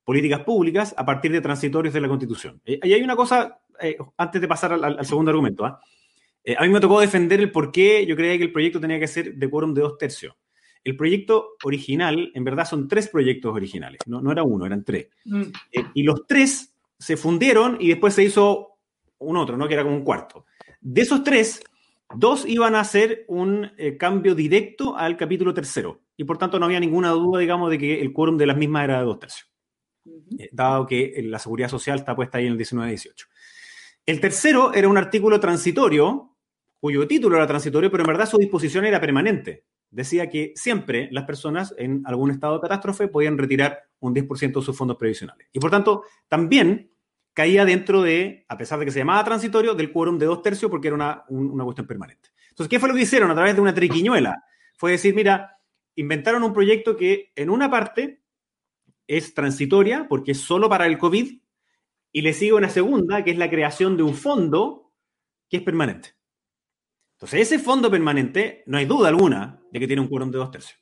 políticas 0.03 0.41
públicas, 0.45 0.95
a 0.97 1.05
partir 1.05 1.31
de 1.31 1.43
transitorios 1.43 1.93
de 1.93 2.01
la 2.01 2.09
Constitución. 2.09 2.59
Eh, 2.65 2.81
y 2.83 2.95
hay 2.95 3.03
una 3.03 3.17
cosa, 3.17 3.61
eh, 3.83 3.99
antes 4.17 4.41
de 4.41 4.49
pasar 4.49 4.73
al, 4.73 5.05
segundo 5.05 5.31
argumento, 5.31 5.67
¿ah? 5.67 5.79
A 6.57 6.63
mí 6.63 6.69
me 6.69 6.81
tocó 6.81 7.01
defender 7.01 7.41
el 7.41 7.53
por 7.53 7.71
qué 7.71 8.05
yo 8.07 8.17
creía 8.17 8.37
que 8.37 8.45
el 8.45 8.53
proyecto 8.53 8.81
tenía 8.81 8.99
que 8.99 9.07
ser 9.07 9.35
de 9.35 9.51
quórum 9.51 9.75
de 9.75 9.83
dos 9.83 9.97
tercios. 9.99 10.35
El 10.85 10.97
proyecto 10.97 11.57
original, 11.63 12.33
en 12.35 12.45
verdad, 12.45 12.65
son 12.65 12.89
tres 12.89 13.09
proyectos 13.09 13.55
originales, 13.55 14.01
no, 14.07 14.21
no 14.21 14.33
era 14.33 14.43
uno, 14.43 14.67
eran 14.67 14.85
tres. 14.85 15.09
Mm. 15.25 15.43
Eh, 15.73 15.85
y 15.95 16.03
los 16.03 16.27
tres 16.27 16.75
se 16.99 17.17
fundieron 17.17 17.77
y 17.81 17.89
después 17.89 18.15
se 18.15 18.25
hizo 18.25 18.79
un 19.19 19.37
otro, 19.37 19.57
¿no? 19.57 19.69
Que 19.69 19.75
era 19.75 19.85
como 19.85 19.97
un 19.97 20.05
cuarto. 20.05 20.47
De 20.81 21.03
esos 21.03 21.23
tres, 21.23 21.63
dos 22.15 22.45
iban 22.47 22.75
a 22.75 22.81
hacer 22.81 23.25
un 23.29 23.71
eh, 23.79 23.97
cambio 23.97 24.35
directo 24.35 24.97
al 24.97 25.17
capítulo 25.17 25.55
tercero. 25.55 26.03
Y 26.17 26.25
por 26.25 26.39
tanto 26.39 26.59
no 26.59 26.67
había 26.67 26.81
ninguna 26.81 27.11
duda, 27.11 27.41
digamos, 27.41 27.71
de 27.71 27.79
que 27.79 28.01
el 28.01 28.13
quórum 28.13 28.37
de 28.37 28.47
las 28.47 28.57
mismas 28.57 28.85
era 28.85 28.99
de 28.99 29.05
dos 29.05 29.19
tercios. 29.21 29.49
dado 30.51 30.87
que 30.87 31.21
la 31.25 31.39
seguridad 31.39 31.69
social 31.69 31.99
está 31.99 32.17
puesta 32.17 32.39
ahí 32.39 32.47
en 32.47 32.53
el 32.53 32.59
19-18. 32.59 33.27
El 34.05 34.21
tercero 34.21 34.75
era 34.75 34.89
un 34.89 34.99
artículo 34.99 35.39
transitorio 35.39 36.32
cuyo 36.83 37.07
título 37.07 37.37
era 37.37 37.47
transitorio, 37.47 37.93
pero 37.93 38.03
en 38.03 38.09
verdad 38.09 38.29
su 38.29 38.39
disposición 38.39 38.85
era 38.85 39.01
permanente. 39.01 39.67
Decía 39.89 40.29
que 40.29 40.53
siempre 40.57 41.09
las 41.13 41.23
personas 41.23 41.73
en 41.79 42.03
algún 42.05 42.33
estado 42.33 42.57
de 42.57 42.63
catástrofe 42.63 43.07
podían 43.07 43.39
retirar 43.39 43.85
un 44.01 44.13
10% 44.13 44.59
de 44.59 44.63
sus 44.63 44.77
fondos 44.77 44.97
previsionales. 44.97 45.47
Y 45.53 45.61
por 45.61 45.71
tanto, 45.71 46.03
también 46.27 46.91
caía 47.35 47.65
dentro 47.65 48.03
de, 48.03 48.45
a 48.49 48.59
pesar 48.59 48.81
de 48.81 48.87
que 48.87 48.91
se 48.91 48.99
llamaba 48.99 49.23
transitorio, 49.23 49.75
del 49.75 49.93
quórum 49.93 50.19
de 50.19 50.27
dos 50.27 50.43
tercios 50.43 50.69
porque 50.73 50.89
era 50.89 50.97
una, 50.97 51.23
una 51.29 51.63
cuestión 51.63 51.87
permanente. 51.87 52.31
Entonces, 52.49 52.69
¿qué 52.69 52.81
fue 52.81 52.89
lo 52.89 52.97
que 52.97 53.03
hicieron 53.03 53.31
a 53.31 53.35
través 53.37 53.55
de 53.55 53.61
una 53.61 53.73
triquiñuela? 53.73 54.43
Fue 54.77 54.91
decir, 54.91 55.15
mira, 55.15 55.57
inventaron 55.95 56.43
un 56.43 56.53
proyecto 56.53 56.97
que 56.97 57.31
en 57.37 57.49
una 57.49 57.71
parte 57.71 58.25
es 59.07 59.35
transitoria 59.35 60.09
porque 60.09 60.33
es 60.33 60.41
solo 60.41 60.69
para 60.69 60.87
el 60.87 60.99
COVID 60.99 61.39
y 62.11 62.23
le 62.23 62.33
sigue 62.33 62.55
una 62.55 62.71
segunda 62.71 63.23
que 63.23 63.31
es 63.31 63.39
la 63.39 63.49
creación 63.49 63.97
de 63.97 64.03
un 64.03 64.15
fondo 64.15 64.91
que 65.49 65.59
es 65.59 65.63
permanente. 65.63 66.17
Entonces, 67.23 67.53
ese 67.53 67.61
fondo 67.61 67.89
permanente, 67.89 68.65
no 68.67 68.79
hay 68.79 68.85
duda 68.85 69.07
alguna 69.07 69.61
de 69.71 69.79
que 69.79 69.87
tiene 69.87 70.03
un 70.03 70.09
quórum 70.09 70.33
de 70.33 70.39
dos 70.39 70.51
tercios. 70.51 70.77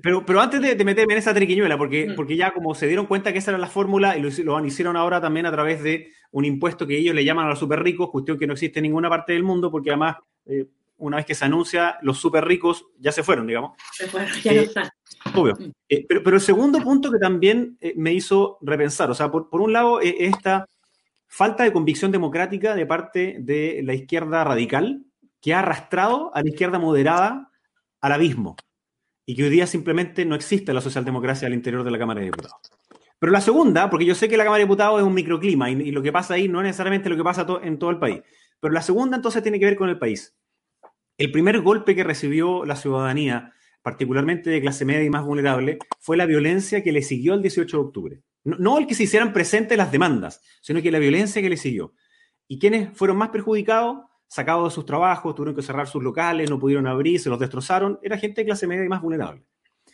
Pero, 0.00 0.24
pero 0.24 0.40
antes 0.40 0.60
de, 0.60 0.84
meterme 0.84 1.14
en 1.14 1.18
esa 1.18 1.34
triquiñuela, 1.34 1.76
porque, 1.76 2.10
mm. 2.10 2.14
porque 2.14 2.36
ya 2.36 2.52
como 2.52 2.76
se 2.76 2.86
dieron 2.86 3.06
cuenta 3.06 3.32
que 3.32 3.40
esa 3.40 3.50
era 3.50 3.58
la 3.58 3.66
fórmula 3.66 4.16
y 4.16 4.22
lo, 4.22 4.30
lo, 4.44 4.64
hicieron 4.64 4.96
ahora 4.96 5.20
también 5.20 5.46
a 5.46 5.50
través 5.50 5.82
de 5.82 6.12
un 6.30 6.44
impuesto 6.44 6.86
que 6.86 6.96
ellos 6.96 7.16
le 7.16 7.24
llaman 7.24 7.46
a 7.46 7.48
los 7.48 7.58
super 7.58 7.82
ricos, 7.82 8.10
cuestión 8.10 8.38
que 8.38 8.46
no 8.46 8.52
existe 8.52 8.78
en 8.78 8.84
ninguna 8.84 9.08
parte 9.08 9.32
del 9.32 9.42
mundo, 9.42 9.68
porque 9.68 9.90
además, 9.90 10.18
eh, 10.46 10.68
una 10.98 11.16
vez 11.16 11.26
que 11.26 11.34
se 11.34 11.44
anuncia, 11.44 11.98
los 12.02 12.18
super 12.18 12.44
ricos 12.44 12.86
ya 13.00 13.10
se 13.10 13.24
fueron, 13.24 13.48
digamos. 13.48 13.72
Se 13.92 14.06
fueron, 14.06 14.28
ya 14.44 14.52
no 14.52 14.60
eh, 14.60 14.64
están. 14.64 14.88
Obvio. 15.34 15.56
Mm. 15.58 15.72
Eh, 15.88 16.06
pero, 16.08 16.22
pero, 16.22 16.36
el 16.36 16.42
segundo 16.42 16.78
punto 16.78 17.10
que 17.10 17.18
también 17.18 17.76
me 17.96 18.12
hizo 18.12 18.58
repensar, 18.60 19.10
o 19.10 19.14
sea, 19.14 19.28
por, 19.28 19.50
por 19.50 19.60
un 19.60 19.72
lado, 19.72 20.00
esta 20.00 20.68
falta 21.26 21.64
de 21.64 21.72
convicción 21.72 22.12
democrática 22.12 22.76
de 22.76 22.86
parte 22.86 23.38
de 23.40 23.80
la 23.82 23.94
izquierda 23.94 24.44
radical, 24.44 25.04
que 25.42 25.52
ha 25.52 25.58
arrastrado 25.58 26.34
a 26.34 26.40
la 26.40 26.48
izquierda 26.48 26.78
moderada 26.78 27.50
al 28.00 28.12
abismo 28.12 28.56
y 29.26 29.34
que 29.34 29.44
hoy 29.44 29.50
día 29.50 29.66
simplemente 29.66 30.24
no 30.24 30.36
existe 30.36 30.72
la 30.72 30.80
socialdemocracia 30.80 31.46
al 31.46 31.54
interior 31.54 31.84
de 31.84 31.90
la 31.90 31.98
Cámara 31.98 32.20
de 32.20 32.26
Diputados. 32.26 32.60
Pero 33.18 33.32
la 33.32 33.40
segunda, 33.40 33.90
porque 33.90 34.04
yo 34.04 34.14
sé 34.14 34.28
que 34.28 34.36
la 34.36 34.44
Cámara 34.44 34.58
de 34.58 34.64
Diputados 34.64 35.00
es 35.00 35.06
un 35.06 35.14
microclima 35.14 35.68
y, 35.70 35.90
lo 35.90 36.02
que 36.02 36.12
pasa 36.12 36.34
ahí 36.34 36.48
no 36.48 36.60
es 36.60 36.66
necesariamente 36.66 37.08
lo 37.08 37.16
que 37.16 37.24
pasa 37.24 37.46
en 37.62 37.78
todo 37.78 37.90
el 37.90 37.98
país, 37.98 38.22
pero 38.60 38.72
la 38.72 38.82
segunda 38.82 39.16
entonces 39.16 39.42
tiene 39.42 39.58
que 39.58 39.66
ver 39.66 39.76
con 39.76 39.88
el 39.88 39.98
país. 39.98 40.36
El 41.18 41.30
primer 41.30 41.60
golpe 41.60 41.94
que 41.94 42.04
recibió 42.04 42.64
la 42.64 42.76
ciudadanía, 42.76 43.52
particularmente 43.82 44.48
de 44.50 44.60
clase 44.60 44.84
media 44.84 45.04
y 45.04 45.10
más 45.10 45.24
vulnerable, 45.24 45.78
fue 45.98 46.16
la 46.16 46.26
violencia 46.26 46.82
que 46.82 46.92
le 46.92 47.02
siguió 47.02 47.34
el 47.34 47.42
18 47.42 47.76
de 47.76 47.82
octubre. 47.82 48.22
No, 48.44 48.56
no 48.58 48.78
el 48.78 48.86
que 48.86 48.94
se 48.94 49.04
hicieran 49.04 49.32
presentes 49.32 49.76
las 49.76 49.92
demandas, 49.92 50.40
sino 50.60 50.80
que 50.82 50.90
la 50.90 50.98
violencia 50.98 51.42
que 51.42 51.50
le 51.50 51.56
siguió. 51.56 51.94
¿Y 52.48 52.58
quiénes 52.58 52.96
fueron 52.96 53.16
más 53.18 53.30
perjudicados? 53.30 53.98
Sacados 54.32 54.72
de 54.72 54.74
sus 54.74 54.86
trabajos, 54.86 55.34
tuvieron 55.34 55.54
que 55.54 55.60
cerrar 55.60 55.86
sus 55.86 56.02
locales, 56.02 56.48
no 56.48 56.58
pudieron 56.58 56.86
abrir, 56.86 57.20
se 57.20 57.28
los 57.28 57.38
destrozaron, 57.38 57.98
era 58.02 58.16
gente 58.16 58.40
de 58.40 58.46
clase 58.46 58.66
media 58.66 58.82
y 58.82 58.88
más 58.88 59.02
vulnerable. 59.02 59.44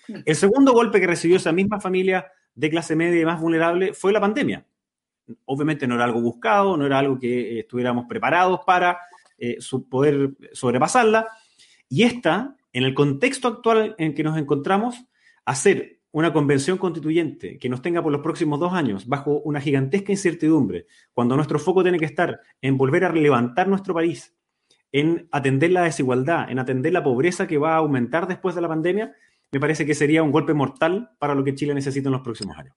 Mm. 0.06 0.14
El 0.24 0.36
segundo 0.36 0.72
golpe 0.72 1.00
que 1.00 1.08
recibió 1.08 1.38
esa 1.38 1.50
misma 1.50 1.80
familia 1.80 2.24
de 2.54 2.70
clase 2.70 2.94
media 2.94 3.20
y 3.20 3.24
más 3.24 3.40
vulnerable 3.40 3.94
fue 3.94 4.12
la 4.12 4.20
pandemia. 4.20 4.64
Obviamente 5.44 5.88
no 5.88 5.96
era 5.96 6.04
algo 6.04 6.20
buscado, 6.20 6.76
no 6.76 6.86
era 6.86 7.00
algo 7.00 7.18
que 7.18 7.56
eh, 7.56 7.60
estuviéramos 7.60 8.06
preparados 8.08 8.60
para 8.64 9.00
eh, 9.38 9.58
poder 9.90 10.30
sobrepasarla. 10.52 11.26
Y 11.88 12.04
esta, 12.04 12.54
en 12.72 12.84
el 12.84 12.94
contexto 12.94 13.48
actual 13.48 13.96
en 13.98 14.14
que 14.14 14.22
nos 14.22 14.38
encontramos, 14.38 15.04
hacer 15.46 15.97
una 16.12 16.32
convención 16.32 16.78
constituyente 16.78 17.58
que 17.58 17.68
nos 17.68 17.82
tenga 17.82 18.02
por 18.02 18.12
los 18.12 18.22
próximos 18.22 18.58
dos 18.58 18.72
años 18.72 19.06
bajo 19.06 19.40
una 19.40 19.60
gigantesca 19.60 20.12
incertidumbre, 20.12 20.86
cuando 21.12 21.36
nuestro 21.36 21.58
foco 21.58 21.82
tiene 21.82 21.98
que 21.98 22.06
estar 22.06 22.40
en 22.62 22.78
volver 22.78 23.04
a 23.04 23.12
levantar 23.12 23.68
nuestro 23.68 23.94
país, 23.94 24.34
en 24.90 25.28
atender 25.32 25.70
la 25.70 25.82
desigualdad, 25.82 26.50
en 26.50 26.58
atender 26.58 26.92
la 26.92 27.04
pobreza 27.04 27.46
que 27.46 27.58
va 27.58 27.74
a 27.74 27.78
aumentar 27.78 28.26
después 28.26 28.54
de 28.54 28.62
la 28.62 28.68
pandemia, 28.68 29.14
me 29.50 29.60
parece 29.60 29.86
que 29.86 29.94
sería 29.94 30.22
un 30.22 30.32
golpe 30.32 30.54
mortal 30.54 31.10
para 31.18 31.34
lo 31.34 31.44
que 31.44 31.54
Chile 31.54 31.74
necesita 31.74 32.08
en 32.08 32.12
los 32.12 32.22
próximos 32.22 32.56
años. 32.56 32.74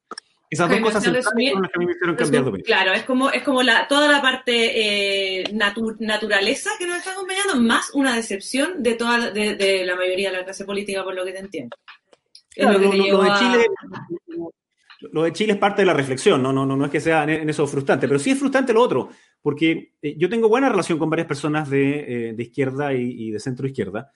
Esas 0.50 0.70
dos 0.70 0.82
cosas 0.82 1.02
son 1.02 1.14
las 1.14 1.26
que 1.26 1.32
a 1.32 1.36
mí 1.80 1.86
me 1.86 1.94
hicieron 1.94 2.16
cambiar 2.18 2.44
de 2.44 2.50
opinión. 2.50 2.66
Claro, 2.66 2.92
es 2.92 3.04
como, 3.04 3.30
es 3.30 3.42
como 3.42 3.64
la, 3.64 3.88
toda 3.88 4.12
la 4.12 4.22
parte 4.22 5.40
eh, 5.40 5.44
naturaleza 5.54 6.72
que 6.78 6.86
nos 6.86 6.98
está 6.98 7.14
acompañando, 7.14 7.56
más 7.56 7.92
una 7.94 8.14
decepción 8.14 8.84
de 8.84 8.96
toda 8.96 9.32
de, 9.32 9.56
de, 9.56 9.86
la 9.86 9.96
mayoría 9.96 10.30
de 10.30 10.40
la 10.40 10.44
clase 10.44 10.66
política, 10.66 11.06
por 11.06 11.16
lo 11.16 11.24
que 11.24 11.32
te 11.32 11.40
entiendo. 11.40 11.78
Claro, 12.54 12.80
lo, 12.80 12.92
lo, 12.92 13.24
de 13.24 13.32
Chile, 13.40 13.66
lo, 15.12 15.24
de 15.24 15.34
Chile, 15.34 15.54
es 15.54 15.60
parte 15.60 15.82
de 15.82 15.86
la 15.86 15.94
reflexión, 15.94 16.44
no, 16.44 16.52
no, 16.52 16.66
no, 16.66 16.76
no 16.76 16.86
es 16.86 16.92
que 16.92 17.00
sea 17.00 17.24
en 17.24 17.50
eso 17.50 17.66
frustrante, 17.66 18.08
pero 18.08 18.20
sí 18.20 18.32
es 18.32 18.40
frustrante 18.40 18.74
lo 18.74 18.82
otro, 18.82 19.10
porque 19.42 19.94
eh, 20.02 20.16
yo 20.18 20.30
tengo 20.30 20.50
buena 20.50 20.70
relación 20.70 21.00
con 21.00 21.10
varias 21.10 21.28
personas 21.28 21.70
de, 21.70 22.30
eh, 22.30 22.34
de 22.34 22.44
izquierda 22.44 22.94
y, 22.94 23.28
y, 23.28 23.32
de 23.32 23.40
centro 23.40 23.66
izquierda, 23.66 24.12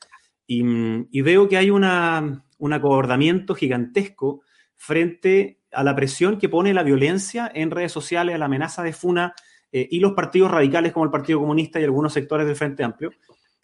y, 0.45 0.63
y 1.11 1.21
veo 1.21 1.47
que 1.47 1.57
hay 1.57 1.69
una, 1.69 2.45
un 2.57 2.73
acobardamiento 2.73 3.55
gigantesco 3.55 4.41
frente 4.75 5.61
a 5.71 5.83
la 5.83 5.95
presión 5.95 6.37
que 6.37 6.49
pone 6.49 6.73
la 6.73 6.83
violencia 6.83 7.51
en 7.53 7.71
redes 7.71 7.91
sociales, 7.91 8.35
a 8.35 8.37
la 8.37 8.45
amenaza 8.45 8.83
de 8.83 8.93
FUNA 8.93 9.33
eh, 9.71 9.87
y 9.91 9.99
los 9.99 10.13
partidos 10.13 10.51
radicales 10.51 10.93
como 10.93 11.05
el 11.05 11.11
Partido 11.11 11.39
Comunista 11.39 11.79
y 11.79 11.83
algunos 11.83 12.13
sectores 12.13 12.47
del 12.47 12.55
Frente 12.55 12.83
Amplio, 12.83 13.11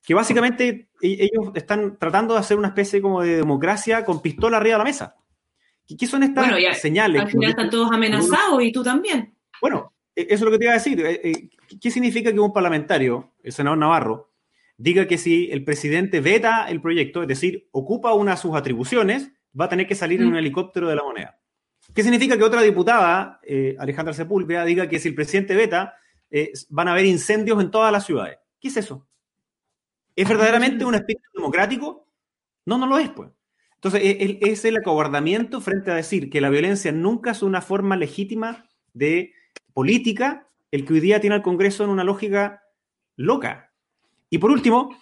que 0.04 0.14
básicamente 0.14 0.90
e-, 1.02 1.30
ellos 1.32 1.52
están 1.56 1.98
tratando 1.98 2.34
de 2.34 2.40
hacer 2.40 2.58
una 2.58 2.70
especie 2.70 3.02
como 3.02 3.22
de 3.22 3.38
democracia 3.38 4.04
con 4.04 4.22
pistola 4.22 4.58
arriba 4.58 4.76
de 4.76 4.80
la 4.80 4.84
mesa. 4.84 5.16
¿Qué 5.98 6.08
son 6.08 6.24
estas 6.24 6.46
bueno, 6.46 6.60
ya, 6.60 6.74
señales? 6.74 7.22
Al 7.22 7.30
final 7.30 7.50
están 7.50 7.70
todos 7.70 7.92
amenazados 7.92 8.64
y 8.64 8.72
tú 8.72 8.82
también. 8.84 9.36
Bueno, 9.60 9.94
e-, 10.16 10.24
eso 10.24 10.36
es 10.36 10.42
lo 10.42 10.52
que 10.52 10.58
te 10.58 10.66
iba 10.66 10.74
a 10.74 10.78
decir. 10.78 11.04
Eh, 11.06 11.50
¿Qué 11.82 11.92
significa 11.92 12.32
que 12.32 12.40
un 12.40 12.54
parlamentario, 12.54 13.34
el 13.44 13.52
senador 13.52 13.78
Navarro, 13.78 14.32
diga 14.78 15.08
que 15.08 15.18
si 15.18 15.50
el 15.52 15.64
presidente 15.64 16.22
veta 16.22 16.66
el 16.70 16.82
proyecto, 16.82 17.22
es 17.22 17.28
decir, 17.28 17.68
ocupa 17.72 18.14
una 18.14 18.32
de 18.32 18.38
sus 18.38 18.56
atribuciones, 18.56 19.32
va 19.60 19.66
a 19.66 19.70
tener 19.70 19.88
que 19.88 19.96
salir 19.96 20.22
en 20.22 20.28
un 20.28 20.36
helicóptero 20.36 20.88
de 20.88 20.96
la 20.96 21.04
moneda? 21.04 21.40
¿Qué 21.94 22.04
significa 22.04 22.38
que 22.38 22.44
otra 22.44 22.62
diputada, 22.62 23.40
eh, 23.44 23.76
Alejandra 23.78 24.14
Sepúlveda, 24.14 24.66
diga 24.66 24.88
que 24.88 25.00
si 25.00 25.10
el 25.10 25.16
presidente 25.16 25.56
veta, 25.56 25.96
eh, 26.30 26.52
van 26.70 26.88
a 26.88 26.94
haber 26.94 27.06
incendios 27.06 27.62
en 27.62 27.70
todas 27.70 27.92
las 27.92 28.06
ciudades? 28.06 28.38
¿Qué 28.60 28.70
es 28.70 28.78
eso? 28.78 29.08
¿Es 30.16 30.28
verdaderamente 30.28 30.86
un 30.86 30.96
espíritu 30.96 31.30
democrático? 31.34 32.08
No, 32.66 32.78
no 32.78 32.88
lo 32.88 32.98
es, 32.98 33.10
pues. 33.10 33.30
Entonces, 33.76 34.02
e, 34.04 34.40
es 34.42 34.64
el 34.66 34.78
acobardamiento 34.78 35.62
frente 35.62 35.92
a 35.92 35.96
decir 35.96 36.30
que 36.30 36.42
la 36.42 36.50
violencia 36.50 36.92
nunca 36.92 37.32
es 37.32 37.42
una 37.42 37.62
forma 37.62 37.96
legítima 37.96 38.70
de 38.94 39.34
política, 39.74 40.48
el 40.70 40.86
que 40.86 40.94
hoy 40.94 41.00
día 41.00 41.20
tiene 41.20 41.36
al 41.36 41.42
Congreso 41.42 41.84
en 41.84 41.90
una 41.90 42.04
lógica 42.04 42.64
loca. 43.16 43.72
Y 44.30 44.38
por 44.38 44.52
último, 44.52 44.96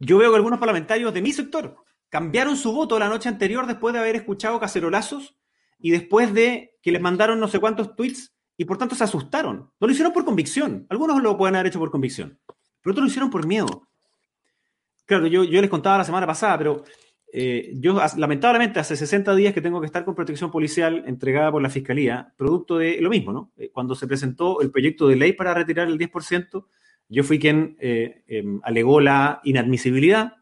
yo 0.00 0.18
veo 0.18 0.30
que 0.30 0.36
algunos 0.36 0.58
parlamentarios 0.58 1.14
de 1.14 1.22
mi 1.22 1.32
sector 1.32 1.76
cambiaron 2.08 2.56
su 2.56 2.72
voto 2.72 2.98
la 2.98 3.08
noche 3.08 3.28
anterior 3.28 3.66
después 3.66 3.92
de 3.92 4.00
haber 4.00 4.16
escuchado 4.16 4.60
cacerolazos 4.60 5.36
y 5.78 5.90
después 5.90 6.32
de 6.32 6.76
que 6.82 6.92
les 6.92 7.00
mandaron 7.00 7.40
no 7.40 7.48
sé 7.48 7.58
cuántos 7.58 7.96
tweets 7.96 8.34
y 8.56 8.64
por 8.64 8.78
tanto 8.78 8.94
se 8.94 9.04
asustaron. 9.04 9.70
No 9.80 9.86
lo 9.86 9.92
hicieron 9.92 10.12
por 10.12 10.24
convicción. 10.24 10.86
Algunos 10.90 11.22
lo 11.22 11.36
pueden 11.36 11.56
haber 11.56 11.68
hecho 11.68 11.78
por 11.78 11.90
convicción, 11.90 12.38
pero 12.82 12.92
otros 12.92 13.04
lo 13.04 13.08
hicieron 13.08 13.30
por 13.30 13.46
miedo. 13.46 13.88
Claro, 15.06 15.26
yo, 15.26 15.44
les 15.44 15.70
contaba 15.70 15.98
la 15.98 16.04
semana 16.04 16.26
pasada, 16.26 16.56
pero 16.56 16.84
eh, 17.30 17.72
yo 17.74 18.00
lamentablemente 18.16 18.80
hace 18.80 18.96
60 18.96 19.34
días 19.34 19.52
que 19.52 19.60
tengo 19.60 19.80
que 19.80 19.86
estar 19.86 20.04
con 20.04 20.14
protección 20.14 20.50
policial 20.50 21.04
entregada 21.06 21.50
por 21.52 21.60
la 21.60 21.68
Fiscalía, 21.68 22.32
producto 22.36 22.78
de 22.78 23.00
lo 23.00 23.10
mismo, 23.10 23.32
¿no? 23.32 23.52
Eh, 23.56 23.70
cuando 23.70 23.94
se 23.94 24.06
presentó 24.06 24.62
el 24.62 24.70
proyecto 24.70 25.08
de 25.08 25.16
ley 25.16 25.32
para 25.32 25.52
retirar 25.52 25.88
el 25.88 25.98
10%, 25.98 26.66
yo 27.08 27.22
fui 27.22 27.38
quien 27.38 27.76
eh, 27.80 28.22
em, 28.28 28.60
alegó 28.62 29.00
la 29.00 29.40
inadmisibilidad, 29.44 30.36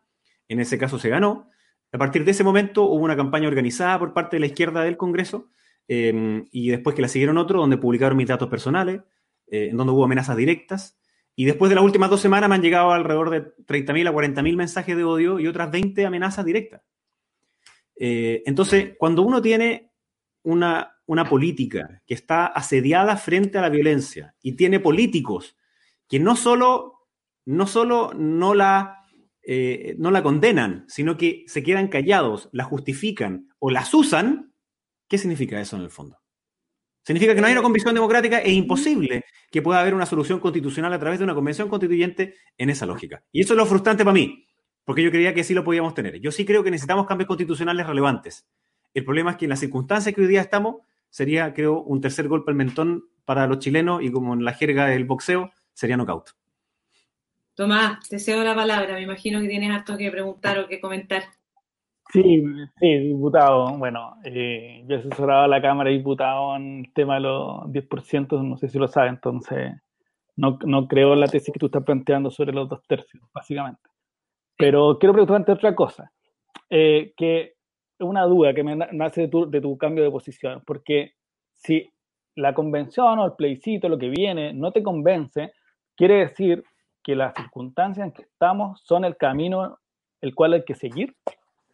en 0.46 0.61
ese 0.61 0.79
caso 0.79 0.98
se 0.98 1.09
ganó, 1.09 1.48
a 1.90 1.98
partir 1.98 2.25
de 2.25 2.31
ese 2.31 2.44
momento 2.44 2.85
hubo 2.85 3.05
una 3.05 3.16
campaña 3.16 3.48
organizada 3.48 3.98
por 3.98 4.14
parte 4.14 4.37
de 4.37 4.40
la 4.40 4.46
izquierda 4.46 4.83
del 4.83 4.96
Congreso 4.96 5.51
eh, 5.88 6.44
y 6.53 6.70
después 6.70 6.94
que 6.94 7.03
la 7.03 7.09
siguieron 7.09 7.37
otros 7.37 7.61
donde 7.61 7.79
publicaron 7.79 8.16
mis 8.16 8.29
datos 8.29 8.48
personales, 8.48 9.01
en 9.48 9.77
donde 9.77 9.92
hubo 9.92 10.05
amenazas 10.05 10.35
directas. 10.35 10.98
Y 11.35 11.45
después 11.45 11.71
de 11.71 11.77
las 11.77 11.85
últimas 11.85 12.11
dos 12.11 12.21
semanas 12.21 12.49
me 12.49 12.57
han 12.57 12.62
llegado 12.62 12.92
alrededor 12.92 13.31
de 13.31 13.57
30.000 13.64 14.09
a 14.09 14.12
40.000 14.12 14.57
mensajes 14.57 14.97
de 14.97 15.05
odio 15.05 15.40
y 15.40 15.47
otras 15.47 15.71
20 15.71 16.05
amenazas 16.05 16.45
directas. 16.45 16.83
Eh, 17.97 18.42
entonces, 18.47 18.95
cuando 18.99 19.23
uno 19.23 19.40
tiene 19.40 19.92
una, 20.42 20.99
una 21.07 21.29
política 21.29 22.03
que 22.07 22.14
está 22.14 22.47
asediada 22.47 23.16
frente 23.16 23.59
a 23.59 23.62
la 23.62 23.68
violencia 23.68 24.35
y 24.42 24.53
tiene 24.53 24.81
políticos 24.81 25.57
que 26.09 26.18
no 26.18 26.37
solo 26.37 27.09
no, 27.45 27.66
solo 27.66 28.12
no 28.14 28.55
la 28.55 29.03
eh, 29.45 29.97
no 29.99 30.12
la 30.12 30.23
condenan, 30.23 30.85
sino 30.87 31.16
que 31.16 31.45
se 31.49 31.64
quedan 31.64 31.88
callados, 31.88 32.49
la 32.53 32.62
justifican 32.62 33.49
o 33.59 33.71
las 33.71 33.92
usan, 33.92 34.55
¿qué 35.09 35.18
significa 35.18 35.61
eso 35.61 35.75
en 35.77 35.83
el 35.83 35.90
fondo? 35.90 36.22
Significa 37.05 37.35
que 37.35 37.41
no 37.41 37.47
hay 37.49 37.53
una 37.53 37.62
convicción 37.62 37.95
democrática 37.95 38.41
e 38.41 38.53
imposible 38.53 39.25
que 39.51 39.61
pueda 39.61 39.81
haber 39.81 39.95
una 39.95 40.07
solución 40.07 40.38
constitucional 40.38 40.93
a 40.93 40.99
través 40.99 41.19
de 41.19 41.25
una 41.25 41.35
convención 41.35 41.69
constituyente 41.69 42.37
en 42.57 42.71
esa 42.71 42.87
lógica. 42.87 43.25
Y 43.33 43.41
eso 43.41 43.55
es 43.55 43.59
lo 43.59 43.67
frustrante 43.67 44.05
para 44.05 44.15
mí, 44.15 44.47
porque 44.85 45.03
yo 45.03 45.11
creía 45.11 45.35
que 45.35 45.45
sí 45.45 45.53
lo 45.53 45.65
podíamos 45.65 45.95
tener. 45.95 46.21
Yo 46.21 46.31
sí 46.31 46.45
creo 46.45 46.62
que 46.62 46.71
necesitamos 46.71 47.07
cambios 47.07 47.29
constitucionales 47.29 47.87
relevantes. 47.87 48.47
El 48.95 49.05
problema 49.05 49.33
es 49.33 49.37
que 49.37 49.47
en 49.47 49.51
las 49.51 49.61
circunstancias 49.61 50.15
que 50.15 50.21
hoy 50.21 50.29
día 50.29 50.43
estamos, 50.43 50.77
sería, 51.11 51.53
creo, 51.55 51.83
un 51.83 52.01
tercer 52.01 52.29
golpe 52.29 52.51
al 52.51 52.57
mentón 52.57 53.05
para 53.25 53.47
los 53.47 53.59
chilenos 53.59 54.03
y 54.03 54.11
como 54.11 54.35
en 54.35 54.45
la 54.45 54.55
jerga 54.55 54.87
del 54.87 55.05
boxeo, 55.05 55.51
sería 55.73 55.97
knockout. 55.97 56.31
Tomás, 57.55 58.09
te 58.09 58.19
cedo 58.19 58.45
la 58.45 58.55
palabra. 58.55 58.95
Me 58.95 59.03
imagino 59.03 59.41
que 59.41 59.49
tienes 59.49 59.71
harto 59.71 59.97
que 59.99 60.11
preguntar 60.11 60.59
o 60.59 60.69
que 60.69 60.81
comentar. 60.81 61.25
Sí, 62.12 62.44
sí, 62.79 62.98
diputado. 62.98 63.79
Bueno, 63.79 64.16
eh, 64.25 64.85
yo 64.87 64.96
he 64.96 64.98
asesorado 64.98 65.44
a 65.44 65.48
la 65.48 65.62
Cámara 65.62 65.88
de 65.88 65.96
Diputados 65.96 66.57
en 66.59 66.81
el 66.81 66.92
tema 66.92 67.14
de 67.14 67.20
los 67.20 67.72
10%, 67.72 68.42
no 68.42 68.59
sé 68.59 68.68
si 68.68 68.79
lo 68.79 68.87
sabe, 68.87 69.09
entonces 69.09 69.72
no, 70.37 70.59
no 70.66 70.87
creo 70.88 71.14
la 71.14 71.27
tesis 71.27 71.53
que 71.53 71.59
tú 71.59 71.66
estás 71.66 71.85
planteando 71.85 72.31
sobre 72.31 72.53
los 72.53 72.68
dos 72.68 72.83
tercios, 72.87 73.22
básicamente. 73.33 73.81
Pero 74.59 74.98
quiero 74.98 75.14
preguntarte 75.14 75.53
otra 75.53 75.75
cosa, 75.75 76.12
eh, 76.68 77.14
que 77.16 77.40
es 77.98 78.07
una 78.07 78.25
duda 78.25 78.53
que 78.53 78.62
me 78.62 78.77
nace 78.77 79.22
de 79.22 79.29
tu, 79.29 79.51
de 79.51 79.62
tu 79.62 79.79
cambio 79.79 80.05
de 80.05 80.11
posición, 80.11 80.62
porque 80.66 81.14
si 81.55 81.90
la 82.35 82.53
convención 82.53 83.20
o 83.20 83.25
el 83.27 83.33
plebiscito, 83.33 83.88
lo 83.88 83.96
que 83.98 84.11
viene, 84.11 84.53
no 84.53 84.70
te 84.70 84.83
convence, 84.83 85.53
quiere 85.96 86.16
decir 86.16 86.62
que 87.03 87.16
las 87.16 87.35
circunstancias 87.35 88.07
en 88.07 88.12
que 88.12 88.22
estamos 88.22 88.83
son 88.85 89.07
el 89.07 89.16
camino 89.16 89.79
el 90.20 90.35
cual 90.35 90.53
hay 90.53 90.64
que 90.64 90.75
seguir. 90.75 91.16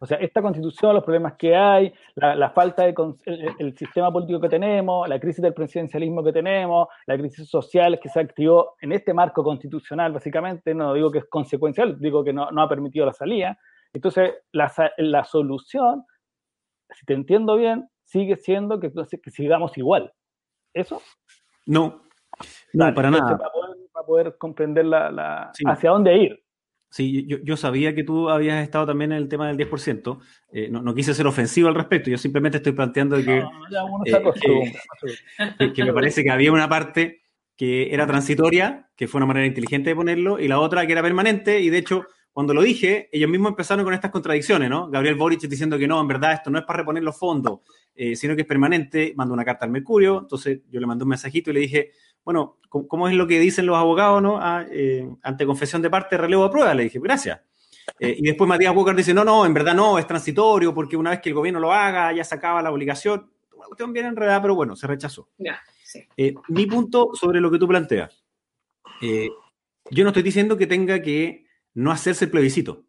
O 0.01 0.05
sea, 0.05 0.17
esta 0.17 0.41
constitución, 0.41 0.93
los 0.93 1.03
problemas 1.03 1.33
que 1.33 1.53
hay, 1.55 1.93
la, 2.15 2.33
la 2.33 2.49
falta 2.51 2.83
de 2.83 2.95
el, 3.25 3.55
el, 3.59 3.77
sistema 3.77 4.09
político 4.11 4.39
que 4.39 4.47
tenemos, 4.47 5.07
la 5.09 5.19
crisis 5.19 5.41
del 5.41 5.53
presidencialismo 5.53 6.23
que 6.23 6.31
tenemos, 6.31 6.87
la 7.05 7.17
crisis 7.17 7.49
social 7.49 7.99
que 7.99 8.07
se 8.07 8.21
activó 8.21 8.75
en 8.79 8.93
este 8.93 9.13
marco 9.13 9.43
constitucional, 9.43 10.13
básicamente, 10.13 10.73
no 10.73 10.93
digo 10.93 11.11
que 11.11 11.19
es 11.19 11.25
consecuencial, 11.25 11.99
digo 11.99 12.23
que 12.23 12.31
no, 12.31 12.49
no 12.49 12.61
ha 12.61 12.69
permitido 12.69 13.05
la 13.05 13.13
salida. 13.13 13.59
Entonces, 13.91 14.35
la, 14.53 14.71
la, 14.97 15.25
solución, 15.25 16.05
si 16.91 17.05
te 17.05 17.13
entiendo 17.13 17.57
bien, 17.57 17.89
sigue 18.05 18.37
siendo 18.37 18.79
que, 18.79 18.91
que 19.21 19.31
sigamos 19.31 19.77
igual. 19.77 20.13
¿Eso? 20.73 21.01
No, 21.65 22.03
no, 22.73 22.93
para 22.93 23.11
nada. 23.11 23.37
Para 23.37 23.51
poder, 23.51 23.77
para 23.91 24.05
poder 24.05 24.37
comprender 24.37 24.85
la, 24.85 25.11
la 25.11 25.51
sí. 25.53 25.65
hacia 25.67 25.89
dónde 25.89 26.17
ir. 26.17 26.43
Sí, 26.89 27.25
yo, 27.27 27.37
yo, 27.43 27.55
sabía 27.55 27.93
que 27.93 28.03
tú 28.03 28.29
habías 28.29 28.63
estado 28.63 28.87
también 28.87 29.11
en 29.11 29.19
el 29.19 29.29
tema 29.29 29.47
del 29.47 29.57
10%. 29.57 30.19
Eh, 30.51 30.69
no, 30.71 30.81
no, 30.81 30.95
quise 30.95 31.13
ser 31.13 31.27
ofensivo 31.27 31.67
al 31.67 31.75
respecto, 31.75 32.09
yo 32.09 32.17
simplemente 32.17 32.57
estoy 32.57 32.71
planteando 32.71 33.17
que, 33.17 33.41
no, 33.41 34.03
eh, 34.05 34.73
que, 35.59 35.73
que, 35.73 35.83
me 35.83 35.93
parece 35.93 36.23
que 36.23 36.31
había 36.31 36.51
una 36.51 36.67
parte 36.67 37.21
que 37.55 37.93
era 37.93 38.07
transitoria, 38.07 38.89
que 38.95 39.07
fue 39.07 39.19
una 39.19 39.27
manera 39.27 39.45
inteligente 39.45 39.89
de 39.89 39.95
ponerlo, 39.95 40.39
y 40.39 40.47
la 40.47 40.59
otra 40.59 40.87
que 40.87 40.93
era 40.93 41.03
permanente, 41.03 41.59
y 41.59 41.69
de 41.69 41.77
hecho, 41.77 42.05
cuando 42.31 42.53
lo 42.53 42.61
dije, 42.61 43.09
ellos 43.11 43.29
mismos 43.29 43.49
empezaron 43.49 43.83
con 43.83 43.93
estas 43.93 44.11
contradicciones, 44.11 44.69
¿no? 44.69 44.89
Gabriel 44.89 45.15
Boric 45.15 45.41
diciendo 45.41 45.77
que 45.77 45.87
no, 45.87 45.99
en 45.99 46.07
verdad 46.07 46.31
esto 46.31 46.49
no 46.49 46.57
es 46.57 46.63
para 46.63 46.79
reponer 46.79 47.03
los 47.03 47.19
fondos, 47.19 47.59
eh, 47.93 48.15
sino 48.15 48.33
que 48.33 48.43
es 48.43 48.47
permanente, 48.47 49.13
mandó 49.15 49.33
una 49.33 49.43
carta 49.43 49.65
al 49.65 49.71
Mercurio, 49.71 50.19
entonces 50.21 50.61
yo 50.69 50.79
le 50.79 50.87
mandé 50.87 51.03
un 51.03 51.09
mensajito 51.09 51.51
y 51.51 51.53
le 51.53 51.59
dije, 51.59 51.91
bueno, 52.23 52.57
¿cómo 52.69 53.07
es 53.07 53.15
lo 53.15 53.25
que 53.27 53.39
dicen 53.39 53.65
los 53.65 53.77
abogados, 53.77 54.21
no? 54.21 54.37
Ah, 54.41 54.65
eh, 54.71 55.09
ante 55.23 55.45
confesión 55.45 55.81
de 55.81 55.89
parte, 55.89 56.17
relevo 56.17 56.43
a 56.43 56.51
prueba. 56.51 56.73
Le 56.73 56.83
dije, 56.83 56.99
gracias. 57.01 57.41
Eh, 57.99 58.15
y 58.19 58.21
después 58.21 58.47
Matías 58.47 58.75
Walker 58.75 58.95
dice, 58.95 59.13
no, 59.13 59.23
no, 59.23 59.45
en 59.45 59.53
verdad 59.53 59.73
no, 59.73 59.97
es 59.97 60.05
transitorio, 60.05 60.73
porque 60.73 60.95
una 60.95 61.09
vez 61.09 61.21
que 61.21 61.29
el 61.29 61.35
gobierno 61.35 61.59
lo 61.59 61.73
haga, 61.73 62.13
ya 62.13 62.23
se 62.23 62.35
acaba 62.35 62.61
la 62.61 62.71
obligación. 62.71 63.31
Una 63.55 63.65
cuestión 63.65 63.91
bien 63.93 64.05
enredada, 64.05 64.41
pero 64.41 64.55
bueno, 64.55 64.75
se 64.75 64.85
rechazó. 64.87 65.27
Ya, 65.37 65.59
sí. 65.83 66.03
eh, 66.15 66.35
mi 66.49 66.65
punto 66.67 67.09
sobre 67.13 67.41
lo 67.41 67.49
que 67.49 67.57
tú 67.57 67.67
planteas. 67.67 68.23
Eh, 69.01 69.29
yo 69.89 70.03
no 70.03 70.09
estoy 70.09 70.23
diciendo 70.23 70.55
que 70.55 70.67
tenga 70.67 71.01
que 71.01 71.45
no 71.73 71.91
hacerse 71.91 72.25
el 72.25 72.31
plebiscito. 72.31 72.83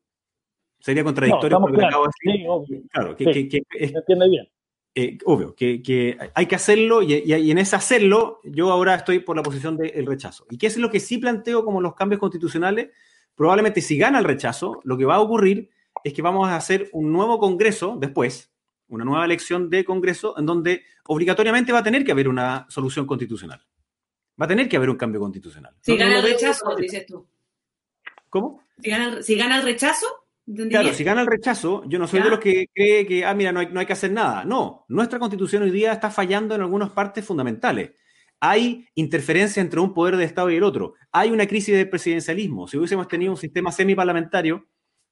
Sería 0.81 1.05
contradictorio 1.05 1.59
No, 1.59 1.63
con 1.65 1.73
lo 1.73 1.79
que 1.79 1.85
estamos 1.85 1.93
acabo 1.95 2.05
de 2.05 2.31
decir. 2.31 2.41
Sí, 2.43 2.47
obvio. 2.49 2.83
Claro, 2.91 3.17
que, 3.17 3.25
Sí. 3.33 3.49
que- 3.49 3.63
que 3.63 3.85
es 3.85 3.91
Se 3.91 3.99
entiende 3.99 4.29
bien. 4.29 4.49
Eh, 4.95 5.19
obvio, 5.25 5.55
que, 5.55 5.83
que 5.83 6.19
hay 6.35 6.47
que 6.47 6.55
hacerlo 6.57 7.03
y, 7.03 7.15
y- 7.15 7.35
y 7.35 7.51
en 7.51 7.59
ese 7.59 7.77
hacerlo 7.77 8.41
yo 8.45 8.71
ahora 8.71 8.95
estoy 8.97 9.21
por 9.21 9.37
la 9.37 9.43
posición 9.43 9.77
del 9.77 10.05
rechazo. 10.07 10.47
¿Y 10.51 10.59
qué 10.59 10.67
es 10.67 10.77
lo 10.77 10.91
que 10.91 10.99
sí 11.01 11.19
planteo 11.19 11.65
como 11.65 11.81
los 11.81 11.95
cambios 11.95 12.19
constitucionales? 12.21 12.91
Probablemente 13.35 13.81
si 13.81 13.97
gana 13.97 14.19
el 14.19 14.25
rechazo, 14.25 14.81
lo 14.85 14.97
que 14.99 15.05
va 15.05 15.15
a 15.17 15.21
ocurrir 15.21 15.71
es 16.05 16.13
que 16.13 16.23
vamos 16.23 16.49
a 16.49 16.57
hacer 16.57 16.89
un 16.93 17.13
nuevo 17.13 17.39
Congreso 17.39 17.97
después, 18.01 18.51
una 18.89 19.05
nueva 19.05 19.25
elección 19.25 19.71
de 19.71 19.85
Congreso, 19.85 20.37
en 20.39 20.47
donde 20.47 20.83
obligatoriamente 21.07 21.73
va 21.73 21.79
a 21.79 21.83
tener 21.85 22.05
que 22.05 22.13
haber 22.13 22.29
una 22.29 22.67
solución 22.69 23.07
constitucional. 23.07 23.65
Va 24.41 24.47
a 24.47 24.49
tener 24.49 24.69
que 24.69 24.77
haber 24.77 24.91
un 24.91 24.97
cambio 24.97 25.21
constitucional. 25.21 25.75
Si 25.83 25.93
No- 25.93 25.99
gana 25.99 26.11
no 26.13 26.17
el 26.19 26.25
rechazo, 26.33 26.75
dices 26.77 27.07
tú. 27.07 27.27
¿Cómo? 28.29 28.63
Si 28.83 28.91
gana, 28.91 29.23
si 29.23 29.37
gana 29.37 29.59
el 29.59 29.63
rechazo, 29.65 30.07
¿entendí 30.51 30.71
Claro, 30.71 30.93
si 30.93 31.05
gana 31.05 31.23
el 31.23 31.27
rechazo, 31.27 31.83
yo 31.87 31.99
no 31.99 32.07
soy 32.07 32.21
Ya. 32.21 32.25
de 32.27 32.31
los 32.31 32.41
que 32.41 32.67
cree 32.75 33.07
que, 33.07 33.25
ah, 33.25 33.35
mira, 33.35 33.53
no 33.53 33.61
hay, 33.61 33.69
no 33.73 33.81
hay 33.81 33.87
que 33.87 33.93
hacer 33.93 34.13
nada. 34.13 34.45
No, 34.45 34.85
nuestra 34.89 35.19
constitución 35.19 35.63
hoy 35.63 35.71
día 35.71 35.93
está 35.93 36.11
fallando 36.11 36.55
en 36.55 36.61
algunas 36.61 36.91
partes 36.91 37.25
fundamentales. 37.25 37.93
Hay 38.41 38.87
interferencia 38.95 39.61
entre 39.61 39.81
un 39.81 39.93
poder 39.93 40.17
de 40.17 40.25
Estado 40.25 40.51
y 40.51 40.57
el 40.57 40.63
otro. 40.63 40.95
Hay 41.13 41.31
una 41.31 41.47
crisis 41.47 41.75
de 41.75 41.87
presidencialismo. 41.87 42.67
Si 42.69 42.79
hubiésemos 42.79 43.07
tenido 43.09 43.33
un 43.33 43.37
sistema 43.39 43.71
semiparlamentario 43.71 44.67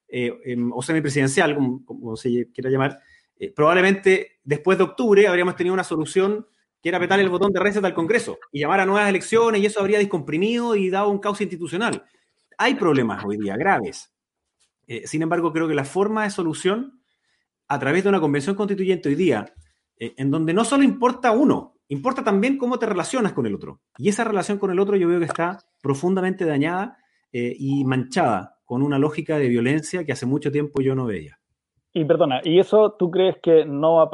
eh, 0.08 0.32
em, 0.46 0.72
o 0.72 0.80
semipresidencial, 0.82 1.54
como, 1.54 1.84
como 1.84 2.16
se 2.16 2.50
quiera 2.52 2.70
llamar, 2.70 2.98
eh, 3.38 3.52
probablemente 3.54 4.38
después 4.42 4.78
de 4.78 4.84
octubre 4.84 5.28
habríamos 5.28 5.56
tenido 5.56 5.74
una 5.74 5.84
solución 5.84 6.46
que 6.82 6.88
era 6.88 6.96
apretar 6.98 7.20
el 7.20 7.28
botón 7.28 7.52
de 7.52 7.60
reset 7.60 7.84
al 7.84 7.94
Congreso 7.94 8.38
y 8.52 8.60
llamar 8.60 8.80
a 8.80 8.86
nuevas 8.86 9.08
elecciones 9.08 9.60
y 9.60 9.66
eso 9.66 9.80
habría 9.80 9.98
descomprimido 9.98 10.74
y 10.76 10.90
dado 10.90 11.10
un 11.10 11.18
caos 11.18 11.40
institucional. 11.40 12.04
Hay 12.56 12.74
problemas 12.76 13.24
hoy 13.24 13.36
día 13.36 13.56
graves. 13.56 14.12
Eh, 14.88 15.06
sin 15.06 15.22
embargo, 15.22 15.52
creo 15.52 15.68
que 15.68 15.74
la 15.74 15.84
forma 15.84 16.24
de 16.24 16.30
solución 16.30 17.00
a 17.68 17.78
través 17.78 18.02
de 18.02 18.08
una 18.08 18.20
convención 18.20 18.56
constituyente 18.56 19.10
hoy 19.10 19.14
día, 19.14 19.52
eh, 19.98 20.14
en 20.16 20.30
donde 20.30 20.54
no 20.54 20.64
solo 20.64 20.82
importa 20.82 21.30
uno, 21.30 21.74
importa 21.88 22.24
también 22.24 22.56
cómo 22.56 22.78
te 22.78 22.86
relacionas 22.86 23.34
con 23.34 23.46
el 23.46 23.54
otro. 23.54 23.80
Y 23.98 24.08
esa 24.08 24.24
relación 24.24 24.58
con 24.58 24.70
el 24.70 24.80
otro 24.80 24.96
yo 24.96 25.06
veo 25.06 25.18
que 25.18 25.26
está 25.26 25.58
profundamente 25.82 26.46
dañada 26.46 26.96
eh, 27.32 27.54
y 27.58 27.84
manchada 27.84 28.56
con 28.64 28.82
una 28.82 28.98
lógica 28.98 29.38
de 29.38 29.48
violencia 29.48 30.04
que 30.04 30.12
hace 30.12 30.24
mucho 30.24 30.50
tiempo 30.50 30.80
yo 30.80 30.94
no 30.94 31.04
veía. 31.04 31.38
Y 31.92 32.04
perdona, 32.04 32.40
¿y 32.42 32.58
eso 32.58 32.96
tú 32.98 33.10
crees 33.10 33.36
que 33.42 33.64
no 33.66 34.08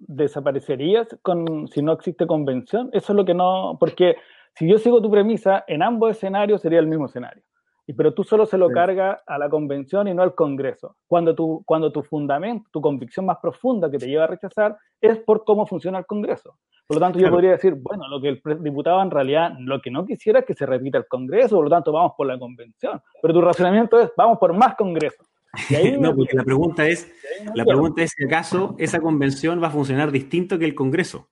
desaparecería 0.00 1.06
con, 1.22 1.68
si 1.68 1.82
no 1.82 1.92
existe 1.92 2.26
convención? 2.26 2.88
Eso 2.92 3.12
es 3.12 3.16
lo 3.16 3.24
que 3.24 3.34
no, 3.34 3.76
porque 3.78 4.16
si 4.54 4.68
yo 4.68 4.78
sigo 4.78 5.02
tu 5.02 5.10
premisa, 5.10 5.64
en 5.66 5.82
ambos 5.82 6.12
escenarios 6.12 6.60
sería 6.62 6.78
el 6.78 6.86
mismo 6.86 7.06
escenario. 7.06 7.42
Y, 7.90 7.92
pero 7.92 8.14
tú 8.14 8.22
solo 8.22 8.46
se 8.46 8.56
lo 8.56 8.68
Sí. 8.68 8.74
cargas 8.74 9.20
a 9.26 9.36
la 9.36 9.48
convención 9.50 10.06
y 10.06 10.14
no 10.14 10.22
al 10.22 10.34
Congreso. 10.36 10.94
Cuando 11.08 11.34
tu, 11.34 11.62
cuando 11.66 11.90
tu 11.90 12.02
fundamento, 12.04 12.68
tu 12.70 12.80
convicción 12.80 13.26
más 13.26 13.38
profunda 13.42 13.90
que 13.90 13.98
te 13.98 14.06
lleva 14.06 14.24
a 14.24 14.26
rechazar 14.28 14.76
es 15.00 15.18
por 15.18 15.44
cómo 15.44 15.66
funciona 15.66 15.98
el 15.98 16.06
Congreso. 16.06 16.56
Por 16.86 16.96
lo 16.98 17.00
tanto, 17.00 17.18
yo 17.18 17.28
podría 17.30 17.52
decir, 17.52 17.74
bueno, 17.74 18.06
lo 18.08 18.20
que 18.20 18.28
el 18.28 18.42
diputado 18.62 19.02
en 19.02 19.10
realidad 19.10 19.52
lo 19.58 19.80
que 19.80 19.90
no 19.90 20.04
quisiera 20.06 20.40
es 20.40 20.44
que 20.46 20.54
se 20.54 20.66
repita 20.66 20.98
el 20.98 21.06
Congreso, 21.08 21.56
por 21.56 21.64
lo 21.64 21.70
tanto, 21.70 21.90
vamos 21.90 22.12
por 22.16 22.26
la 22.28 22.38
convención. 22.38 23.00
Pero 23.22 23.34
tu 23.34 23.40
razonamiento 23.40 23.98
es, 23.98 24.10
vamos 24.16 24.38
por 24.38 24.52
más 24.52 24.76
Congreso. 24.76 25.24
No, 26.00 26.14
porque 26.14 26.36
la 26.36 26.44
pregunta 26.44 26.86
es, 26.86 27.12
la 27.56 27.64
pregunta 27.64 28.02
es 28.02 28.12
si 28.16 28.24
acaso 28.24 28.76
esa 28.78 29.00
convención 29.00 29.60
va 29.60 29.66
a 29.66 29.70
funcionar 29.70 30.12
distinto 30.12 30.58
que 30.60 30.64
el 30.64 30.76
Congreso. 30.76 31.28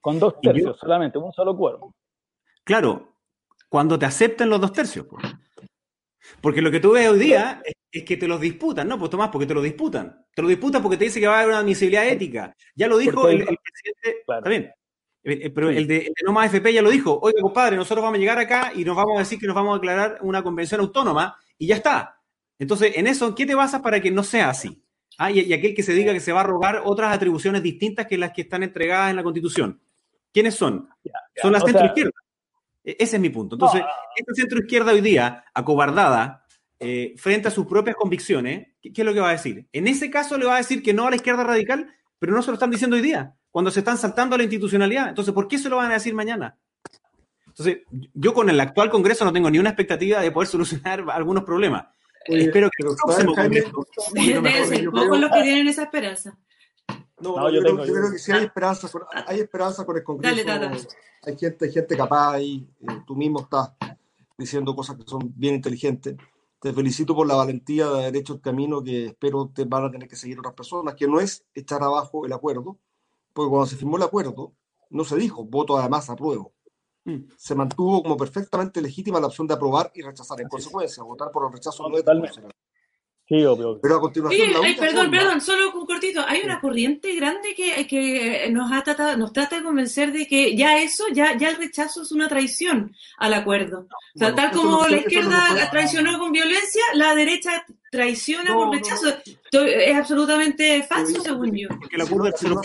Con 0.00 0.18
dos 0.18 0.34
Y 0.42 0.46
yo- 0.48 0.52
tercios 0.52 0.78
solamente, 0.80 1.18
un 1.18 1.32
solo 1.32 1.56
cuerpo. 1.56 1.94
Claro, 2.64 3.08
cuando 3.68 3.96
te 3.98 4.06
acepten 4.06 4.50
los 4.50 4.60
dos 4.60 4.72
tercios. 4.72 5.06
pues. 5.06 5.22
Porque 6.40 6.62
lo 6.62 6.70
que 6.70 6.80
tú 6.80 6.92
ves 6.92 7.08
hoy 7.08 7.18
día 7.18 7.62
es, 7.64 7.74
es 7.90 8.04
que 8.04 8.16
te 8.16 8.28
los 8.28 8.40
disputan, 8.40 8.88
¿no? 8.88 8.98
Pues 8.98 9.10
Tomás, 9.10 9.28
porque 9.30 9.46
te 9.46 9.54
lo 9.54 9.62
disputan. 9.62 10.24
Te 10.34 10.42
lo 10.42 10.48
disputan 10.48 10.82
porque 10.82 10.96
te 10.96 11.04
dice 11.04 11.20
que 11.20 11.26
va 11.26 11.34
a 11.34 11.38
haber 11.38 11.50
una 11.50 11.58
admisibilidad 11.58 12.06
ética. 12.08 12.54
Ya 12.74 12.88
lo 12.88 12.96
dijo 12.98 13.28
el, 13.28 13.38
presidente. 13.44 14.22
Claro. 14.24 14.48
Bien. 14.48 14.72
Eh, 15.24 15.38
eh, 15.44 15.50
Pero 15.50 15.70
el 15.70 15.86
de, 15.86 15.98
el 15.98 16.04
de 16.04 16.22
No 16.26 16.32
Más 16.32 16.46
FP 16.46 16.72
ya 16.72 16.82
lo 16.82 16.90
dijo. 16.90 17.18
Oiga, 17.22 17.40
compadre, 17.40 17.76
nosotros 17.76 18.02
vamos 18.02 18.16
a 18.16 18.20
llegar 18.20 18.38
acá 18.38 18.72
y 18.74 18.84
nos 18.84 18.96
vamos 18.96 19.16
a 19.16 19.20
decir 19.20 19.38
que 19.38 19.46
nos 19.46 19.54
vamos 19.54 19.72
a 19.72 19.78
declarar 19.78 20.18
una 20.22 20.42
convención 20.42 20.80
autónoma 20.80 21.36
y 21.58 21.66
ya 21.66 21.76
está. 21.76 22.20
Entonces, 22.58 22.96
en 22.96 23.06
eso, 23.06 23.34
¿qué 23.34 23.46
te 23.46 23.54
basas 23.54 23.80
para 23.82 24.00
que 24.00 24.10
no 24.10 24.22
sea 24.24 24.50
así? 24.50 24.82
Ah, 25.18 25.30
y, 25.30 25.40
y 25.40 25.52
aquel 25.52 25.74
que 25.74 25.82
se 25.82 25.92
diga 25.92 26.12
que 26.12 26.20
se 26.20 26.32
va 26.32 26.40
a 26.40 26.44
rogar 26.44 26.82
otras 26.84 27.14
atribuciones 27.14 27.62
distintas 27.62 28.06
que 28.06 28.16
las 28.16 28.32
que 28.32 28.42
están 28.42 28.62
entregadas 28.62 29.10
en 29.10 29.16
la 29.16 29.22
Constitución. 29.22 29.80
¿Quiénes 30.32 30.54
son? 30.54 30.88
Son 31.40 31.52
las 31.52 31.62
o 31.62 31.66
sea- 31.66 31.72
centro-izquierda. 31.72 32.10
E- 32.10 32.31
Ese 32.84 33.16
es 33.16 33.22
mi 33.22 33.28
punto. 33.30 33.56
Entonces, 33.56 33.80
No. 33.80 33.86
esta 34.16 34.34
centro-izquierda 34.34 34.92
hoy 34.92 35.00
día, 35.00 35.44
acobardada, 35.54 36.44
eh, 36.80 37.14
frente 37.16 37.48
a 37.48 37.50
sus 37.52 37.66
propias 37.66 37.94
convicciones, 37.96 38.68
¿qué, 38.80 38.92
qué 38.92 39.02
es 39.02 39.06
lo 39.06 39.14
que 39.14 39.20
va 39.20 39.28
a 39.28 39.32
decir? 39.32 39.68
En 39.72 39.86
ese 39.86 40.10
caso 40.10 40.36
le 40.36 40.46
va 40.46 40.54
a 40.54 40.58
decir 40.58 40.82
que 40.82 40.92
no 40.92 41.06
a 41.06 41.10
la 41.10 41.16
izquierda 41.16 41.44
radical, 41.44 41.94
pero 42.18 42.32
no 42.32 42.42
se 42.42 42.48
lo 42.50 42.54
están 42.54 42.70
diciendo 42.70 42.96
hoy 42.96 43.02
día, 43.02 43.34
cuando 43.50 43.70
se 43.70 43.80
están 43.80 43.98
saltando 43.98 44.34
a 44.34 44.38
la 44.38 44.44
institucionalidad. 44.44 45.08
Entonces, 45.08 45.32
¿por 45.32 45.46
qué 45.46 45.58
se 45.58 45.68
lo 45.68 45.76
van 45.76 45.90
a 45.90 45.94
decir 45.94 46.14
mañana? 46.14 46.58
Entonces, 47.46 47.78
yo 48.14 48.32
con 48.32 48.48
el 48.48 48.58
actual 48.60 48.90
Congreso 48.90 49.24
no 49.24 49.32
tengo 49.32 49.50
ni 49.50 49.58
una 49.58 49.68
expectativa 49.70 50.20
de 50.20 50.30
poder 50.32 50.48
solucionar 50.48 51.04
algunos 51.12 51.44
problemas. 51.44 51.86
Espero 52.24 52.68
que 52.70 52.84
el 52.88 52.94
próximo. 53.04 53.34
Congreso 53.34 53.72
mejor, 54.14 54.66
ser 54.66 54.88
creo- 54.90 55.16
los 55.16 55.30
que 55.30 55.42
tienen 55.42 55.68
esa 55.68 55.82
esperanza. 55.84 56.38
No, 57.22 57.36
No, 57.36 57.42
no, 57.42 57.48
yo 57.50 57.54
yo, 57.56 57.60
creo, 57.60 57.72
tengo- 57.72 57.84
yo 57.86 57.92
yo- 57.94 58.00
creo 58.00 58.12
que 58.12 58.18
sí 58.18 58.32
hay 58.32 58.44
esperanza, 58.44 58.88
con, 58.90 59.02
hay 59.26 59.40
esperanza 59.40 59.84
con 59.86 59.96
el 59.96 60.02
Congreso. 60.04 60.34
Dale, 60.44 60.44
Tata. 60.70 60.88
Hay 61.24 61.36
gente, 61.38 61.64
hay 61.66 61.72
gente 61.72 61.96
capaz 61.96 62.32
ahí. 62.32 62.66
eh, 62.80 62.86
tú 63.06 63.14
mismo 63.14 63.40
estás 63.40 63.72
diciendo 64.36 64.74
cosas 64.74 64.96
que 64.96 65.04
son 65.06 65.32
bien 65.36 65.54
inteligentes. 65.54 66.16
Te 66.60 66.72
felicito 66.72 67.14
por 67.14 67.26
la 67.26 67.34
valentía 67.34 67.88
de 67.88 68.00
haber 68.04 68.16
hecho 68.16 68.34
el 68.34 68.40
camino 68.40 68.82
que 68.82 69.06
espero 69.06 69.50
te 69.54 69.64
van 69.64 69.84
a 69.84 69.90
tener 69.90 70.08
que 70.08 70.16
seguir 70.16 70.38
otras 70.38 70.54
personas, 70.54 70.94
que 70.94 71.06
no 71.08 71.20
es 71.20 71.44
echar 71.54 71.82
abajo 71.82 72.24
el 72.26 72.32
acuerdo, 72.32 72.78
porque 73.32 73.50
cuando 73.50 73.66
se 73.66 73.76
firmó 73.76 73.96
el 73.96 74.02
acuerdo 74.04 74.52
no 74.90 75.04
se 75.04 75.16
dijo 75.16 75.44
voto 75.44 75.76
además 75.78 76.08
apruebo. 76.10 76.52
Mm. 77.04 77.24
Se 77.36 77.54
mantuvo 77.56 78.02
como 78.02 78.16
perfectamente 78.16 78.80
legítima 78.80 79.18
la 79.18 79.26
opción 79.26 79.46
de 79.48 79.54
aprobar 79.54 79.90
y 79.94 80.02
rechazar. 80.02 80.40
En 80.40 80.46
Así 80.46 80.56
es. 80.56 80.64
consecuencia, 80.64 81.02
votar 81.02 81.30
por 81.32 81.46
el 81.46 81.52
rechazo 81.52 81.82
No, 81.84 81.88
no 81.88 81.98
es. 81.98 82.04
Sí, 83.32 83.44
obvio. 83.46 83.78
Pero 83.80 83.96
a 83.96 84.00
continuación, 84.00 84.48
Oye, 84.50 84.58
la 84.58 84.66
ay, 84.66 84.74
perdón, 84.76 85.06
forma- 85.06 85.18
perdón, 85.18 85.40
solo 85.40 85.72
un 85.72 85.86
cortito. 85.86 86.22
Hay 86.28 86.42
una 86.44 86.60
corriente 86.60 87.14
grande 87.14 87.54
que, 87.56 87.86
que 87.86 88.50
nos, 88.50 88.70
ha 88.70 88.82
tratado, 88.82 89.16
nos 89.16 89.32
trata 89.32 89.56
de 89.56 89.62
convencer 89.62 90.12
de 90.12 90.26
que 90.26 90.54
ya 90.54 90.76
eso, 90.82 91.04
ya, 91.14 91.34
ya 91.38 91.48
el 91.48 91.56
rechazo 91.56 92.02
es 92.02 92.12
una 92.12 92.28
traición 92.28 92.94
al 93.16 93.32
acuerdo. 93.32 93.86
O 93.88 94.18
sea, 94.18 94.32
Bueno, 94.32 94.36
tal 94.36 94.50
como 94.50 94.70
no- 94.82 94.82
la 94.88 94.90
no 94.90 94.96
izquierda 94.98 95.46
fue- 95.48 95.66
traicionó 95.70 96.18
con 96.18 96.30
violencia, 96.30 96.82
la 96.94 97.14
derecha 97.14 97.64
traiciona 97.90 98.50
No, 98.50 98.56
con 98.56 98.66
no, 98.66 98.72
rechazo. 98.74 99.06
no. 99.52 99.60
Es 99.62 99.96
absolutamente 99.96 100.82
falso, 100.82 101.22
según 101.22 101.56
yo. 101.56 101.68
Porque 101.68 101.96
el 101.96 102.02
acuerdo 102.02 102.26
es 102.26 102.42
no- 102.42 102.60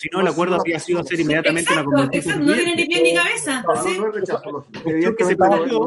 si 0.00 0.08
no 0.10 0.20
el 0.20 0.28
acuerdo 0.28 0.54
habría 0.54 0.80
sido 0.80 1.00
hacer 1.00 1.20
inmediatamente 1.20 1.70
una 1.74 1.82
Exacto, 1.82 1.90
convención 2.00 2.34
exacto, 2.40 2.46
no 2.46 2.54
tiene 2.54 2.74
ni 2.74 2.86
pie 2.86 3.02
ni 3.02 3.14
cabeza. 3.14 3.62
No, 3.62 3.74
no, 3.74 3.82
¿sí? 3.82 3.98
no 3.98 4.06
es 4.08 4.14
rechazo. 4.14 4.66
Cuestión 4.82 5.14
que 5.16 5.24
se 5.26 5.36
planteó-. 5.36 5.86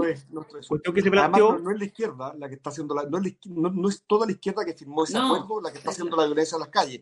Cuestión 0.68 0.94
que 0.94 1.02
se 1.02 1.08
Además, 1.10 1.30
planteó. 1.32 1.52
no, 1.54 1.60
no 1.60 1.72
es 1.72 1.80
la 1.80 1.86
izquierda 1.86 2.34
la 2.38 2.48
que 2.48 2.56
está 2.56 2.70
haciendo 2.70 2.94
la, 2.94 3.04
no 3.06 3.18
es, 3.18 3.24
la 3.24 3.32
no- 3.56 3.70
no 3.72 3.90
es 3.90 4.04
toda 4.06 4.28
la 4.28 4.32
izquierda 4.34 4.64
que 4.64 4.74
firmó 4.76 5.04
ese 5.04 5.14
No. 5.14 5.34
acuerdo 5.36 5.62
la 5.62 5.72
que 5.72 5.80
está 5.80 5.90
haciendo 5.90 6.16
la 6.16 6.26
violencia 6.28 6.56
en 6.58 6.60
las 6.60 6.70
calles. 6.70 7.02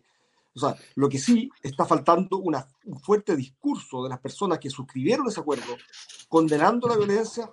O 0.56 0.60
sea, 0.62 0.74
lo 0.96 1.10
que 1.10 1.20
sí 1.20 1.50
está 1.62 1.86
faltando 1.86 2.38
una, 2.38 2.66
un 2.86 2.98
fuerte 3.02 3.36
discurso 3.36 4.04
de 4.04 4.10
las 4.10 4.20
personas 4.20 4.60
que 4.60 4.70
suscribieron 4.70 5.28
ese 5.28 5.42
acuerdo, 5.42 5.76
condenando 6.30 6.88
la 6.88 6.96
violencia, 6.96 7.50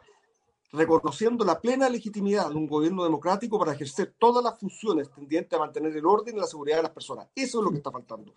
reconociendo 0.72 1.44
la 1.44 1.60
plena 1.60 1.88
legitimidad 1.88 2.48
de 2.50 2.54
un 2.56 2.66
gobierno 2.68 3.02
democrático 3.04 3.58
para 3.58 3.72
ejercer 3.72 4.14
todas 4.18 4.44
las 4.44 4.58
funciones 4.58 5.10
tendientes 5.10 5.52
a 5.56 5.60
mantener 5.60 5.96
el 5.96 6.04
orden 6.06 6.36
y 6.36 6.40
la 6.40 6.46
seguridad 6.46 6.76
de 6.76 6.82
las 6.84 6.92
personas. 6.92 7.26
Eso 7.34 7.58
es 7.58 7.64
lo 7.64 7.70
que 7.70 7.78
está 7.78 7.90
faltando. 7.90 8.32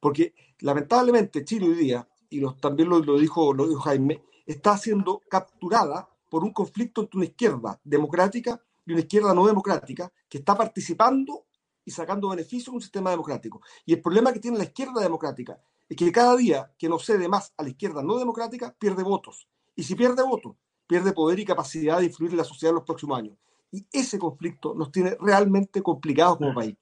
Porque 0.00 0.34
lamentablemente 0.60 1.44
Chile 1.44 1.66
hoy 1.68 1.74
día, 1.74 2.08
y 2.30 2.40
los- 2.40 2.58
también 2.60 2.88
lo, 2.88 2.98
lo 3.00 3.18
dijo, 3.18 3.52
lo 3.52 3.66
dijo 3.68 3.80
Jaime, 3.80 4.22
está 4.46 4.76
siendo 4.76 5.22
capturada 5.28 6.08
por 6.28 6.44
un 6.44 6.52
conflicto 6.52 7.02
entre 7.02 7.16
una 7.18 7.26
izquierda 7.26 7.80
democrática 7.84 8.60
y 8.86 8.92
una 8.92 9.00
izquierda 9.00 9.34
no 9.34 9.46
democrática 9.46 10.10
que 10.28 10.38
está 10.38 10.56
participando 10.56 11.44
y 11.84 11.90
sacando 11.90 12.28
beneficio 12.30 12.70
de 12.72 12.76
un 12.76 12.82
sistema 12.82 13.10
democrático. 13.10 13.60
Y 13.84 13.92
el 13.92 14.00
problema 14.00 14.32
que 14.32 14.40
tiene 14.40 14.58
la 14.58 14.64
izquierda 14.64 15.00
democrática 15.00 15.60
es 15.88 15.96
que 15.96 16.10
cada 16.10 16.36
día 16.36 16.72
que 16.78 16.88
no 16.88 16.98
cede 16.98 17.28
más 17.28 17.52
a 17.56 17.62
la 17.62 17.68
izquierda 17.68 18.02
no 18.02 18.16
democrática, 18.16 18.74
pierde 18.78 19.02
votos. 19.02 19.46
Y 19.76 19.82
si 19.82 19.94
pierde 19.94 20.22
votos, 20.22 20.56
pierde 20.86 21.12
poder 21.12 21.38
y 21.38 21.44
capacidad 21.44 21.98
de 21.98 22.06
influir 22.06 22.32
en 22.32 22.38
la 22.38 22.44
sociedad 22.44 22.70
en 22.70 22.76
los 22.76 22.84
próximos 22.84 23.18
años. 23.18 23.36
Y 23.70 23.86
ese 23.92 24.18
conflicto 24.18 24.74
nos 24.74 24.90
tiene 24.92 25.16
realmente 25.20 25.82
complicados 25.82 26.38
como 26.38 26.54
país, 26.54 26.76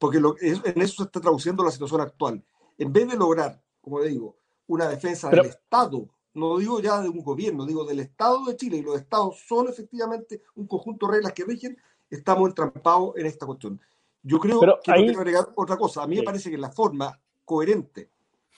porque 0.00 0.18
lo- 0.18 0.36
es- 0.38 0.60
en 0.64 0.80
eso 0.82 0.94
se 0.96 1.02
está 1.04 1.20
traduciendo 1.20 1.62
la 1.62 1.70
situación 1.70 2.00
actual. 2.00 2.42
En 2.78 2.92
vez 2.92 3.06
de 3.08 3.16
lograr, 3.16 3.62
como 3.82 4.00
le 4.00 4.08
digo, 4.08 4.34
una 4.66 4.88
defensa 4.88 5.28
Pero- 5.30 5.42
del 5.42 5.52
Estado, 5.52 6.08
no 6.34 6.58
digo 6.58 6.80
ya 6.80 7.00
de 7.00 7.08
un 7.08 7.22
gobierno, 7.22 7.66
digo 7.66 7.84
del 7.84 8.00
Estado 8.00 8.44
de 8.46 8.56
Chile, 8.56 8.78
y 8.78 8.82
los 8.82 8.96
Estados 8.96 9.38
son 9.46 9.68
efectivamente 9.68 10.42
un 10.56 10.66
conjunto 10.66 11.06
de 11.06 11.12
reglas 11.14 11.32
que 11.34 11.44
rigen, 11.44 11.76
estamos 12.08 12.48
entrampados 12.48 13.12
en 13.16 13.26
esta 13.26 13.46
cuestión. 13.46 13.80
Yo 14.22 14.38
creo 14.40 14.60
Pero 14.60 14.78
que 14.82 14.90
ahí- 14.90 15.00
no 15.00 15.06
quiero 15.06 15.20
agregar 15.20 15.52
otra 15.54 15.76
cosa. 15.76 16.02
A 16.02 16.06
mí 16.06 16.14
Sí. 16.16 16.20
me 16.20 16.24
parece 16.24 16.50
que 16.50 16.58
la 16.58 16.70
forma 16.70 17.18
coherente 17.44 18.10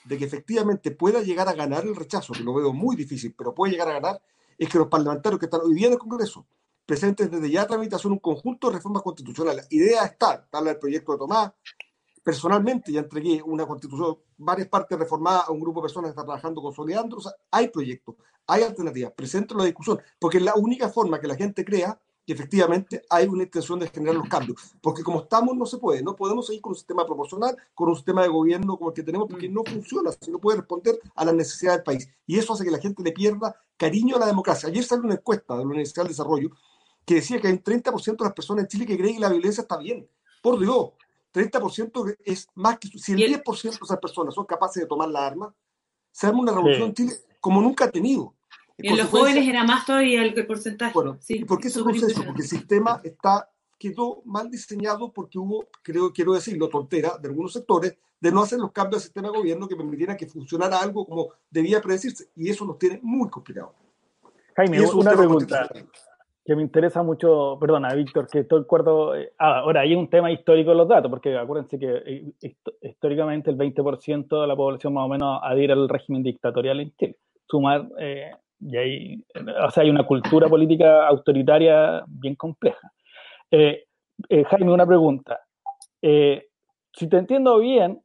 de 0.05 0.17
que 0.17 0.25
efectivamente 0.25 0.91
pueda 0.91 1.21
llegar 1.21 1.47
a 1.49 1.53
ganar 1.53 1.83
el 1.85 1.95
rechazo, 1.95 2.33
que 2.33 2.43
lo 2.43 2.53
veo 2.53 2.73
muy 2.73 2.95
difícil, 2.95 3.33
pero 3.37 3.53
puede 3.53 3.71
llegar 3.73 3.89
a 3.89 3.93
ganar, 3.93 4.21
es 4.57 4.69
que 4.69 4.77
los 4.77 4.87
parlamentarios 4.87 5.39
que 5.39 5.45
están 5.47 5.61
hoy 5.61 5.73
día 5.73 5.87
en 5.87 5.93
el 5.93 5.99
Congreso 5.99 6.45
presentes 6.85 7.29
desde 7.29 7.49
ya 7.49 7.67
tramitación 7.67 8.13
un 8.13 8.19
conjunto 8.19 8.67
de 8.67 8.77
reformas 8.77 9.03
constitucionales. 9.03 9.67
Idea 9.69 10.05
está, 10.05 10.35
está 10.35 10.59
el 10.59 10.79
proyecto 10.79 11.13
de 11.13 11.17
Tomás. 11.17 11.51
Personalmente 12.23 12.91
ya 12.91 13.01
entregué 13.01 13.41
una 13.43 13.65
constitución, 13.65 14.17
varias 14.37 14.69
partes 14.69 14.97
reformadas 14.97 15.47
a 15.47 15.51
un 15.51 15.59
grupo 15.59 15.81
de 15.81 15.85
personas 15.85 16.09
que 16.09 16.11
está 16.11 16.23
trabajando 16.23 16.61
consolidando. 16.61 17.17
O 17.17 17.21
sea, 17.21 17.33
hay 17.51 17.67
proyectos, 17.67 18.15
hay 18.47 18.63
alternativas, 18.63 19.11
presento 19.11 19.55
la 19.55 19.65
discusión, 19.65 19.99
porque 20.19 20.37
es 20.37 20.43
la 20.43 20.55
única 20.55 20.89
forma 20.89 21.19
que 21.19 21.27
la 21.27 21.35
gente 21.35 21.65
crea 21.65 21.99
que 22.25 22.33
efectivamente 22.33 23.01
hay 23.09 23.27
una 23.27 23.43
intención 23.43 23.79
de 23.79 23.89
generar 23.89 24.15
los 24.15 24.29
cambios. 24.29 24.57
Porque 24.81 25.03
como 25.03 25.21
estamos 25.21 25.55
no 25.55 25.65
se 25.65 25.77
puede, 25.77 26.01
no 26.01 26.15
podemos 26.15 26.47
seguir 26.47 26.61
con 26.61 26.71
un 26.71 26.77
sistema 26.77 27.05
proporcional, 27.05 27.55
con 27.73 27.89
un 27.89 27.95
sistema 27.95 28.21
de 28.21 28.29
gobierno 28.29 28.77
como 28.77 28.89
el 28.89 28.95
que 28.95 29.03
tenemos, 29.03 29.27
porque 29.29 29.49
no 29.49 29.63
funciona, 29.65 30.11
si 30.19 30.31
no 30.31 30.39
puede 30.39 30.59
responder 30.59 30.99
a 31.15 31.25
las 31.25 31.35
necesidades 31.35 31.79
del 31.79 31.83
país. 31.83 32.09
Y 32.25 32.37
eso 32.37 32.53
hace 32.53 32.63
que 32.63 32.71
la 32.71 32.79
gente 32.79 33.03
le 33.03 33.11
pierda 33.11 33.55
cariño 33.77 34.15
a 34.15 34.19
la 34.19 34.27
democracia. 34.27 34.69
Ayer 34.69 34.83
salió 34.83 35.03
una 35.05 35.15
encuesta 35.15 35.53
de 35.55 35.59
la 35.59 35.65
Universidad 35.65 36.03
de 36.03 36.09
Desarrollo 36.09 36.51
que 37.05 37.15
decía 37.15 37.39
que 37.39 37.47
hay 37.47 37.53
un 37.53 37.63
30% 37.63 38.17
de 38.17 38.23
las 38.23 38.33
personas 38.33 38.63
en 38.63 38.67
Chile 38.69 38.85
que 38.85 38.97
creen 38.97 39.15
que 39.15 39.21
la 39.21 39.29
violencia 39.29 39.61
está 39.61 39.77
bien. 39.77 40.07
Por 40.41 40.59
Dios, 40.59 40.91
30% 41.33 42.17
es 42.23 42.47
más 42.55 42.79
que... 42.79 42.87
Si 42.87 43.13
el 43.13 43.19
10% 43.43 43.61
de 43.61 43.69
esas 43.69 43.99
personas 43.99 44.33
son 44.33 44.45
capaces 44.45 44.81
de 44.81 44.87
tomar 44.87 45.09
la 45.09 45.25
arma, 45.25 45.53
se 46.11 46.27
arma 46.27 46.39
una 46.39 46.51
revolución 46.51 46.89
en 46.89 46.93
Chile 46.93 47.13
como 47.39 47.61
nunca 47.61 47.85
ha 47.85 47.91
tenido. 47.91 48.33
Y 48.77 48.87
en 48.87 48.97
los 48.97 49.07
jóvenes 49.07 49.47
era 49.47 49.63
más 49.63 49.85
todavía 49.85 50.23
el 50.23 50.47
porcentaje. 50.47 50.93
Bueno, 50.93 51.17
sí, 51.19 51.39
¿y 51.39 51.45
por 51.45 51.59
qué 51.59 51.67
ese 51.67 51.83
proceso? 51.83 52.23
Porque 52.25 52.41
el 52.41 52.47
sistema 52.47 53.01
está, 53.03 53.51
quedó 53.77 54.21
mal 54.25 54.49
diseñado 54.49 55.11
porque 55.11 55.37
hubo, 55.37 55.67
creo, 55.81 56.11
quiero 56.13 56.33
decirlo, 56.33 56.69
tontera 56.69 57.17
de 57.17 57.27
algunos 57.27 57.53
sectores 57.53 57.97
de 58.19 58.31
no 58.31 58.41
hacer 58.41 58.59
los 58.59 58.71
cambios 58.71 59.01
al 59.01 59.03
sistema 59.03 59.29
de 59.29 59.37
gobierno 59.37 59.67
que 59.67 59.75
permitieran 59.75 60.15
que 60.15 60.27
funcionara 60.27 60.79
algo 60.79 61.05
como 61.05 61.29
debía 61.49 61.81
predecirse. 61.81 62.29
Y 62.35 62.49
eso 62.49 62.65
nos 62.65 62.79
tiene 62.79 62.99
muy 63.03 63.29
complicado. 63.29 63.75
Jaime, 64.55 64.81
una 64.81 65.11
pregunta 65.11 65.69
que 66.45 66.55
me 66.55 66.61
interesa 66.61 67.03
mucho, 67.03 67.57
perdona, 67.59 67.93
Víctor, 67.93 68.27
que 68.27 68.39
estoy 68.39 68.59
de 68.59 68.65
acuerdo. 68.65 69.15
Eh, 69.15 69.31
ah, 69.39 69.59
ahora, 69.59 69.81
hay 69.81 69.95
un 69.95 70.09
tema 70.09 70.31
histórico 70.31 70.71
de 70.71 70.75
los 70.75 70.87
datos, 70.87 71.09
porque 71.09 71.37
acuérdense 71.37 71.79
que 71.79 72.01
eh, 72.05 72.33
históricamente 72.81 73.49
el 73.49 73.57
20% 73.57 74.41
de 74.41 74.47
la 74.47 74.55
población 74.55 74.93
más 74.93 75.05
o 75.05 75.07
menos 75.07 75.39
adhiere 75.41 75.73
al 75.73 75.87
régimen 75.87 76.21
dictatorial 76.21 76.81
en 76.81 76.93
Chile. 76.97 77.15
Sumar, 77.47 77.87
eh, 77.97 78.31
y 78.59 78.77
hay, 78.77 79.23
o 79.65 79.71
sea, 79.71 79.83
hay 79.83 79.89
una 79.89 80.05
cultura 80.05 80.49
política 80.49 81.07
autoritaria 81.07 82.03
bien 82.07 82.35
compleja. 82.35 82.91
Jaime, 83.51 84.71
una 84.71 84.85
pregunta. 84.85 85.39
si 86.01 87.09
te 87.09 87.17
entiendo 87.17 87.59
bien, 87.59 88.01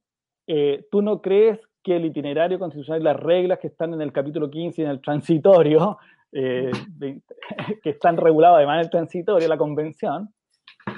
¿tú 0.90 1.00
no 1.00 1.22
crees 1.22 1.60
que 1.82 1.96
el 1.96 2.06
itinerario 2.06 2.58
constitucional 2.58 3.00
y 3.00 3.04
las 3.04 3.16
reglas 3.16 3.60
que 3.60 3.68
están 3.68 3.94
en 3.94 4.02
el 4.02 4.12
capítulo 4.12 4.50
15 4.50 4.82
y 4.82 4.84
en 4.84 4.90
el 4.90 5.00
transitorio 5.00 5.98
eh, 6.32 6.70
que 7.82 7.90
están 7.90 8.16
regulados 8.16 8.56
además 8.56 8.76
en 8.76 8.84
el 8.84 8.90
transitorio, 8.90 9.48
la 9.48 9.58
convención, 9.58 10.32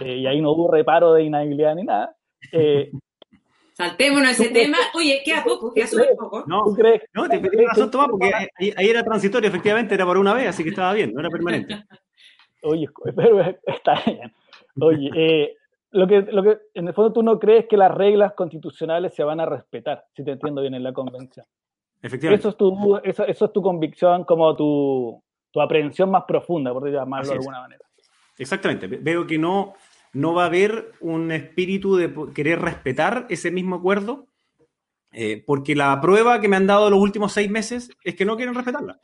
eh, 0.01 0.17
y 0.17 0.27
ahí 0.27 0.41
no 0.41 0.53
hubo 0.53 0.71
reparo 0.71 1.15
de 1.15 1.25
inhabilidad 1.25 1.75
ni 1.75 1.85
nada. 1.85 2.17
Eh, 2.53 2.91
Saltémonos 3.73 4.33
ese 4.33 4.51
tema. 4.51 4.77
Oye, 4.95 5.23
queda 5.25 5.43
poco, 5.43 5.73
queda 5.73 5.87
súper 5.87 6.15
poco. 6.15 6.45
No, 6.47 6.65
crees, 6.75 7.03
no 7.15 7.27
te 7.29 7.39
pedí 7.39 7.65
razón, 7.65 7.91
Tomás, 7.91 8.09
porque 8.11 8.31
ahí, 8.59 8.75
era 8.91 9.03
transitorio, 9.03 9.49
efectivamente, 9.49 9.95
era 9.95 10.05
por 10.05 10.19
una 10.19 10.35
vez, 10.35 10.49
así 10.49 10.63
que 10.63 10.69
estaba 10.69 10.93
bien, 10.93 11.13
no 11.15 11.21
era 11.21 11.31
permanente. 11.31 11.83
Oye, 12.63 12.87
pero 13.17 13.41
está 13.65 14.03
bien. 14.05 14.35
Oye, 14.79 15.11
eh, 15.17 15.57
lo, 15.93 16.07
que, 16.07 16.21
lo 16.21 16.43
que 16.43 16.59
en 16.75 16.89
el 16.89 16.95
fondo 16.95 17.13
tú 17.15 17.23
no 17.23 17.39
crees 17.39 17.67
que 17.69 17.79
las 17.79 17.91
reglas 17.91 18.35
constitucionales 18.35 19.15
se 19.15 19.25
van 19.25 19.41
a 19.41 19.47
respetar, 19.47 20.05
si 20.15 20.25
te 20.25 20.33
entiendo 20.33 20.61
bien, 20.61 20.75
en 20.75 20.83
la 20.83 20.93
convención. 20.93 21.47
Efectivamente. 22.03 22.41
Eso 22.41 22.49
es 22.51 22.57
tu, 22.57 22.97
eso, 23.05 23.27
eso 23.27 23.45
es 23.45 23.53
tu 23.53 23.63
convicción, 23.63 24.25
como 24.25 24.57
tu, 24.57 25.23
tu 25.51 25.61
aprehensión 25.61 26.11
más 26.11 26.25
profunda, 26.27 26.73
por 26.73 26.91
llamarlo 26.91 27.29
de 27.29 27.35
alguna 27.35 27.61
manera. 27.61 27.85
Exactamente. 28.39 28.87
Veo 28.87 29.27
que 29.27 29.39
no, 29.39 29.75
no 30.13 30.35
va 30.35 30.45
a 30.45 30.47
haber 30.47 30.93
un 31.01 31.31
espíritu 31.31 31.97
de 31.97 32.13
querer 32.35 32.61
respetar 32.61 33.27
ese 33.29 33.51
mismo 33.51 33.77
acuerdo, 33.77 34.27
eh, 35.13 35.43
porque 35.47 35.75
la 35.75 36.01
prueba 36.01 36.41
que 36.41 36.49
me 36.49 36.57
han 36.57 36.67
dado 36.67 36.89
los 36.89 37.01
últimos 37.01 37.33
seis 37.33 37.51
meses 37.51 37.91
es 38.05 38.15
que 38.15 38.25
no 38.25 38.37
quieren 38.37 38.55
respetarla. 38.55 38.99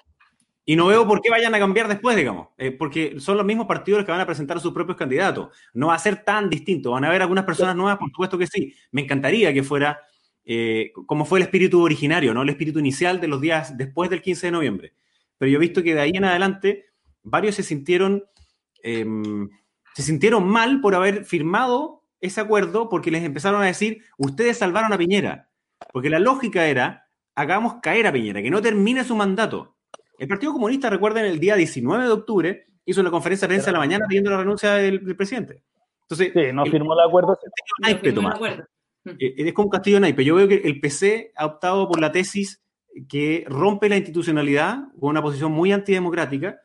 Y 0.69 0.75
no 0.75 0.87
veo 0.87 1.07
por 1.07 1.21
qué 1.21 1.31
vayan 1.31 1.55
a 1.55 1.61
cambiar 1.61 1.87
después, 1.87 2.17
digamos, 2.17 2.49
eh, 2.59 2.73
porque 2.73 3.21
son 3.21 3.37
los 3.37 3.47
mismos 3.47 3.67
partidos 3.67 4.05
que 4.05 4.11
van 4.11 4.21
a 4.21 4.27
presentar 4.27 4.57
a 4.57 4.61
sus 4.61 4.73
propios 4.73 4.97
candidatos. 4.97 5.57
No 5.75 5.89
va 5.89 5.95
a 5.95 5.99
ser 5.99 6.25
tan 6.25 6.51
distinto. 6.51 6.91
Van 6.91 7.05
a 7.05 7.09
haber 7.09 7.23
algunas 7.23 7.45
personas 7.45 7.77
nuevas, 7.77 7.99
por 7.99 8.11
supuesto 8.11 8.37
que 8.37 8.49
sí. 8.49 8.75
Me 8.91 9.03
encantaría 9.03 9.55
que 9.55 9.63
fuera 9.63 10.01
eh, 10.49 10.93
como 11.07 11.25
fue 11.25 11.41
el 11.41 11.43
espíritu 11.43 11.83
originario, 11.83 12.33
¿no? 12.33 12.43
El 12.43 12.49
espíritu 12.49 12.79
inicial 12.79 13.21
de 13.21 13.27
los 13.27 13.41
días 13.41 13.77
después 13.77 14.09
del 14.09 14.23
15 14.23 14.47
de 14.47 14.51
noviembre. 14.53 14.93
Pero 15.39 15.51
yo 15.51 15.57
he 15.57 15.61
visto 15.61 15.83
que 15.83 15.95
de 15.95 16.01
ahí 16.01 16.13
en 16.15 16.25
adelante 16.25 16.87
varios 17.25 17.57
se 17.57 17.65
sintieron, 17.65 18.25
em, 18.85 19.51
se 19.95 20.03
sintieron 20.03 20.47
mal 20.47 20.81
por 20.81 20.95
haber 20.95 21.25
firmado 21.25 22.05
ese 22.21 22.41
acuerdo 22.41 22.89
porque 22.89 23.11
les 23.11 23.25
empezaron 23.25 23.61
a 23.61 23.67
decir, 23.67 24.05
ustedes 24.19 24.57
salvaron 24.59 24.93
a 24.93 24.99
Piñera. 24.99 25.49
Porque 25.93 26.11
la 26.11 26.21
lógica 26.21 26.67
era, 26.67 27.09
hagamos 27.35 27.81
caer 27.83 28.07
a 28.07 28.13
Piñera, 28.13 28.41
que 28.41 28.51
no 28.51 28.63
termine 28.63 29.03
su 29.03 29.17
mandato. 29.17 29.75
El 30.17 30.29
Partido 30.29 30.53
Comunista, 30.53 30.89
recuerden, 30.89 31.25
el 31.25 31.41
día 31.41 31.57
19 31.57 32.05
de 32.05 32.13
octubre 32.13 32.67
hizo 32.85 33.01
una 33.01 33.11
conferencia 33.11 33.49
de 33.49 33.55
prensa 33.55 33.67
de 33.67 33.73
la 33.73 33.81
mañana 33.81 34.07
pidiendo 34.09 34.31
la 34.31 34.39
renuncia 34.39 34.75
del, 34.75 35.17
presidente. 35.17 35.65
Entonces, 36.03 36.31
sí, 36.33 36.53
no 36.55 36.65
firmó 36.67 36.95
el 36.95 37.01
acuerdo. 37.01 37.37
No 37.83 37.99
firmó 37.99 38.29
el 38.29 38.35
acuerdo. 38.35 38.65
Eh, 39.19 39.35
es 39.37 39.53
como 39.53 39.67
un 39.67 39.71
castillo 39.71 40.01
naipe. 40.01 40.25
Yo 40.25 40.35
veo 40.35 40.49
que 40.49 40.63
el 40.65 40.81
PC 40.81 41.33
ha 41.37 41.47
optado 41.47 41.89
por 41.89 42.01
la 42.01 42.13
tesis 42.13 42.63
que 43.09 43.45
rompe 43.49 43.89
la 43.89 43.97
institucionalidad 43.97 44.85
con 44.99 45.11
una 45.11 45.23
posición 45.23 45.53
muy 45.53 45.73
antidemocrática 45.73 46.61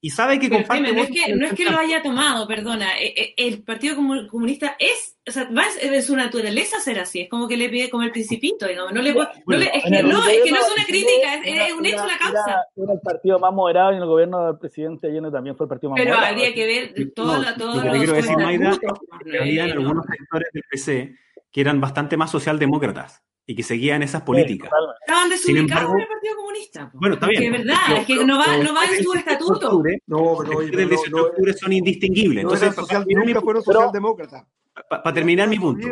y 0.00 0.10
sabe 0.10 0.38
que 0.38 0.50
comparte... 0.50 0.92
no, 0.92 1.02
es 1.02 1.10
que, 1.10 1.34
no 1.34 1.46
es 1.46 1.52
que 1.54 1.64
lo 1.64 1.78
haya 1.78 2.02
tomado, 2.02 2.46
perdona. 2.46 2.98
Eh, 3.00 3.14
eh, 3.16 3.34
el 3.38 3.62
Partido 3.62 3.96
Comunista 3.96 4.76
es, 4.78 5.16
o 5.26 5.32
sea, 5.32 5.48
es 5.80 6.06
su 6.06 6.14
naturaleza 6.14 6.78
ser 6.80 7.00
así. 7.00 7.22
Es 7.22 7.28
como 7.28 7.48
que 7.48 7.56
le 7.56 7.68
pide 7.68 7.88
como 7.90 8.02
el 8.02 8.12
principito, 8.12 8.66
digamos. 8.66 8.92
No 8.92 9.02
le, 9.02 9.10
es, 9.10 9.16
que 9.16 10.02
no, 10.02 10.28
es 10.28 10.42
que 10.44 10.50
no 10.50 10.58
es 10.58 10.72
una 10.76 10.84
crítica, 10.86 11.34
es, 11.44 11.72
un 11.72 11.86
hecho 11.86 12.06
la 12.06 12.18
causa. 12.18 12.66
Era, 12.76 12.92
el 12.92 13.00
partido 13.00 13.38
más 13.38 13.52
moderado 13.52 13.92
y 13.92 13.96
en 13.96 14.02
el 14.02 14.08
gobierno 14.08 14.46
del 14.46 14.58
presidente 14.58 15.08
Allende 15.08 15.30
también 15.30 15.56
fue 15.56 15.64
el 15.64 15.70
partido 15.70 15.90
más 15.90 15.98
Pero 15.98 16.14
moderado. 16.14 16.36
Pero 16.36 16.46
habría 16.46 16.54
que 16.54 16.66
ver 16.66 17.12
todo, 17.14 17.38
no, 17.38 17.56
todo 17.56 17.82
lo 17.82 17.92
que 17.92 17.98
quiero 17.98 18.12
decir, 18.12 18.36
Maida, 18.36 18.70
es 18.70 18.78
que 18.78 19.38
había 19.38 19.64
algunos 19.64 20.04
sectores 20.06 20.48
del 20.52 20.62
PC 20.70 21.16
que 21.56 21.62
eran 21.62 21.80
bastante 21.80 22.18
más 22.18 22.30
socialdemócratas 22.30 23.22
y 23.46 23.56
que 23.56 23.62
seguían 23.62 24.02
esas 24.02 24.20
políticas. 24.20 24.70
Estaban 25.00 25.30
desubicados 25.30 25.90
en 25.94 26.00
el 26.00 26.06
Partido 26.06 26.36
Comunista. 26.36 26.90
Bueno, 26.92 27.14
está 27.14 27.28
bien. 27.28 27.44
Es 27.44 27.64
verdad, 27.64 27.96
es 27.96 28.06
que 28.06 28.26
no 28.26 28.38
va, 28.38 28.58
no 28.58 28.74
va 28.74 28.84
en 28.84 29.02
su 29.02 29.14
estatuto. 29.14 29.82
No, 30.06 30.36
pero 30.38 30.60
el 30.60 30.70
18 30.70 31.16
de 31.16 31.22
octubre 31.22 31.52
son 31.54 31.72
indistinguibles. 31.72 32.42
Entonces, 32.42 32.74
social, 32.74 33.06
nunca 33.08 33.40
fueron 33.40 33.62
socialdemócratas. 33.62 34.44
Para 34.88 35.12
terminar 35.14 35.48
mi 35.48 35.58
punto. 35.58 35.88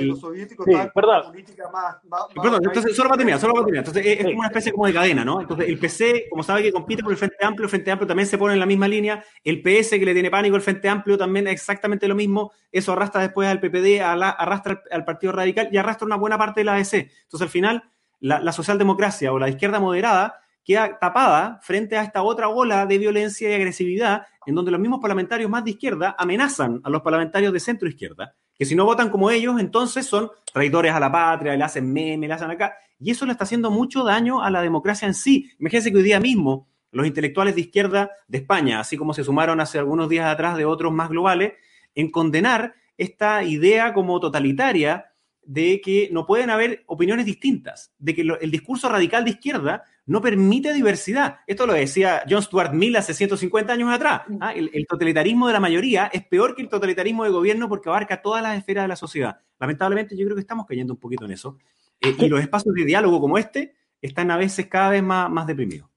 los 0.00 0.20
soviéticos 0.20 0.66
sí, 0.66 0.72
perdón. 0.94 1.22
política 1.28 1.70
más, 1.70 1.96
Perdón, 2.34 2.60
entonces, 2.64 2.94
solo 2.94 3.08
para 3.08 3.18
terminar, 3.18 3.40
solo 3.40 3.54
para 3.54 3.64
terminar. 3.64 3.86
Entonces, 3.86 4.18
es, 4.18 4.24
como 4.24 4.38
una 4.38 4.48
especie 4.48 4.72
como 4.72 4.86
de 4.86 4.92
cadena, 4.92 5.24
¿no? 5.24 5.40
Entonces, 5.40 5.68
el 5.68 5.78
PC, 5.78 6.26
como 6.28 6.42
sabe 6.42 6.62
que 6.62 6.70
compite 6.72 7.02
con 7.02 7.12
el 7.12 7.16
Frente 7.16 7.42
Amplio, 7.42 7.64
el 7.64 7.70
Frente 7.70 7.90
Amplio 7.90 8.06
también 8.06 8.26
se 8.26 8.36
pone 8.36 8.52
en 8.52 8.60
la 8.60 8.66
misma 8.66 8.88
línea. 8.88 9.24
El 9.42 9.62
PS, 9.62 9.90
que 9.90 10.04
le 10.04 10.12
tiene 10.12 10.30
pánico 10.30 10.54
al 10.54 10.60
Frente 10.60 10.86
Amplio, 10.88 11.16
también 11.16 11.46
es 11.46 11.54
exactamente 11.54 12.06
lo 12.06 12.14
mismo. 12.14 12.52
Eso 12.70 12.92
arrastra 12.92 13.22
después 13.22 13.48
al 13.48 13.58
PPD, 13.58 14.02
arrastra 14.02 14.82
al 14.90 15.04
Partido 15.06 15.32
Radical 15.32 15.68
y 15.72 15.78
arrastra 15.78 16.04
una 16.04 16.16
buena 16.16 16.36
parte 16.36 16.60
de 16.60 16.64
la 16.64 16.74
ADC. 16.74 16.94
Entonces, 16.94 17.42
al 17.42 17.48
final, 17.48 17.90
la, 18.20 18.40
la 18.40 18.52
socialdemocracia 18.52 19.32
o 19.32 19.38
la 19.38 19.48
izquierda 19.48 19.80
moderada 19.80 20.40
queda 20.66 20.98
tapada 20.98 21.60
frente 21.62 21.96
a 21.96 22.02
esta 22.02 22.22
otra 22.24 22.48
ola 22.48 22.86
de 22.86 22.98
violencia 22.98 23.48
y 23.48 23.54
agresividad 23.54 24.26
en 24.46 24.54
donde 24.54 24.72
los 24.72 24.80
mismos 24.80 25.00
parlamentarios 25.00 25.48
más 25.48 25.64
de 25.64 25.70
izquierda 25.70 26.16
amenazan 26.18 26.80
a 26.82 26.90
los 26.90 27.02
parlamentarios 27.02 27.52
de 27.52 27.60
centro 27.60 27.88
izquierda, 27.88 28.34
que 28.58 28.64
si 28.64 28.74
no 28.74 28.84
votan 28.84 29.08
como 29.08 29.30
ellos, 29.30 29.60
entonces 29.60 30.06
son 30.06 30.30
traidores 30.52 30.92
a 30.92 31.00
la 31.00 31.10
patria, 31.10 31.56
le 31.56 31.64
hacen 31.64 31.92
meme, 31.92 32.26
le 32.26 32.34
hacen 32.34 32.50
acá, 32.50 32.74
y 32.98 33.12
eso 33.12 33.26
le 33.26 33.32
está 33.32 33.44
haciendo 33.44 33.70
mucho 33.70 34.02
daño 34.02 34.42
a 34.42 34.50
la 34.50 34.60
democracia 34.60 35.06
en 35.06 35.14
sí. 35.14 35.52
Imagínense 35.60 35.92
que 35.92 35.98
hoy 35.98 36.02
día 36.02 36.20
mismo 36.20 36.68
los 36.90 37.06
intelectuales 37.06 37.54
de 37.54 37.60
izquierda 37.60 38.10
de 38.26 38.38
España, 38.38 38.80
así 38.80 38.96
como 38.96 39.14
se 39.14 39.22
sumaron 39.22 39.60
hace 39.60 39.78
algunos 39.78 40.08
días 40.08 40.26
atrás 40.26 40.56
de 40.56 40.64
otros 40.64 40.92
más 40.92 41.10
globales, 41.10 41.52
en 41.94 42.10
condenar 42.10 42.74
esta 42.96 43.44
idea 43.44 43.92
como 43.92 44.18
totalitaria 44.18 45.12
de 45.42 45.80
que 45.80 46.08
no 46.10 46.26
pueden 46.26 46.50
haber 46.50 46.82
opiniones 46.86 47.26
distintas, 47.26 47.92
de 47.98 48.14
que 48.14 48.22
el 48.22 48.50
discurso 48.50 48.88
radical 48.88 49.24
de 49.24 49.30
izquierda 49.30 49.84
no 50.06 50.20
permite 50.20 50.72
diversidad. 50.72 51.40
Esto 51.46 51.66
lo 51.66 51.72
decía 51.72 52.22
John 52.28 52.42
Stuart 52.42 52.72
Mill 52.72 52.96
hace 52.96 53.12
150 53.12 53.72
años 53.72 53.92
atrás. 53.92 54.22
¿ah? 54.40 54.52
El, 54.52 54.86
totalitarismo 54.86 55.48
de 55.48 55.52
la 55.52 55.60
mayoría 55.60 56.06
es 56.06 56.24
peor 56.24 56.54
que 56.54 56.62
el 56.62 56.68
totalitarismo 56.68 57.24
de 57.24 57.30
gobierno 57.30 57.68
porque 57.68 57.88
abarca 57.88 58.22
todas 58.22 58.42
las 58.42 58.56
esferas 58.56 58.84
de 58.84 58.88
la 58.88 58.96
sociedad. 58.96 59.40
Lamentablemente 59.58 60.16
yo 60.16 60.24
creo 60.24 60.36
que 60.36 60.40
estamos 60.40 60.64
cayendo 60.66 60.94
un 60.94 61.00
poquito 61.00 61.24
en 61.24 61.32
eso. 61.32 61.58
Eh, 62.00 62.14
y 62.18 62.28
los 62.28 62.40
espacios 62.40 62.74
de 62.74 62.84
diálogo 62.84 63.20
como 63.20 63.36
este 63.36 63.74
están 64.00 64.30
a 64.30 64.36
veces 64.36 64.68
cada 64.68 64.90
vez 64.90 65.02
más, 65.02 65.28
más 65.28 65.46
deprimidos. 65.46 65.88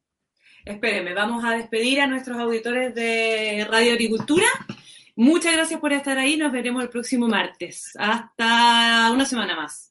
Espéreme, 0.65 1.13
vamos 1.13 1.45
a 1.45 1.51
despedir 1.51 2.01
a 2.01 2.07
nuestros 2.07 2.37
auditores 2.37 2.93
de 2.95 3.65
Radio 3.69 3.93
Agricultura. 3.93 4.47
Muchas 5.15 5.53
gracias 5.53 5.79
por 5.79 5.93
estar 5.93 6.17
ahí. 6.17 6.37
Nos 6.37 6.51
veremos 6.51 6.81
el 6.81 6.89
próximo 6.89 7.27
martes. 7.27 7.93
Hasta 7.97 9.11
una 9.11 9.25
semana 9.25 9.55
más. 9.55 9.88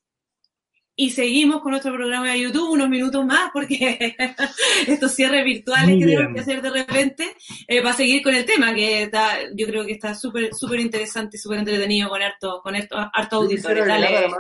Y 1.01 1.11
seguimos 1.11 1.63
con 1.63 1.71
nuestro 1.71 1.93
programa 1.93 2.33
de 2.33 2.41
YouTube 2.41 2.73
unos 2.73 2.89
minutos 2.89 3.25
más 3.25 3.51
porque 3.53 4.17
estos 4.89 5.13
cierres 5.13 5.45
virtuales 5.45 5.97
que 5.97 6.05
tenemos 6.05 6.35
que 6.35 6.41
hacer 6.41 6.61
de 6.61 6.71
repente 6.71 7.37
eh, 7.69 7.81
va 7.81 7.91
a 7.91 7.93
seguir 7.93 8.21
con 8.21 8.35
el 8.35 8.45
tema 8.45 8.75
que 8.75 9.05
está, 9.05 9.49
yo 9.55 9.67
creo 9.69 9.87
que 9.87 9.93
está 9.93 10.17
súper 10.17 10.53
súper 10.53 10.81
interesante 10.81 11.37
y 11.37 11.41
súper 11.41 11.61
entretenido 11.61 12.09
con 12.09 12.21
harto, 12.21 12.61
con 12.65 12.75
harto, 12.75 12.97
harto 12.97 13.37
auditorio. 13.37 13.85
además, 13.85 14.35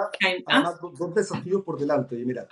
¿ah? 0.48 0.74
dos, 0.82 1.14
desafíos 1.14 1.62
por 1.62 1.78
delante. 1.78 2.18
Y 2.18 2.24
mira, 2.24 2.48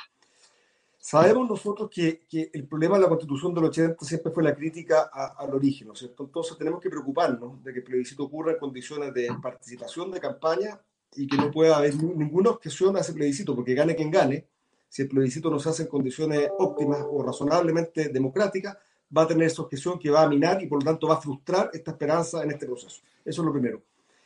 sabemos 1.00 1.48
nosotros 1.48 1.90
que, 1.90 2.22
que, 2.28 2.48
el 2.52 2.68
problema 2.68 2.98
de 2.98 3.02
la 3.02 3.08
constitución 3.08 3.52
del 3.54 3.64
80 3.64 4.04
siempre 4.04 4.30
fue 4.30 4.44
la 4.44 4.54
crítica 4.54 5.10
al 5.36 5.52
origen, 5.52 5.88
¿no 5.88 5.96
cierto? 5.96 6.22
Entonces 6.22 6.56
tenemos 6.56 6.80
que 6.80 6.90
preocuparnos 6.90 7.60
de 7.64 7.72
que 7.72 7.80
el 7.80 7.84
plebiscito 7.84 8.22
ocurra 8.22 8.52
en 8.52 8.58
condiciones 8.58 9.12
de 9.12 9.34
participación 9.42 10.12
de 10.12 10.20
campaña 10.20 10.80
y 11.16 11.26
que 11.26 11.36
no 11.36 11.50
pueda 11.50 11.78
haber 11.78 11.94
ninguna 11.96 12.50
objeción 12.50 12.96
a 12.96 13.00
ese 13.00 13.12
plebiscito, 13.12 13.54
porque 13.54 13.74
gane 13.74 13.96
quien 13.96 14.10
gane, 14.10 14.46
si 14.88 15.02
el 15.02 15.08
plebiscito 15.08 15.50
no 15.50 15.58
se 15.58 15.68
hace 15.68 15.82
en 15.82 15.88
condiciones 15.88 16.48
óptimas 16.58 17.04
o 17.10 17.22
razonablemente 17.22 18.08
democráticas, 18.08 18.76
va 19.16 19.22
a 19.22 19.26
tener 19.26 19.46
esa 19.46 19.62
objeción 19.62 19.98
que 19.98 20.10
va 20.10 20.22
a 20.22 20.28
minar 20.28 20.62
y 20.62 20.66
por 20.66 20.78
lo 20.80 20.84
tanto 20.84 21.08
va 21.08 21.14
a 21.14 21.20
frustrar 21.20 21.70
esta 21.72 21.92
esperanza 21.92 22.42
en 22.42 22.50
este 22.50 22.66
proceso. 22.66 23.00
Eso 23.24 23.42
es 23.42 23.46
lo 23.46 23.52
primero. 23.52 23.82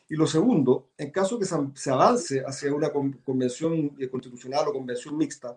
Y 0.09 0.17
lo 0.17 0.27
segundo, 0.27 0.89
en 0.99 1.11
caso 1.11 1.39
que 1.39 1.45
se 1.45 1.91
avance 1.91 2.43
hacia 2.45 2.75
una 2.75 2.91
convención 2.91 3.91
constitucional 4.11 4.69
o 4.69 4.73
convención 4.73 5.17
mixta, 5.17 5.57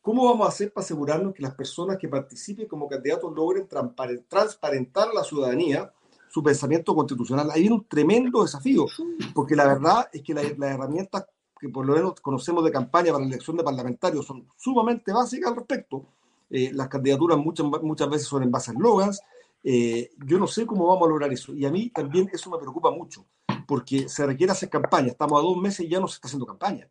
¿cómo 0.00 0.24
vamos 0.26 0.46
a 0.46 0.50
hacer 0.50 0.72
para 0.72 0.84
asegurarnos 0.84 1.34
que 1.34 1.42
las 1.42 1.54
personas 1.54 1.98
que 1.98 2.08
participen 2.08 2.66
como 2.66 2.88
candidatos 2.88 3.34
logren 3.34 3.66
transparentar 3.66 5.12
la 5.12 5.24
ciudadanía 5.24 5.92
su 6.38 6.42
pensamiento 6.44 6.94
constitucional. 6.94 7.50
Ahí 7.50 7.62
viene 7.62 7.74
un 7.74 7.84
tremendo 7.86 8.42
desafío, 8.42 8.86
porque 9.34 9.56
la 9.56 9.66
verdad 9.66 10.08
es 10.12 10.22
que 10.22 10.34
las 10.34 10.44
herramientas 10.44 11.26
que 11.58 11.68
por 11.68 11.84
lo 11.84 11.94
menos 11.94 12.20
conocemos 12.20 12.64
de 12.64 12.70
campaña 12.70 13.12
para 13.12 13.24
la 13.24 13.26
elección 13.26 13.56
de 13.56 13.64
parlamentarios 13.64 14.24
son 14.24 14.46
sumamente 14.56 15.12
básicas 15.12 15.50
al 15.50 15.56
respecto. 15.56 16.06
Eh, 16.48 16.70
las 16.72 16.88
candidaturas 16.88 17.36
muchas, 17.38 17.66
muchas 17.82 18.08
veces 18.08 18.28
son 18.28 18.44
en 18.44 18.50
base 18.52 18.70
a 18.70 18.74
slogans. 18.74 19.20
Eh, 19.64 20.10
yo 20.24 20.38
no 20.38 20.46
sé 20.46 20.64
cómo 20.64 20.86
vamos 20.86 21.06
a 21.06 21.10
lograr 21.10 21.32
eso. 21.32 21.52
Y 21.54 21.66
a 21.66 21.70
mí 21.70 21.90
también 21.90 22.30
eso 22.32 22.48
me 22.50 22.58
preocupa 22.58 22.92
mucho, 22.92 23.26
porque 23.66 24.08
se 24.08 24.24
requiere 24.24 24.52
hacer 24.52 24.68
campaña. 24.68 25.08
Estamos 25.08 25.40
a 25.40 25.42
dos 25.42 25.56
meses 25.56 25.84
y 25.84 25.88
ya 25.88 25.98
no 25.98 26.06
se 26.06 26.14
está 26.14 26.28
haciendo 26.28 26.46
campaña. 26.46 26.88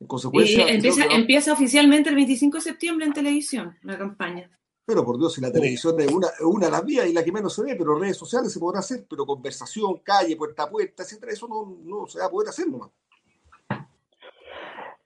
En 0.00 0.06
consecuencia, 0.06 0.66
empieza, 0.68 1.04
empieza 1.04 1.52
oficialmente 1.52 2.08
el 2.08 2.14
25 2.14 2.56
de 2.56 2.62
septiembre 2.62 3.04
en 3.04 3.12
televisión 3.12 3.76
la 3.82 3.98
campaña. 3.98 4.57
Pero 4.88 5.04
por 5.04 5.18
Dios, 5.18 5.34
si 5.34 5.42
la 5.42 5.52
televisión 5.52 6.00
es 6.00 6.10
una, 6.10 6.28
una 6.46 6.64
de 6.64 6.72
las 6.72 6.82
vías 6.82 7.06
y 7.06 7.12
la 7.12 7.22
que 7.22 7.30
menos 7.30 7.54
se 7.54 7.62
ve, 7.62 7.76
pero 7.76 7.98
redes 7.98 8.16
sociales 8.16 8.50
se 8.50 8.58
podrá 8.58 8.78
hacer, 8.78 9.04
pero 9.06 9.26
conversación, 9.26 9.98
calle, 9.98 10.34
puerta 10.34 10.62
a 10.62 10.70
puerta, 10.70 11.02
etcétera, 11.02 11.30
eso 11.30 11.46
no, 11.46 11.76
no 11.84 12.06
se 12.06 12.18
va 12.18 12.24
a 12.24 12.30
poder 12.30 12.48
hacer 12.48 12.68
nomás. 12.68 12.88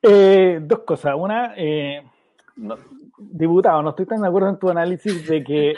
Eh, 0.01 0.61
dos 0.62 0.78
cosas. 0.87 1.16
Una, 1.18 1.55
eh, 1.57 2.01
diputado, 3.18 3.83
no 3.83 3.91
estoy 3.91 4.07
tan 4.07 4.22
de 4.22 4.28
acuerdo 4.28 4.51
en 4.51 4.59
tu 4.61 4.70
análisis 4.70 5.26
de 5.26 5.43
que 5.43 5.74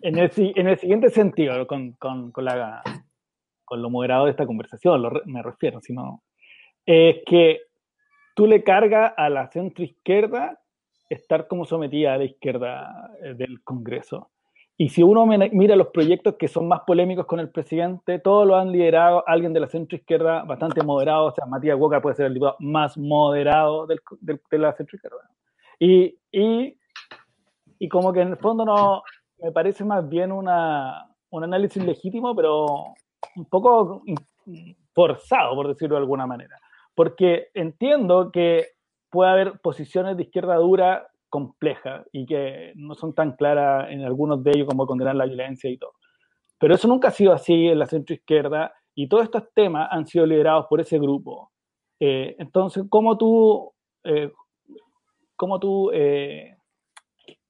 en 0.00 0.16
el, 0.16 0.30
en 0.36 0.68
el 0.68 0.78
siguiente 0.78 1.10
sentido, 1.10 1.66
con, 1.66 1.94
con, 1.94 2.30
con, 2.30 2.44
la, 2.44 2.84
con 3.64 3.82
lo 3.82 3.90
moderado 3.90 4.26
de 4.26 4.30
esta 4.30 4.46
conversación, 4.46 5.02
me 5.26 5.42
refiero, 5.42 5.80
sino 5.80 6.22
es 6.86 7.16
que 7.26 7.62
tú 8.36 8.46
le 8.46 8.62
cargas 8.62 9.12
a 9.16 9.28
la 9.28 9.50
centro 9.50 9.82
izquierda 9.82 10.59
estar 11.10 11.48
como 11.48 11.64
sometida 11.66 12.14
a 12.14 12.18
la 12.18 12.24
izquierda 12.24 13.10
eh, 13.22 13.34
del 13.34 13.62
Congreso. 13.62 14.30
Y 14.78 14.88
si 14.88 15.02
uno 15.02 15.26
mira 15.26 15.76
los 15.76 15.88
proyectos 15.88 16.36
que 16.36 16.48
son 16.48 16.66
más 16.66 16.80
polémicos 16.86 17.26
con 17.26 17.38
el 17.38 17.50
presidente, 17.50 18.18
todos 18.18 18.46
lo 18.46 18.56
han 18.56 18.72
liderado 18.72 19.22
alguien 19.26 19.52
de 19.52 19.60
la 19.60 19.68
centroizquierda 19.68 20.44
bastante 20.44 20.82
moderado, 20.82 21.26
o 21.26 21.32
sea, 21.32 21.44
Matías 21.44 21.78
Boca 21.78 22.00
puede 22.00 22.16
ser 22.16 22.26
el 22.26 22.34
diputado 22.34 22.56
más 22.60 22.96
moderado 22.96 23.86
del, 23.86 24.00
de 24.22 24.58
la 24.58 24.72
centroizquierda. 24.72 25.28
Y, 25.78 26.16
y, 26.32 26.78
y, 27.78 27.88
como 27.90 28.10
que 28.10 28.22
en 28.22 28.28
el 28.28 28.36
fondo 28.38 28.64
no, 28.64 29.02
me 29.42 29.52
parece 29.52 29.84
más 29.84 30.08
bien 30.08 30.32
una, 30.32 31.10
un 31.28 31.44
análisis 31.44 31.84
legítimo, 31.84 32.34
pero 32.34 32.66
un 33.36 33.44
poco 33.50 34.02
forzado, 34.94 35.54
por 35.56 35.68
decirlo 35.68 35.96
de 35.96 36.00
alguna 36.00 36.26
manera. 36.26 36.56
Porque 36.94 37.48
entiendo 37.52 38.30
que 38.32 38.68
puede 39.10 39.30
haber 39.30 39.60
posiciones 39.60 40.16
de 40.16 40.22
izquierda 40.24 40.56
dura 40.56 41.08
complejas 41.28 42.06
y 42.12 42.26
que 42.26 42.72
no 42.74 42.94
son 42.94 43.14
tan 43.14 43.32
claras 43.36 43.90
en 43.90 44.04
algunos 44.04 44.42
de 44.42 44.50
ellos 44.50 44.68
como 44.68 44.86
condenar 44.86 45.16
la 45.16 45.26
violencia 45.26 45.70
y 45.70 45.78
todo. 45.78 45.92
Pero 46.58 46.74
eso 46.74 46.88
nunca 46.88 47.08
ha 47.08 47.12
sido 47.12 47.32
así 47.32 47.68
en 47.68 47.78
la 47.78 47.86
centroizquierda 47.86 48.74
y 48.94 49.08
todos 49.08 49.24
estos 49.24 49.44
temas 49.54 49.88
han 49.90 50.06
sido 50.06 50.26
liderados 50.26 50.66
por 50.68 50.80
ese 50.80 50.98
grupo. 50.98 51.50
Eh, 51.98 52.36
entonces, 52.38 52.84
¿cómo 52.88 53.16
tú, 53.16 53.72
eh, 54.04 54.30
cómo 55.36 55.58
tú 55.60 55.90
eh, 55.92 56.56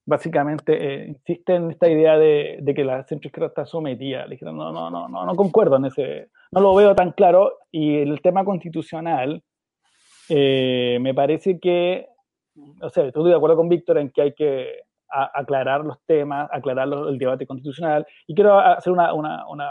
básicamente 0.06 1.06
insistes 1.06 1.56
en 1.56 1.70
esta 1.70 1.88
idea 1.88 2.18
de, 2.18 2.58
de, 2.60 2.74
que 2.74 2.84
la 2.84 3.04
centroizquierda 3.04 3.48
está 3.48 3.66
sometida? 3.66 4.24
Le 4.26 4.32
dijeron, 4.32 4.56
no, 4.56 4.72
no, 4.72 4.90
no, 4.90 5.08
no, 5.08 5.24
no 5.24 5.34
concuerdo 5.34 5.76
en 5.76 5.86
ese, 5.86 6.28
no 6.52 6.60
lo 6.60 6.74
veo 6.74 6.94
tan 6.94 7.12
claro. 7.12 7.58
Y 7.72 7.96
el 7.96 8.20
tema 8.20 8.44
constitucional, 8.44 9.42
eh, 10.30 10.98
me 11.00 11.12
parece 11.14 11.58
que, 11.60 12.08
o 12.80 12.88
sea, 12.88 13.04
estoy 13.04 13.30
de 13.30 13.36
acuerdo 13.36 13.56
con 13.56 13.68
Víctor 13.68 13.98
en 13.98 14.10
que 14.10 14.22
hay 14.22 14.34
que 14.34 14.82
aclarar 15.08 15.84
los 15.84 16.00
temas, 16.06 16.48
aclarar 16.52 16.88
el 17.08 17.18
debate 17.18 17.46
constitucional, 17.46 18.06
y 18.26 18.34
quiero 18.34 18.58
hacer 18.58 18.92
una, 18.92 19.12
una, 19.12 19.48
una, 19.48 19.68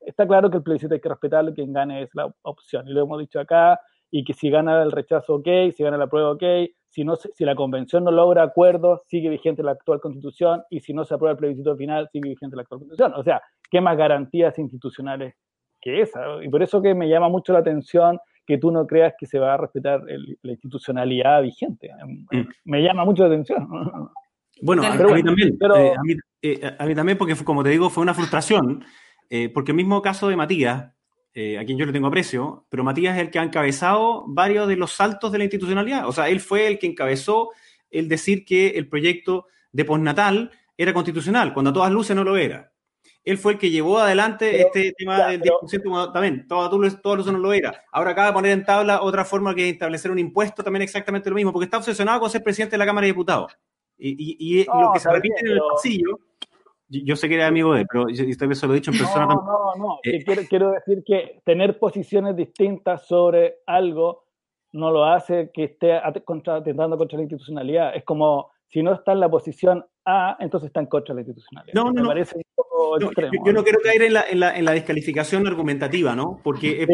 Está 0.00 0.26
claro 0.26 0.50
que 0.50 0.56
el 0.56 0.62
plebiscito 0.62 0.94
hay 0.94 1.00
que 1.00 1.08
respetarlo, 1.08 1.54
quien 1.54 1.72
gane 1.72 2.02
es 2.02 2.10
la 2.14 2.32
opción, 2.42 2.88
y 2.88 2.92
lo 2.92 3.02
hemos 3.02 3.20
dicho 3.20 3.38
acá, 3.38 3.80
y 4.10 4.24
que 4.24 4.32
si 4.32 4.50
gana 4.50 4.82
el 4.82 4.92
rechazo, 4.92 5.36
ok, 5.36 5.46
si 5.72 5.84
gana 5.84 5.96
la 5.96 6.08
prueba, 6.08 6.32
ok, 6.32 6.42
si, 6.88 7.04
no, 7.04 7.14
si 7.16 7.44
la 7.44 7.54
convención 7.54 8.02
no 8.02 8.10
logra 8.10 8.42
acuerdo, 8.42 9.02
sigue 9.06 9.28
vigente 9.28 9.62
la 9.62 9.72
actual 9.72 10.00
constitución, 10.00 10.64
y 10.70 10.80
si 10.80 10.92
no 10.92 11.04
se 11.04 11.14
aprueba 11.14 11.32
el 11.32 11.38
plebiscito 11.38 11.76
final, 11.76 12.08
sigue 12.10 12.30
vigente 12.30 12.56
la 12.56 12.62
actual 12.62 12.80
constitución. 12.80 13.12
O 13.14 13.22
sea, 13.22 13.40
¿qué 13.70 13.80
más 13.80 13.96
garantías 13.96 14.58
institucionales 14.58 15.34
que 15.80 16.00
esa? 16.00 16.42
Y 16.42 16.48
por 16.48 16.62
eso 16.62 16.82
que 16.82 16.94
me 16.94 17.08
llama 17.08 17.28
mucho 17.28 17.52
la 17.52 17.60
atención 17.60 18.18
que 18.50 18.58
tú 18.58 18.72
no 18.72 18.84
creas 18.84 19.14
que 19.16 19.26
se 19.26 19.38
va 19.38 19.54
a 19.54 19.56
respetar 19.58 20.02
la 20.42 20.50
institucionalidad 20.50 21.40
vigente. 21.40 21.88
Mm. 22.32 22.40
Me 22.64 22.82
llama 22.82 23.04
mucho 23.04 23.22
la 23.22 23.28
atención. 23.28 23.68
Bueno, 24.60 24.82
a, 24.82 24.90
mí 24.90 25.22
también. 25.22 25.56
Eh, 25.76 25.94
eh, 26.42 26.76
a, 26.76 26.84
mí, 26.84 26.94
también, 26.96 27.16
porque 27.16 27.36
como 27.44 27.62
te 27.62 27.70
digo, 27.70 27.88
fue 27.88 28.02
una 28.02 28.12
frustración, 28.12 28.84
eh, 29.30 29.48
porque 29.48 29.70
el 29.70 29.76
mismo 29.76 30.02
caso 30.02 30.28
de 30.28 30.36
Matías, 30.36 30.82
a 30.82 31.64
quien 31.64 31.78
yo 31.78 31.86
le 31.86 31.92
tengo 31.92 32.08
aprecio, 32.08 32.66
pero 32.68 32.82
Matías 32.82 33.16
es 33.16 33.22
el 33.22 33.30
que 33.30 33.38
ha 33.38 33.44
encabezado 33.44 34.24
varios 34.26 34.66
de 34.66 34.74
los 34.76 34.90
saltos 34.90 35.30
de 35.30 35.38
la 35.38 35.44
institucionalidad. 35.44 36.08
O 36.08 36.12
sea, 36.12 36.28
él 36.28 36.40
fue 36.40 36.66
el 36.66 36.80
que 36.80 36.88
encabezó 36.88 37.50
el 37.88 38.08
decir 38.08 38.44
que 38.44 38.70
el 38.70 38.88
proyecto 38.88 39.46
de 39.70 39.84
postnatal 39.84 40.50
era 40.76 40.92
constitucional, 40.92 41.54
cuando 41.54 41.70
a 41.70 41.72
todas 41.72 41.92
luces 41.92 42.16
no 42.16 42.24
lo 42.24 42.36
era 42.36 42.69
él 43.24 43.38
fue 43.38 43.52
el 43.52 43.58
que 43.58 43.70
llevó 43.70 43.98
adelante 43.98 44.62
este 44.62 44.92
tema 44.96 45.28
del 45.28 45.42
10%, 45.42 46.12
también, 46.12 46.46
todo, 46.48 46.70
todo, 47.02 47.20
eso 47.20 47.32
no 47.32 47.38
lo 47.38 47.52
era. 47.52 47.84
Ahora 47.92 48.12
acaba 48.12 48.28
de 48.28 48.32
poner 48.32 48.52
en 48.52 48.64
tabla 48.64 49.02
otra 49.02 49.24
forma 49.24 49.54
que 49.54 49.68
establecer 49.68 50.10
un 50.10 50.18
impuesto, 50.18 50.64
también 50.64 50.82
exactamente 50.82 51.28
lo 51.28 51.36
mismo, 51.36 51.52
porque 51.52 51.64
está 51.64 51.78
obsesionado 51.78 52.20
con 52.20 52.30
ser 52.30 52.42
presidente 52.42 52.74
de 52.74 52.78
la 52.78 52.86
Cámara 52.86 53.04
de 53.04 53.12
Diputados. 53.12 53.56
Y, 53.98 54.64
lo 54.64 54.92
que 54.94 55.00
se 55.00 55.12
repite 55.12 55.40
en 55.40 55.52
el 55.52 55.60
pasillo, 55.74 56.18
yo, 56.88 57.14
sé 57.14 57.28
que 57.28 57.34
era 57.34 57.46
amigo 57.46 57.74
de 57.74 57.82
él, 57.82 57.86
pero 57.92 58.08
yo, 58.08 58.24
yo 58.24 58.54
se 58.54 58.66
lo 58.66 58.72
he 58.72 58.76
dicho 58.76 58.90
en 58.90 58.98
persona 58.98 59.26
no, 59.26 59.34
No, 59.34 59.74
no, 59.76 59.98
eh, 60.02 60.24
quiero, 60.24 60.42
quiero 60.48 60.70
decir 60.72 61.04
que 61.04 61.42
tener 61.44 61.78
posiciones 61.78 62.34
distintas 62.34 63.06
sobre 63.06 63.58
algo 63.66 64.24
no 64.72 64.90
lo 64.90 65.04
hace 65.04 65.50
que 65.52 65.64
esté 65.64 65.92
atentando 65.92 66.96
contra 66.96 67.18
la 67.18 67.24
institucionalidad. 67.24 67.94
Es 67.94 68.04
como 68.04 68.50
si 68.70 68.82
no 68.82 68.94
está 68.94 69.12
en 69.12 69.20
la 69.20 69.28
posición 69.28 69.84
A, 70.04 70.36
entonces 70.38 70.68
está 70.68 70.80
en 70.80 70.86
contra 70.86 71.14
de 71.14 71.16
la 71.16 71.20
institucionalidad. 71.22 71.74
No, 71.74 71.92
no, 71.92 72.06
parece 72.06 72.36
un 72.36 72.42
poco 72.54 73.00
extremo, 73.00 73.44
yo, 73.44 73.52
no 73.52 73.64
quiero 73.64 73.80
caer 73.80 74.02
en 74.02 74.14
la, 74.14 74.24
en, 74.28 74.40
la, 74.40 74.56
en 74.56 74.64
la, 74.64 74.72
descalificación 74.72 75.46
argumentativa, 75.46 76.14
¿no? 76.14 76.40
Porque, 76.42 76.82
es, 76.82 76.88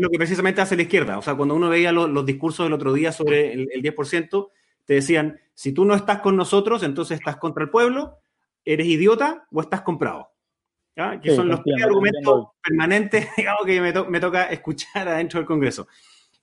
lo 0.00 0.10
que 0.10 0.18
precisamente 0.18 0.60
hace 0.60 0.76
la 0.76 0.82
izquierda. 0.82 1.18
O 1.18 1.22
sea, 1.22 1.36
cuando 1.36 1.54
uno 1.54 1.68
veía 1.68 1.92
los, 1.92 2.26
discursos 2.26 2.66
del 2.66 2.72
otro 2.72 2.92
día 2.92 3.12
sobre 3.12 3.52
el, 3.52 3.68
10%, 3.68 4.48
te 4.84 4.94
decían, 4.94 5.40
si 5.54 5.72
tú 5.72 5.84
no 5.84 5.94
estás 5.94 6.20
con 6.20 6.36
nosotros, 6.36 6.82
entonces 6.82 7.18
estás 7.18 7.36
contra 7.36 7.62
el 7.62 7.70
pueblo, 7.70 8.18
eres 8.64 8.86
idiota 8.86 9.46
o 9.52 9.60
estás 9.60 9.82
comprado. 9.82 10.28
¿Ya? 10.96 11.20
Que 11.20 11.34
son 11.34 11.48
los 11.48 11.62
tres 11.62 11.82
argumentos 11.82 12.48
permanentes, 12.62 13.28
digamos, 13.36 13.64
que 13.64 13.80
me, 13.80 13.92
me, 13.92 14.20
toca 14.20 14.46
escuchar 14.46 15.08
adentro 15.08 15.38
del 15.38 15.46
Congreso. 15.46 15.86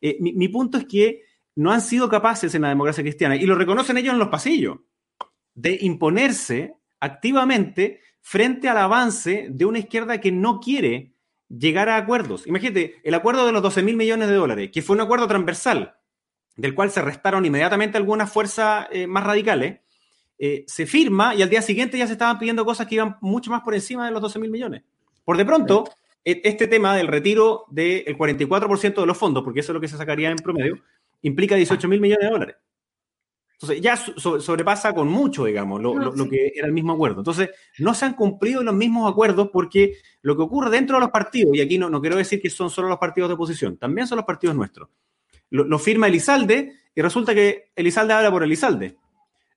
Eh, 0.01 0.17
mi, 0.21 0.33
mi 0.33 0.47
punto 0.47 0.77
es 0.77 0.85
que 0.85 1.28
no 1.59 1.73
han 1.73 1.81
sido 1.81 2.07
capaces 2.07 2.55
en 2.55 2.61
la 2.61 2.69
democracia 2.69 3.03
cristiana, 3.03 3.35
y 3.35 3.45
lo 3.45 3.53
reconocen 3.53 3.97
ellos 3.97 4.13
en 4.13 4.19
los 4.19 4.29
pasillos, 4.29 4.77
de 5.53 5.77
imponerse 5.81 6.75
activamente 7.01 7.99
frente 8.21 8.69
al 8.69 8.77
avance 8.77 9.47
de 9.49 9.65
una 9.65 9.79
izquierda 9.79 10.21
que 10.21 10.31
no 10.31 10.61
quiere 10.61 11.11
llegar 11.49 11.89
a 11.89 11.97
acuerdos. 11.97 12.47
Imagínate, 12.47 13.01
el 13.03 13.13
acuerdo 13.13 13.45
de 13.45 13.51
los 13.51 13.61
12 13.61 13.83
mil 13.83 13.97
millones 13.97 14.29
de 14.29 14.35
dólares, 14.35 14.69
que 14.71 14.81
fue 14.81 14.95
un 14.95 15.01
acuerdo 15.01 15.27
transversal, 15.27 15.95
del 16.55 16.73
cual 16.73 16.91
se 16.91 17.01
restaron 17.01 17.45
inmediatamente 17.45 17.97
algunas 17.97 18.31
fuerzas 18.31 18.87
eh, 18.89 19.05
más 19.05 19.25
radicales, 19.25 19.81
eh, 20.37 20.63
se 20.65 20.85
firma 20.85 21.35
y 21.35 21.41
al 21.41 21.49
día 21.49 21.61
siguiente 21.61 21.97
ya 21.97 22.07
se 22.07 22.13
estaban 22.13 22.39
pidiendo 22.39 22.63
cosas 22.63 22.87
que 22.87 22.95
iban 22.95 23.17
mucho 23.19 23.51
más 23.51 23.63
por 23.63 23.75
encima 23.75 24.05
de 24.05 24.13
los 24.13 24.21
12 24.21 24.39
mil 24.39 24.49
millones. 24.49 24.83
Por 25.25 25.35
de 25.35 25.43
pronto, 25.43 25.83
e, 26.23 26.39
este 26.45 26.67
tema 26.67 26.95
del 26.95 27.07
retiro 27.07 27.65
del 27.69 28.17
44% 28.17 29.01
de 29.01 29.05
los 29.05 29.17
fondos, 29.17 29.43
porque 29.43 29.59
eso 29.59 29.73
es 29.73 29.73
lo 29.73 29.81
que 29.81 29.89
se 29.89 29.97
sacaría 29.97 30.29
en 30.29 30.37
promedio, 30.37 30.81
implica 31.21 31.55
18 31.55 31.87
mil 31.87 32.01
millones 32.01 32.25
de 32.25 32.31
dólares. 32.31 32.55
Entonces, 33.61 33.81
ya 33.81 33.97
sobrepasa 33.97 34.93
con 34.93 35.09
mucho, 35.09 35.43
digamos, 35.43 35.81
lo, 35.81 36.29
que 36.29 36.53
era 36.55 36.65
el 36.65 36.71
mismo 36.71 36.93
acuerdo. 36.93 37.19
Entonces, 37.19 37.49
no 37.79 37.93
se 37.93 38.05
han 38.05 38.13
cumplido 38.13 38.63
los 38.63 38.73
mismos 38.73 39.11
acuerdos 39.11 39.49
porque 39.51 39.97
lo 40.21 40.37
que 40.37 40.43
ocurre 40.43 40.69
dentro 40.69 40.95
de 40.95 41.01
los 41.01 41.09
partidos, 41.09 41.53
y 41.57 41.59
aquí 41.59 41.77
no, 41.77 41.89
no 41.89 41.99
quiero 41.99 42.15
decir 42.15 42.41
que 42.41 42.49
son 42.49 42.69
solo 42.69 42.87
los 42.87 42.97
partidos 42.97 43.29
de 43.29 43.33
oposición, 43.33 43.75
también 43.75 44.07
son 44.07 44.15
los 44.15 44.25
partidos 44.25 44.55
nuestros. 44.55 44.87
Lo, 45.49 45.77
firma 45.77 46.07
Elizalde 46.07 46.73
y 46.95 47.01
resulta 47.01 47.35
que 47.35 47.71
Elizalde 47.75 48.13
habla 48.13 48.31
por 48.31 48.43
Elizalde. 48.43 48.95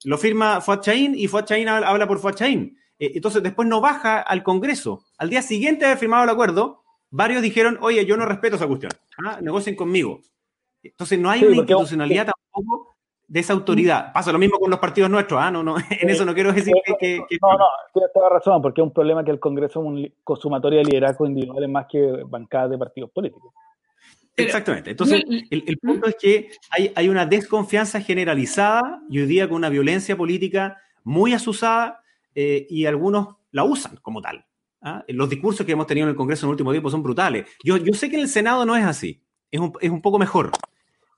Lo 0.05 0.19
firma 0.19 0.61
Fuad 0.61 0.81
Chaín 0.81 1.15
y 1.17 1.29
Fuad 1.29 1.45
Chaín 1.45 1.69
habla 1.69 2.09
por 2.09 2.19
Fuad 2.19 2.35
Chaín. 2.35 2.77
Eh, 2.99 3.13
entonces, 3.15 3.41
después 3.41 3.69
no 3.69 3.81
baja 3.81 4.21
al 4.21 4.43
Congreso. 4.43 5.05
Al 5.17 5.31
día 5.31 5.43
siguiente 5.43 5.81
de 5.85 5.93
haber 5.93 5.99
firmado 5.99 6.25
el 6.25 6.31
acuerdo, 6.31 6.83
varios 7.11 7.41
dijeron, 7.41 7.79
oye, 7.81 8.05
yo 8.05 8.17
no 8.17 8.27
respeto 8.27 8.57
esa 8.57 8.67
cuestión. 8.67 8.91
¿ah? 9.25 9.39
Negocien 9.41 9.77
conmigo. 9.77 10.23
Entonces, 10.83 11.19
no 11.19 11.31
hay 11.31 11.45
una 11.45 11.57
institucionalidad 11.57 12.27
tampoco 12.27 12.97
de 13.29 13.41
esa 13.41 13.55
autoridad. 13.55 14.13
Pasa 14.13 14.31
lo 14.31 14.39
mismo 14.39 14.59
con 14.59 14.71
los 14.71 14.79
partidos 14.79 15.09
nuestros, 15.09 15.41
¿ah? 15.41 15.51
No, 15.51 15.63
no, 15.63 15.77
en 15.91 16.11
eso 16.11 16.25
no 16.25 16.35
quiero 16.35 16.53
decir 16.53 16.75
que, 17.01 17.19
No, 17.41 17.53
no, 17.57 17.65
tienes 17.93 18.13
toda 18.13 18.29
razón, 18.29 18.61
porque 18.61 18.81
es 18.81 18.87
un 18.87 18.93
problema 18.93 19.25
que 19.25 19.31
el 19.31 19.41
Congreso 19.41 19.81
es 19.81 19.87
un 19.87 20.15
consumatorio 20.23 20.81
de 20.81 20.85
liderazgo 20.85 21.27
individuales 21.27 21.71
más 21.71 21.87
que 21.91 22.23
bancadas 22.27 22.71
de 22.71 22.79
partidos 22.79 23.11
políticos. 23.11 23.53
Exactamente. 24.37 24.91
Entonces, 24.91 25.23
el, 25.51 25.79
punto 25.79 26.09
es 26.09 26.17
que 26.21 26.51
hay, 26.71 26.93
hay, 26.95 27.09
una 27.09 27.27
desconfianza 27.27 28.01
generalizada 28.01 29.03
y 29.09 29.21
hoy 29.21 29.27
día 29.27 29.49
con 29.49 29.57
una 29.57 29.69
violencia 29.69 30.17
política 30.17 30.79
muy 31.05 31.35
asusada 31.35 32.03
eh, 32.35 32.67
y 32.69 32.87
algunos 32.87 33.37
la 33.51 33.65
usan 33.65 33.97
como 34.03 34.23
tal. 34.23 34.45
¿ah? 34.81 35.05
Los 35.09 35.29
discursos 35.29 35.67
que 35.67 35.73
hemos 35.73 35.87
tenido 35.87 36.07
en 36.07 36.11
el 36.11 36.17
Congreso 36.17 36.47
en 36.47 36.49
el 36.49 36.53
último 36.53 36.71
tiempo 36.71 36.91
son 36.91 37.03
brutales. 37.03 37.47
Yo, 37.63 37.77
yo 37.77 37.93
sé 37.93 38.09
que 38.09 38.17
en 38.17 38.23
el 38.23 38.29
Senado 38.29 38.65
no 38.65 38.77
es 38.77 38.85
así, 38.85 39.23
es 39.51 39.61
un, 39.61 39.73
es 39.81 39.91
un 39.91 40.01
poco 40.01 40.19
mejor. 40.19 40.51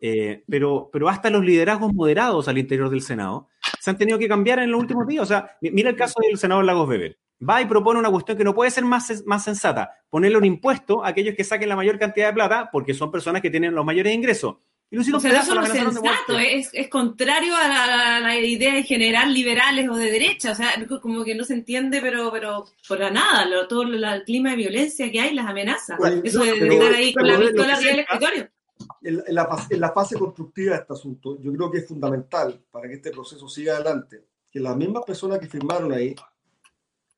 Eh, 0.07 0.45
pero, 0.47 0.91
pero 0.93 1.09
hasta 1.09 1.31
los 1.31 1.43
liderazgos 1.43 1.95
moderados 1.95 2.47
al 2.47 2.59
interior 2.59 2.91
del 2.91 3.01
Senado 3.01 3.49
se 3.81 3.89
han 3.89 3.97
tenido 3.97 4.19
que 4.19 4.29
cambiar 4.29 4.59
en 4.59 4.71
los 4.71 4.79
últimos 4.79 5.07
días. 5.07 5.23
O 5.23 5.27
sea, 5.27 5.57
mira 5.63 5.89
el 5.89 5.97
caso 5.97 6.21
del 6.21 6.37
senador 6.37 6.67
Lagos 6.67 6.87
Weber. 6.87 7.19
Va 7.49 7.63
y 7.63 7.65
propone 7.65 8.01
una 8.01 8.11
cuestión 8.11 8.37
que 8.37 8.45
no 8.45 8.55
puede 8.55 8.71
ser 8.71 8.85
más, 8.85 9.25
más 9.25 9.45
sensata, 9.45 9.93
ponerle 10.11 10.37
un 10.37 10.45
impuesto 10.45 11.03
a 11.03 11.09
aquellos 11.09 11.35
que 11.35 11.43
saquen 11.43 11.71
la 11.71 11.77
mayor 11.77 11.99
cantidad 11.99 12.27
de 12.27 12.35
plata 12.35 12.69
porque 12.71 12.93
son 12.93 13.11
personas 13.11 13.41
que 13.41 13.49
tienen 13.49 13.75
los 13.75 13.83
mayores 13.83 14.15
ingresos. 14.15 14.57
Y 14.91 14.99
o 14.99 15.19
sea, 15.19 15.41
eso 15.41 15.55
no 15.55 15.63
es 15.63 15.73
sensato, 15.73 16.39
es, 16.39 16.69
es, 16.75 16.89
contrario 16.89 17.57
a 17.57 18.21
la, 18.21 18.39
idea 18.39 18.75
de 18.75 18.83
generar 18.83 19.27
liberales 19.27 19.89
o 19.89 19.97
de 19.97 20.11
derecha, 20.11 20.53
o 20.53 20.55
sea, 20.55 20.71
como 21.01 21.25
que 21.25 21.35
no 21.35 21.45
se 21.45 21.55
entiende, 21.55 22.03
pero 22.03 22.31
pero 22.31 22.67
por 22.87 23.01
nada, 23.11 23.47
todo 23.67 23.83
el 23.83 24.23
clima 24.25 24.51
de 24.51 24.57
violencia 24.57 25.11
que 25.11 25.21
hay, 25.21 25.35
las 25.35 25.47
amenazas, 25.47 25.99
eso 26.23 26.45
de, 26.45 26.69
estar 26.69 26.93
ahí 26.93 27.15
con 27.15 27.27
la 27.27 27.39
pistola 27.39 27.75
arriba 27.75 27.91
del 27.91 28.01
escritorio 28.01 28.54
en, 29.03 29.35
la, 29.35 29.93
fase 29.93 30.19
constructiva 30.19 30.75
de 30.75 30.81
este 30.81 30.93
asunto, 30.93 31.39
yo 31.41 31.53
creo 31.53 31.71
que 31.71 31.79
es 31.79 31.89
fundamental 31.89 32.63
para 32.71 32.89
que 32.89 32.95
este 32.95 33.11
proceso 33.11 33.49
siga 33.49 33.75
adelante, 33.75 34.25
que 34.51 34.61
las 34.61 34.77
mismas 34.77 35.05
personas 35.05 35.39
que 35.39 35.47
firmaron 35.47 35.93
ahí 35.93 36.15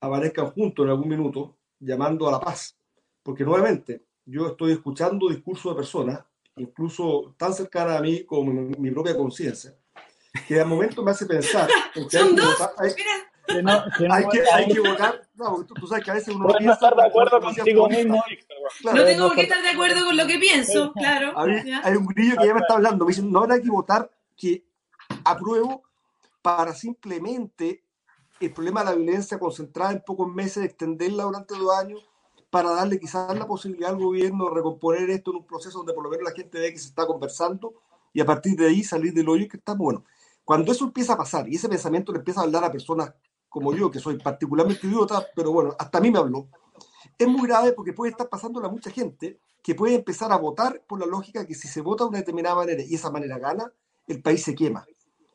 aparezcan 0.00 0.50
juntos 0.50 0.84
en 0.84 0.90
algún 0.90 1.08
minuto 1.08 1.56
llamando 1.78 2.28
a 2.28 2.32
la 2.32 2.40
paz. 2.40 2.76
Porque 3.22 3.44
nuevamente, 3.44 4.04
yo 4.24 4.48
estoy 4.48 4.72
escuchando 4.72 5.28
discursos 5.28 5.72
de 5.72 5.76
personas, 5.76 6.24
incluso 6.56 7.34
tan 7.36 7.52
cercanas 7.52 7.98
a 7.98 8.02
mí 8.02 8.24
como 8.24 8.52
mi, 8.52 8.90
propia 8.90 9.16
conciencia, 9.16 9.74
que 10.46 10.60
al 10.60 10.68
momento 10.68 11.02
me 11.02 11.10
hace 11.10 11.26
pensar 11.26 11.68
Son 12.10 12.36
dos, 12.36 12.56
hay, 12.78 12.90
que, 13.46 14.42
hay 14.52 14.68
que 14.68 14.80
votar. 14.80 15.22
No, 15.34 15.64
tú, 15.64 15.86
sabes 15.86 16.04
que 16.04 16.10
a 16.10 16.14
veces 16.14 16.34
uno 16.34 16.48
no 16.48 16.72
estar 16.72 16.94
de 16.94 17.04
acuerdo 17.04 17.40
contigo 17.40 17.88
mismo. 17.88 18.22
no 18.84 19.04
tengo 19.04 19.28
por 19.28 19.36
qué 19.36 19.42
estar 19.42 19.62
de 19.62 19.70
acuerdo 19.70 20.04
con 20.04 20.16
lo 20.16 20.26
que 20.26 20.38
pienso, 20.38 20.92
claro. 20.92 21.34
hay 21.36 21.96
un 21.96 22.06
grillo 22.06 22.36
que 22.36 22.46
ya 22.46 22.54
me 22.54 22.60
está 22.60 22.74
hablando. 22.74 23.04
Me 23.04 23.10
dice, 23.10 23.22
no 23.22 23.40
habrá 23.40 23.60
que 23.60 23.70
votar 23.70 24.10
que 24.36 24.64
apruebo 25.24 25.82
para 26.42 26.74
simplemente 26.74 27.82
el 28.40 28.52
problema 28.52 28.80
de 28.80 28.90
la 28.90 28.96
violencia 28.96 29.38
concentrada 29.38 29.92
en 29.92 30.02
pocos 30.02 30.28
meses, 30.28 30.64
extenderla 30.64 31.24
durante 31.24 31.54
dos 31.54 31.76
años, 31.76 32.06
para 32.50 32.70
darle 32.70 32.98
quizás 32.98 33.36
la 33.36 33.46
posibilidad 33.46 33.90
al 33.90 33.98
gobierno 33.98 34.48
de 34.48 34.54
recomponer 34.54 35.10
esto 35.10 35.30
en 35.30 35.38
un 35.38 35.46
proceso 35.46 35.78
donde 35.78 35.92
por 35.92 36.04
lo 36.04 36.10
menos 36.10 36.24
la 36.24 36.34
gente 36.34 36.58
ve 36.58 36.72
que 36.72 36.78
se 36.78 36.88
está 36.88 37.06
conversando 37.06 37.74
y 38.12 38.20
a 38.20 38.26
partir 38.26 38.56
de 38.56 38.68
ahí 38.68 38.82
salir 38.82 39.12
del 39.12 39.28
hoyo 39.28 39.48
que 39.48 39.56
está 39.56 39.74
bueno. 39.74 40.04
Cuando 40.44 40.70
eso 40.70 40.84
empieza 40.84 41.14
a 41.14 41.16
pasar 41.16 41.48
y 41.48 41.56
ese 41.56 41.68
pensamiento 41.68 42.12
le 42.12 42.18
empieza 42.18 42.40
a 42.40 42.44
hablar 42.44 42.64
a 42.64 42.70
personas 42.70 43.12
como 43.56 43.72
yo, 43.72 43.90
que 43.90 44.00
soy 44.00 44.18
particularmente 44.18 44.86
idiota, 44.86 45.26
pero 45.34 45.50
bueno, 45.50 45.74
hasta 45.78 45.96
a 45.96 46.00
mí 46.02 46.10
me 46.10 46.18
habló, 46.18 46.46
es 47.16 47.26
muy 47.26 47.48
grave 47.48 47.72
porque 47.72 47.94
puede 47.94 48.10
estar 48.10 48.28
pasando 48.28 48.62
a 48.62 48.68
mucha 48.68 48.90
gente 48.90 49.40
que 49.62 49.74
puede 49.74 49.94
empezar 49.94 50.30
a 50.30 50.36
votar 50.36 50.82
por 50.86 51.00
la 51.00 51.06
lógica 51.06 51.46
que 51.46 51.54
si 51.54 51.66
se 51.66 51.80
vota 51.80 52.04
de 52.04 52.10
una 52.10 52.18
determinada 52.18 52.54
manera 52.54 52.82
y 52.82 52.94
esa 52.94 53.10
manera 53.10 53.38
gana, 53.38 53.72
el 54.08 54.20
país 54.20 54.44
se 54.44 54.54
quema. 54.54 54.86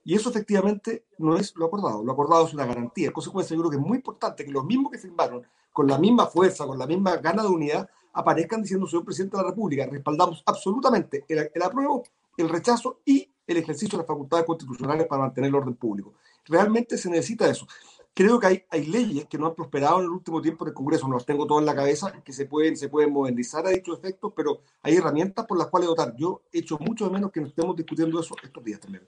Y 0.03 0.13
eso 0.13 0.29
efectivamente 0.29 1.05
no 1.17 1.35
es 1.35 1.55
lo 1.55 1.65
acordado. 1.65 2.03
Lo 2.03 2.11
acordado 2.11 2.45
es 2.45 2.53
una 2.53 2.67
garantía. 2.67 3.07
En 3.07 3.13
consecuencia, 3.13 3.55
yo 3.55 3.63
creo 3.63 3.71
que 3.71 3.77
es 3.77 3.83
muy 3.83 3.97
importante 3.97 4.45
que 4.45 4.51
los 4.51 4.65
mismos 4.65 4.91
que 4.91 4.99
firmaron 4.99 5.41
con 5.73 5.87
la 5.87 5.97
misma 5.97 6.27
fuerza, 6.27 6.67
con 6.67 6.77
la 6.77 6.85
misma 6.85 7.17
gana 7.17 7.41
de 7.41 7.49
unidad, 7.49 7.89
aparezcan 8.13 8.61
diciendo, 8.61 8.85
señor 8.85 9.03
presidente 9.03 9.35
de 9.35 9.41
la 9.41 9.49
República, 9.49 9.87
respaldamos 9.87 10.43
absolutamente 10.45 11.25
el, 11.27 11.49
el 11.51 11.61
apruebo, 11.63 12.03
el 12.37 12.49
rechazo 12.49 12.99
y 13.03 13.27
el 13.47 13.57
ejercicio 13.57 13.97
de 13.97 14.03
las 14.03 14.07
facultades 14.07 14.45
constitucionales 14.45 15.07
para 15.07 15.23
mantener 15.23 15.47
el 15.47 15.55
orden 15.55 15.73
público. 15.73 16.13
Realmente 16.45 16.99
se 16.99 17.09
necesita 17.09 17.49
eso 17.49 17.65
creo 18.13 18.39
que 18.39 18.65
hay, 18.69 18.85
leyes 18.85 19.25
que 19.25 19.37
no 19.37 19.47
han 19.47 19.55
prosperado 19.55 19.99
en 19.99 20.05
el 20.05 20.11
último 20.11 20.41
tiempo 20.41 20.65
en 20.65 20.69
el 20.69 20.73
Congreso, 20.73 21.07
no 21.07 21.15
las 21.15 21.25
tengo 21.25 21.47
todas 21.47 21.61
en 21.61 21.65
la 21.65 21.75
cabeza, 21.75 22.21
que 22.23 22.33
se 22.33 22.45
pueden, 22.45 22.75
se 22.77 22.89
pueden 22.89 23.11
modernizar 23.11 23.65
a 23.65 23.69
dichos 23.69 23.97
efectos, 23.99 24.33
pero 24.35 24.61
hay 24.81 24.95
herramientas 24.95 25.45
por 25.45 25.57
las 25.57 25.67
cuales 25.67 25.87
dotar. 25.87 26.15
Yo 26.17 26.43
he 26.51 26.59
hecho 26.59 26.77
mucho 26.79 27.05
de 27.05 27.11
menos 27.11 27.31
que 27.31 27.41
nos 27.41 27.49
estemos 27.49 27.75
discutiendo 27.75 28.19
eso 28.19 28.35
estos 28.43 28.63
días 28.63 28.79
también. 28.79 29.07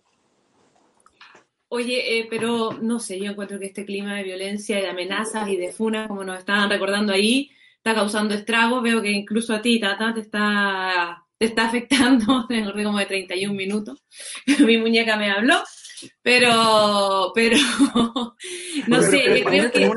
Oye, 1.75 2.19
eh, 2.19 2.27
pero 2.29 2.73
no 2.73 2.99
sé, 2.99 3.19
yo 3.19 3.31
encuentro 3.31 3.59
que 3.59 3.65
este 3.65 3.83
clima 3.83 4.15
de 4.15 4.23
violencia 4.23 4.77
y 4.77 4.83
de 4.83 4.89
amenazas 4.89 5.49
y 5.49 5.57
de 5.57 5.71
funas, 5.71 6.07
como 6.07 6.23
nos 6.23 6.37
estaban 6.37 6.69
recordando 6.69 7.11
ahí, 7.11 7.49
está 7.77 7.95
causando 7.95 8.35
estragos. 8.35 8.83
Veo 8.83 9.01
que 9.01 9.09
incluso 9.09 9.55
a 9.55 9.61
ti, 9.61 9.79
Tata, 9.79 10.13
te 10.13 10.19
está, 10.21 11.25
te 11.37 11.47
está 11.47 11.65
afectando. 11.65 12.45
Tengo 12.47 12.71
como 12.73 12.99
de 12.99 13.07
31 13.07 13.55
minutos. 13.55 14.03
Mi 14.59 14.77
muñeca 14.77 15.17
me 15.17 15.31
habló. 15.31 15.63
Pero, 16.21 17.31
pero, 17.33 17.57
no 18.87 19.01
sé, 19.01 19.39
yo 19.39 19.45
creo 19.45 19.71
que... 19.71 19.91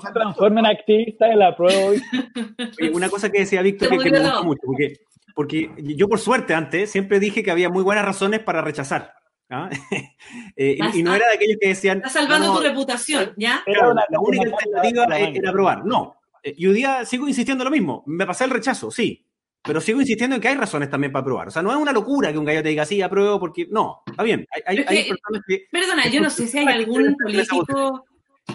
se 0.00 0.12
transformen 0.12 0.64
en 0.64 0.70
activista 0.70 1.26
de 1.26 1.36
la 1.36 1.56
prueba 1.56 1.92
Una 2.92 3.08
cosa 3.08 3.30
que 3.30 3.40
decía 3.40 3.62
Víctor 3.62 3.88
que, 3.90 4.10
me 4.10 4.20
gusta 4.20 4.42
mucho, 4.42 4.60
porque, 4.64 4.94
porque 5.34 5.70
yo 5.78 6.08
por 6.08 6.18
suerte 6.18 6.54
antes 6.54 6.90
siempre 6.90 7.20
dije 7.20 7.42
que 7.42 7.50
había 7.50 7.68
muy 7.68 7.82
buenas 7.82 8.04
razones 8.04 8.40
para 8.40 8.62
rechazar. 8.62 9.14
¿ah? 9.50 9.68
eh, 10.56 10.78
y, 10.94 11.02
no 11.02 11.14
era 11.14 11.26
de 11.28 11.34
aquellos 11.34 11.56
que 11.60 11.68
decían... 11.68 11.98
Está 11.98 12.10
salvando 12.10 12.54
tu 12.56 12.62
reputación, 12.62 13.32
¿ya? 13.36 13.62
la 13.66 14.20
única 14.20 14.50
alternativa 14.50 15.18
era 15.18 15.50
aprobar. 15.50 15.84
No, 15.84 16.20
eh, 16.42 16.54
y 16.56 16.66
hoy 16.66 16.74
día 16.74 17.04
sigo 17.04 17.28
insistiendo 17.28 17.64
lo 17.64 17.70
mismo. 17.70 18.02
Me 18.06 18.26
pasé 18.26 18.44
el 18.44 18.50
rechazo, 18.50 18.90
sí, 18.90 19.26
pero 19.62 19.80
sigo 19.80 20.00
insistiendo 20.00 20.36
en 20.36 20.42
que 20.42 20.48
hay 20.48 20.56
razones 20.56 20.88
también 20.88 21.12
para 21.12 21.20
aprobar. 21.20 21.48
O 21.48 21.50
sea, 21.50 21.62
no 21.62 21.70
es 21.70 21.76
una 21.76 21.92
locura 21.92 22.32
que 22.32 22.38
un 22.38 22.44
gallo 22.44 22.62
te 22.62 22.70
diga, 22.70 22.86
sí, 22.86 23.02
apruebo, 23.02 23.38
porque 23.38 23.66
no, 23.70 24.02
está 24.06 24.22
bien. 24.22 24.46
Hay, 24.66 24.84
personas 24.84 25.42
que, 25.46 25.66
Perdona, 25.70 26.08
yo 26.08 26.20
no 26.20 26.30
sé 26.30 26.46
si 26.46 26.58
hay 26.58 26.66
algún 26.66 27.14
político, 27.22 28.06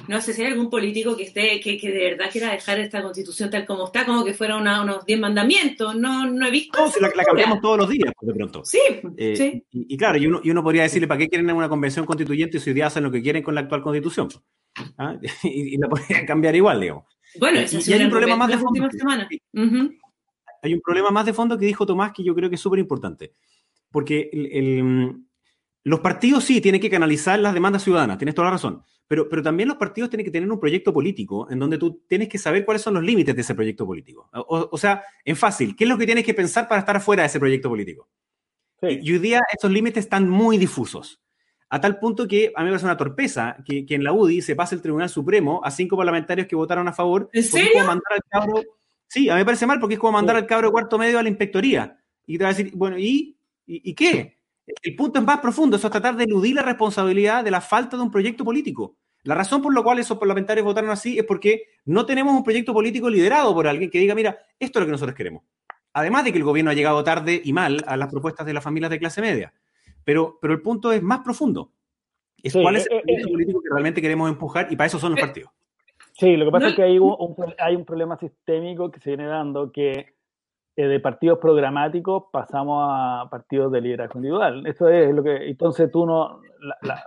no 0.08 0.22
sé 0.22 0.34
si 0.34 0.42
hay 0.42 0.52
algún 0.52 0.70
político 0.70 1.16
que 1.16 1.24
esté, 1.24 1.60
que, 1.60 1.78
que, 1.78 1.92
de 1.92 2.12
verdad 2.12 2.30
quiera 2.32 2.52
dejar 2.52 2.80
esta 2.80 3.02
constitución 3.02 3.50
tal 3.50 3.66
como 3.66 3.86
está, 3.86 4.06
como 4.06 4.26
que 4.26 4.34
fuera 4.34 4.58
unos 4.58 5.06
10 5.06 5.20
mandamientos. 5.20 5.96
No, 5.96 6.26
no 6.30 6.48
he 6.48 6.52
visto. 6.52 6.80
No, 6.80 6.92
si 6.92 7.00
la, 7.00 7.12
cambiamos 7.12 7.62
todos 7.62 7.78
los 7.78 7.90
días, 7.90 8.12
de 8.20 8.34
pronto. 8.34 8.66
Sí, 8.66 8.80
eh, 9.18 9.36
sí. 9.36 9.64
Y, 9.72 9.98
claro, 9.98 10.18
y 10.18 10.28
uno, 10.28 10.42
y 10.44 10.50
uno 10.50 10.64
podría 10.64 10.84
decirle, 10.84 11.08
¿para 11.08 11.20
qué 11.20 11.30
quieren 11.30 11.50
una 11.52 11.70
convención 11.70 12.06
constituyente 12.06 12.60
si 12.60 12.72
hoy 12.72 12.74
día 12.74 12.88
hacen 12.88 13.04
lo 13.04 13.12
que 13.12 13.22
quieren 13.22 13.44
con 13.44 13.54
la 13.56 13.62
actual 13.62 13.82
constitución? 13.82 14.30
¿Ah? 14.98 15.18
Y, 15.44 15.78
la 15.78 15.88
podrían 15.88 16.26
cambiar 16.26 16.56
igual, 16.56 16.82
digamos. 16.82 17.06
Bueno, 17.40 17.60
ese 17.60 17.78
es 17.78 17.88
un 17.88 18.10
problema 18.10 18.36
más 18.36 18.48
de 18.50 18.58
fondo. 18.58 18.90
Hay 20.66 20.74
un 20.74 20.82
problema 20.82 21.12
más 21.12 21.28
de 21.28 21.34
fondo 21.34 21.60
que 21.60 21.66
dijo 21.68 21.86
Tomás 21.86 22.12
que 22.12 22.24
yo 22.24 22.34
creo 22.34 22.50
que 22.50 22.56
es 22.56 22.62
súper 22.62 22.80
importante. 22.80 23.36
Porque 23.92 24.32
los 25.84 26.00
partidos 26.00 26.44
sí 26.44 26.60
tienen 26.60 26.82
que 26.82 26.90
canalizar 26.90 27.38
las 27.40 27.54
demandas 27.54 27.84
ciudadanas, 27.84 28.18
tienes 28.18 28.34
toda 28.34 28.48
la 28.48 28.54
razón. 28.54 28.84
Pero, 29.08 29.30
pero 29.30 29.44
también 29.44 29.70
los 29.70 29.78
partidos 29.78 30.10
tienen 30.10 30.26
que 30.26 30.32
tener 30.32 30.52
un 30.52 30.60
proyecto 30.60 30.92
político 30.92 31.48
en 31.52 31.60
donde 31.60 31.78
tú 31.78 32.02
tienes 32.08 32.28
que 32.28 32.40
saber 32.40 32.66
cuáles 32.66 32.82
son 32.82 32.96
los 32.96 33.04
límites 33.04 33.36
de 33.36 33.42
ese 33.42 33.54
proyecto 33.54 33.86
político. 33.86 34.28
O, 34.34 34.76
sea, 34.80 35.04
en 35.24 35.36
fácil, 35.36 35.76
¿qué 35.76 35.84
es 35.84 35.90
lo 35.90 36.00
que 36.00 36.08
tienes 36.08 36.26
que 36.26 36.34
pensar 36.34 36.68
para 36.68 36.80
estar 36.80 37.00
fuera 37.00 37.22
de 37.22 37.28
ese 37.28 37.40
proyecto 37.40 37.70
político? 37.70 38.10
Y 38.82 39.12
hoy 39.12 39.20
día 39.20 39.42
esos 39.56 39.70
límites 39.70 40.06
están 40.06 40.28
muy 40.28 40.58
difusos. 40.58 41.22
A 41.70 41.80
tal 41.80 42.00
punto 42.00 42.28
que 42.28 42.52
a 42.56 42.62
mí 42.62 42.66
me 42.66 42.72
parece 42.72 42.86
una 42.86 42.98
torpeza 42.98 43.58
que, 43.64 43.86
en 43.88 44.04
la 44.04 44.14
UDI 44.14 44.42
se 44.42 44.56
pase 44.56 44.74
el 44.74 44.82
Tribunal 44.82 45.10
Supremo 45.10 45.62
a 45.64 45.70
cinco 45.70 45.96
parlamentarios 45.96 46.48
que 46.48 46.56
votaron 46.56 46.88
a 46.88 46.94
favor. 46.94 47.30
¿En 47.34 47.44
serio? 47.44 47.86
Mandar 47.86 48.14
al 48.16 48.22
cabro 48.28 48.64
Sí, 49.08 49.30
a 49.30 49.34
mí 49.34 49.40
me 49.40 49.46
parece 49.46 49.66
mal 49.66 49.80
porque 49.80 49.96
es 49.96 50.00
como 50.00 50.14
mandar 50.14 50.36
al 50.36 50.46
cabro 50.46 50.72
cuarto 50.72 50.98
medio 50.98 51.20
a 51.20 51.24
la 51.24 51.30
inspectoría. 51.30 52.00
Y 52.26 52.38
te 52.38 52.44
va 52.44 52.50
a 52.50 52.54
decir, 52.54 52.72
bueno, 52.76 52.98
¿y, 52.98 53.38
y, 53.66 53.94
qué? 53.94 54.40
El 54.82 54.96
punto 54.96 55.20
es 55.20 55.26
más 55.26 55.40
profundo, 55.40 55.78
eso 55.78 55.88
es 55.88 55.92
tratar 55.92 56.16
de 56.16 56.24
eludir 56.24 56.56
la 56.56 56.64
responsabilidad 56.64 57.44
de 57.44 57.52
la 57.52 57.62
falta 57.62 57.98
de 57.98 58.04
un 58.04 58.12
proyecto 58.12 58.44
político. 58.44 58.98
La 59.24 59.36
razón 59.36 59.62
por 59.62 59.74
la 59.74 59.82
cual 59.82 60.00
esos 60.00 60.18
parlamentarios 60.18 60.66
votaron 60.66 60.90
así 60.90 61.18
es 61.18 61.26
porque 61.26 61.64
no 61.86 62.06
tenemos 62.06 62.36
un 62.36 62.44
proyecto 62.44 62.74
político 62.74 63.10
liderado 63.10 63.54
por 63.54 63.68
alguien 63.68 63.90
que 63.90 64.00
diga, 64.00 64.14
mira, 64.16 64.40
esto 64.60 64.80
es 64.80 64.82
lo 64.82 64.86
que 64.88 64.92
nosotros 64.92 65.16
queremos. 65.16 65.44
Además 65.94 66.26
de 66.26 66.32
que 66.32 66.38
el 66.38 66.44
gobierno 66.44 66.72
ha 66.72 66.76
llegado 66.76 67.04
tarde 67.04 67.42
y 67.44 67.54
mal 67.54 67.84
a 67.88 67.98
las 67.98 68.10
propuestas 68.10 68.46
de 68.46 68.54
las 68.54 68.64
familias 68.64 68.92
de 68.92 69.00
clase 69.00 69.22
media. 69.22 69.54
Pero, 70.04 70.38
pero 70.42 70.54
el 70.54 70.62
punto 70.62 70.92
es 70.92 71.02
más 71.02 71.20
profundo. 71.20 71.72
Es 72.44 72.54
cuál 72.54 72.76
es 72.76 72.88
el 72.92 73.02
proyecto 73.02 73.30
político 73.30 73.62
que 73.62 73.70
realmente 73.72 74.02
queremos 74.02 74.30
empujar 74.30 74.68
y 74.70 74.76
para 74.76 74.88
eso 74.88 75.00
son 75.00 75.14
los 75.14 75.20
partidos. 75.20 75.52
Sí, 76.18 76.38
lo 76.38 76.46
que 76.46 76.52
pasa 76.52 76.70
es 76.70 76.76
que 76.76 76.84
hay 76.84 76.98
un, 76.98 77.36
hay 77.60 77.76
un 77.76 77.84
problema 77.84 78.18
sistémico 78.18 78.90
que 78.90 79.02
se 79.02 79.12
viene 79.12 79.28
dando 79.28 79.72
que 79.72 80.16
eh, 80.78 80.88
de 80.88 81.00
partidos 81.02 81.40
programáticos 81.40 82.26
pasamos 82.32 82.86
a 82.90 83.28
partidos 83.30 83.72
de 83.72 83.82
liderazgo 83.82 84.20
individual. 84.20 84.66
Eso 84.66 84.88
es 84.88 85.14
lo 85.14 85.24
que, 85.24 85.50
entonces 85.50 85.92
tú 85.92 86.06
no, 86.06 86.42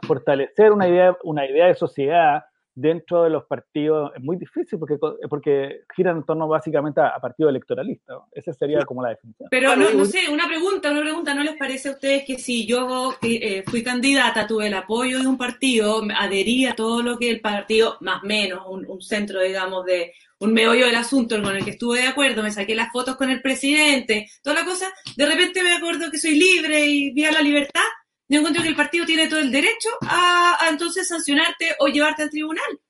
fortalecer 0.07 0.73
una 0.73 0.89
idea, 0.89 1.17
una 1.25 1.47
idea 1.47 1.67
de 1.67 1.75
sociedad 1.75 2.45
dentro 2.81 3.25
de 3.25 3.31
los 3.31 3.45
partidos 3.45 4.13
es 4.15 4.23
muy 4.23 4.37
difícil 4.37 4.79
porque, 4.79 4.97
porque 5.29 5.81
giran 5.97 6.19
en 6.19 6.25
torno 6.25 6.47
básicamente 6.47 7.01
a, 7.01 7.19
partidos 7.21 7.51
electoralistas. 7.51 8.19
Esa 8.33 8.53
sería 8.53 8.85
como 8.85 9.03
la 9.03 9.11
definición. 9.11 9.49
Pero 9.51 9.75
no, 9.75 9.91
no, 9.91 10.05
sé, 10.05 10.29
una 10.31 10.47
pregunta, 10.47 10.93
una 10.93 11.01
pregunta, 11.01 11.35
¿no 11.35 11.43
les 11.43 11.57
parece 11.57 11.89
a 11.89 11.93
ustedes 11.93 12.25
que 12.25 12.39
si 12.39 12.67
yo 12.67 13.15
eh, 13.23 13.65
fui 13.67 13.83
candidata, 13.83 14.47
tuve 14.47 14.69
el 14.69 14.75
apoyo 14.75 15.19
de 15.19 15.27
un 15.27 15.37
partido, 15.37 16.03
adhería 16.17 16.73
a 16.73 16.77
todo 16.77 17.03
lo 17.03 17.19
que 17.19 17.31
el 17.31 17.41
partido, 17.41 17.97
más 18.01 18.23
o 18.23 18.27
menos, 18.27 18.63
un, 18.69 19.03
centro, 19.03 19.41
digamos, 19.41 19.85
de 19.85 20.13
un 20.39 20.53
meollo 20.53 20.87
del 20.87 20.95
asunto 20.95 21.43
con 21.43 21.57
el 21.57 21.65
que 21.65 21.73
estuve 21.73 22.03
de 22.03 22.07
acuerdo, 22.07 22.45
me 22.45 22.53
saqué 22.53 22.77
las 22.77 22.93
fotos 22.93 23.17
con 23.17 23.29
el 23.29 23.43
presidente, 23.43 24.31
toda 24.41 24.61
la 24.61 24.65
cosa, 24.65 24.87
de 25.17 25.27
repente 25.27 25.65
me 25.65 25.73
acuerdo 25.73 26.13
que 26.13 26.19
soy 26.19 26.39
libre 26.39 26.87
y 26.87 27.11
vía 27.11 27.33
la 27.33 27.41
libertad, 27.41 27.83
yo 28.29 28.39
encuentro 28.39 28.63
que 28.63 28.69
el 28.69 28.77
partido 28.77 29.07
tiene 29.07 29.27
todo 29.27 29.41
el 29.41 29.51
derecho 29.51 29.89
a, 30.03 30.67
entonces 30.71 31.09
sancionarte 31.09 31.77
o 31.81 31.89
llevarte 31.89 32.23
al 32.23 32.31
tribunal, 32.31 32.81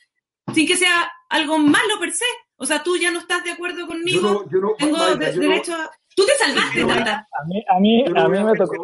sin 0.53 0.67
que 0.67 0.77
sea 0.77 1.11
algo 1.29 1.59
malo 1.59 1.99
per 2.01 2.13
se. 2.13 2.25
O 2.57 2.67
sea, 2.67 2.83
tú 2.83 2.97
ya 2.97 3.13
no 3.13 3.21
estás 3.21 3.45
de 3.45 3.53
acuerdo 3.53 3.87
conmigo, 3.87 4.45
yo 4.51 4.61
no, 4.61 4.75
tengo 4.77 5.15
derecho 5.17 5.75
a... 5.75 5.91
Tú 6.17 6.27
te 6.27 6.35
salvaste, 6.35 6.85
Tata. 6.85 7.29
A 7.41 7.47
mí, 7.47 7.65
a 7.69 7.79
mí, 7.79 8.05
a 8.05 8.29
mí 8.29 8.45
me 8.45 8.53
tocó... 8.55 8.75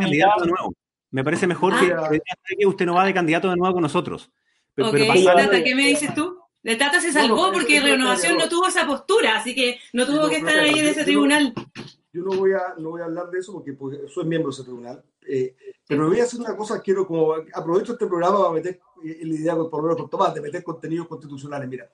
candidato 0.00 0.44
de 0.44 0.50
nuevo. 0.50 0.74
Me 1.10 1.22
parece 1.22 1.46
mejor 1.46 1.74
ah. 1.74 2.10
que, 2.10 2.66
usted 2.66 2.86
no 2.86 2.94
va 2.94 3.04
de 3.04 3.12
candidato 3.12 3.50
de 3.50 3.56
nuevo 3.56 3.74
con 3.74 3.82
nosotros. 3.82 4.30
Pero, 4.74 4.90
Tata, 4.92 5.62
¿qué 5.62 5.74
me 5.74 5.88
dices 5.88 6.14
tú? 6.14 6.38
De 6.62 6.76
Tata 6.76 7.00
se 7.00 7.12
salvó 7.12 7.52
porque 7.52 7.80
Renovación 7.80 8.38
no 8.38 8.48
tuvo 8.48 8.68
esa 8.68 8.86
postura, 8.86 9.36
así 9.36 9.54
que 9.54 9.78
no 9.92 10.06
tuvo 10.06 10.28
que 10.28 10.36
estar 10.36 10.58
ahí 10.58 10.78
en 10.78 10.86
ese 10.86 11.04
tribunal. 11.04 11.52
Yo 12.12 12.22
no 12.22 12.36
voy 12.36 12.52
a, 12.52 12.74
no 12.78 12.90
voy 12.90 13.02
a 13.02 13.04
hablar 13.04 13.30
de 13.30 13.38
eso 13.38 13.52
porque 13.52 13.74
pues, 13.74 13.98
soy 14.12 14.24
miembro 14.24 14.50
de 14.50 14.54
ese 14.54 14.64
tribunal. 14.64 15.04
Eh, 15.30 15.54
pero 15.86 16.08
voy 16.08 16.20
a 16.20 16.24
hacer 16.24 16.40
una 16.40 16.56
cosa, 16.56 16.80
quiero 16.80 17.06
como 17.06 17.34
aprovecho 17.34 17.92
este 17.92 18.06
programa 18.06 18.38
para 18.38 18.52
meter 18.52 18.80
la 19.02 19.34
idea 19.34 19.54
por 19.56 19.74
lo 19.74 19.82
menos 19.82 19.96
con 19.98 20.10
Tomás, 20.10 20.34
de 20.34 20.40
meter 20.40 20.64
contenidos 20.64 21.06
constitucionales. 21.06 21.68
Mira, 21.68 21.90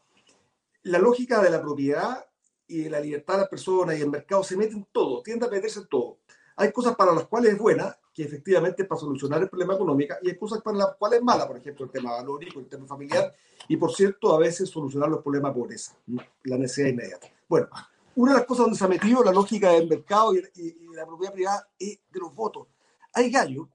la 0.84 0.98
lógica 0.98 1.42
de 1.42 1.50
la 1.50 1.60
propiedad 1.60 2.24
y 2.68 2.84
de 2.84 2.90
la 2.90 3.00
libertad 3.00 3.34
de 3.34 3.40
las 3.40 3.48
personas 3.48 3.98
y 3.98 4.02
el 4.02 4.10
mercado 4.10 4.44
se 4.44 4.56
mete 4.56 4.74
en 4.74 4.86
todo, 4.92 5.22
tiende 5.22 5.46
a 5.46 5.50
meterse 5.50 5.80
en 5.80 5.88
todo. 5.88 6.18
Hay 6.56 6.70
cosas 6.70 6.94
para 6.94 7.12
las 7.12 7.26
cuales 7.26 7.52
es 7.52 7.58
buena, 7.58 7.96
que 8.12 8.22
efectivamente 8.22 8.82
es 8.82 8.88
para 8.88 9.00
solucionar 9.00 9.42
el 9.42 9.48
problema 9.48 9.74
económico, 9.74 10.14
y 10.22 10.30
hay 10.30 10.38
cosas 10.38 10.62
para 10.62 10.78
las 10.78 10.94
cuales 10.96 11.18
es 11.18 11.24
mala, 11.24 11.48
por 11.48 11.56
ejemplo, 11.56 11.84
el 11.86 11.90
tema 11.90 12.12
valórico, 12.12 12.60
el 12.60 12.68
tema 12.68 12.86
familiar, 12.86 13.34
y 13.68 13.76
por 13.76 13.92
cierto, 13.92 14.32
a 14.32 14.38
veces 14.38 14.68
solucionar 14.70 15.08
los 15.08 15.20
problemas 15.20 15.52
de 15.52 15.60
pobreza, 15.60 15.96
la 16.44 16.56
necesidad 16.56 16.88
inmediata. 16.88 17.26
Bueno, 17.48 17.68
una 18.14 18.32
de 18.32 18.38
las 18.38 18.46
cosas 18.46 18.66
donde 18.66 18.78
se 18.78 18.84
ha 18.84 18.88
metido 18.88 19.24
la 19.24 19.32
lógica 19.32 19.70
del 19.72 19.88
mercado 19.88 20.34
y, 20.36 20.44
y 20.54 20.94
la 20.94 21.04
propiedad 21.04 21.32
privada 21.32 21.68
es 21.76 21.98
de 22.12 22.20
los 22.20 22.32
votos 22.32 22.68
hay 23.14 23.30
gallos 23.30 23.68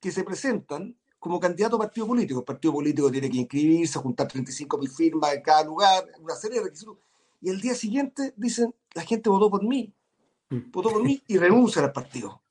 que 0.00 0.10
se 0.10 0.24
presentan 0.24 0.96
como 1.18 1.38
candidato 1.38 1.76
a 1.76 1.80
partido 1.80 2.06
político. 2.08 2.40
El 2.40 2.44
partido 2.44 2.72
político 2.72 3.10
tiene 3.10 3.30
que 3.30 3.36
inscribirse, 3.36 3.98
juntar 3.98 4.26
35 4.26 4.78
mil 4.78 4.90
firmas 4.90 5.34
en 5.34 5.42
cada 5.42 5.62
lugar, 5.62 6.04
una 6.20 6.34
serie 6.34 6.58
de 6.58 6.64
requisitos. 6.64 6.96
Y 7.40 7.50
el 7.50 7.60
día 7.60 7.74
siguiente 7.74 8.34
dicen, 8.36 8.74
la 8.94 9.02
gente 9.02 9.28
votó 9.28 9.50
por 9.50 9.62
mí, 9.62 9.92
mm. 10.50 10.70
votó 10.72 10.90
por 10.90 11.04
mí 11.04 11.22
y 11.28 11.38
renuncia 11.38 11.82
al 11.82 11.92
partido. 11.92 12.42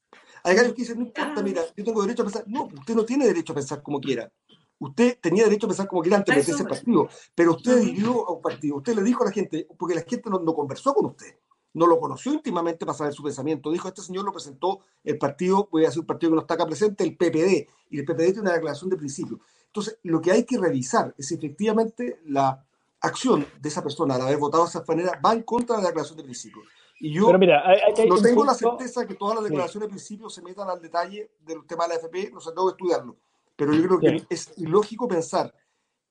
Hay 0.44 0.56
gallos 0.56 0.74
que 0.74 0.84
dicen, 0.84 1.00
no 1.00 1.06
importa, 1.06 1.44
mira, 1.44 1.62
yo 1.76 1.84
tengo 1.84 2.02
derecho 2.02 2.22
a 2.22 2.26
pensar. 2.26 2.44
No, 2.48 2.64
usted 2.66 2.96
no 2.96 3.06
tiene 3.06 3.26
derecho 3.26 3.52
a 3.52 3.56
pensar 3.56 3.82
como 3.82 4.00
quiera. 4.00 4.32
Usted 4.80 5.18
tenía 5.20 5.44
derecho 5.44 5.68
a 5.68 5.70
pensar 5.70 5.88
como 5.88 6.02
quiera 6.02 6.18
antes 6.18 6.34
de 6.34 6.42
meterse 6.42 6.64
partido, 6.66 7.10
pero 7.36 7.52
usted 7.52 7.82
dirigió 7.82 8.28
a 8.28 8.32
un 8.32 8.42
partido. 8.42 8.78
Usted 8.78 8.96
le 8.96 9.04
dijo 9.04 9.24
a 9.24 9.28
la 9.28 9.32
gente, 9.32 9.68
porque 9.78 9.96
la 9.96 10.02
gente 10.02 10.30
no 10.30 10.54
conversó 10.56 10.94
con 10.94 11.08
usted 11.08 11.36
no 11.74 11.88
lo 11.88 12.00
conoció 12.00 12.34
íntimamente 12.34 12.86
para 12.86 12.98
saber 12.98 13.14
su 13.14 13.24
pensamiento. 13.24 13.72
Dijo, 13.72 13.88
este 13.88 14.02
señor 14.02 14.26
lo 14.26 14.32
presentó 14.32 14.82
el 15.04 15.18
partido, 15.18 15.70
voy 15.72 15.84
a 15.84 15.88
decir 15.88 16.02
un 16.02 16.06
partido 16.06 16.32
que 16.32 16.36
no 16.36 16.42
está 16.42 16.56
acá 16.56 16.66
presente, 16.66 17.04
el 17.04 17.16
PPD, 17.16 17.68
y 17.90 18.00
el 18.00 18.06
PPD 18.06 18.26
tiene 18.26 18.42
una 18.42 18.54
declaración 18.54 18.90
de 18.90 18.98
principio. 18.98 19.40
Entonces, 19.68 19.98
lo 20.04 20.22
que 20.22 20.32
hay 20.32 20.44
que 20.44 20.58
revisar 20.58 21.16
es 21.18 21.28
si 21.28 21.36
efectivamente 21.36 22.20
la 22.26 22.66
acción 23.00 23.46
de 23.60 23.70
esa 23.70 23.82
persona 23.82 24.16
al 24.16 24.22
haber 24.22 24.38
votado 24.38 24.64
de 24.64 24.70
esa 24.70 24.84
manera 24.88 25.20
va 25.24 25.34
en 25.34 25.44
contra 25.44 25.78
de 25.78 25.84
la 25.84 25.90
declaración 25.90 26.18
de 26.18 26.24
principio. 26.24 26.62
Y 27.00 27.14
yo 27.14 27.32
no 27.32 28.22
tengo 28.22 28.46
la 28.46 28.54
certeza 28.54 29.08
que 29.08 29.16
todas 29.16 29.36
las 29.36 29.46
declaraciones 29.46 29.88
de 29.88 29.92
principio 29.92 30.30
se 30.30 30.42
metan 30.42 30.70
al 30.70 30.80
detalle 30.80 31.32
del 31.40 31.66
tema 31.66 31.86
de 31.86 31.90
la 31.90 31.96
FP, 31.96 32.32
no 32.32 32.40
sé, 32.40 32.52
tengo 32.52 32.68
que 32.68 32.74
estudiarlo. 32.74 33.16
Pero 33.56 33.74
yo 33.74 33.84
creo 33.88 34.00
que 34.00 34.26
es 34.30 34.54
ilógico 34.58 35.08
pensar 35.08 35.54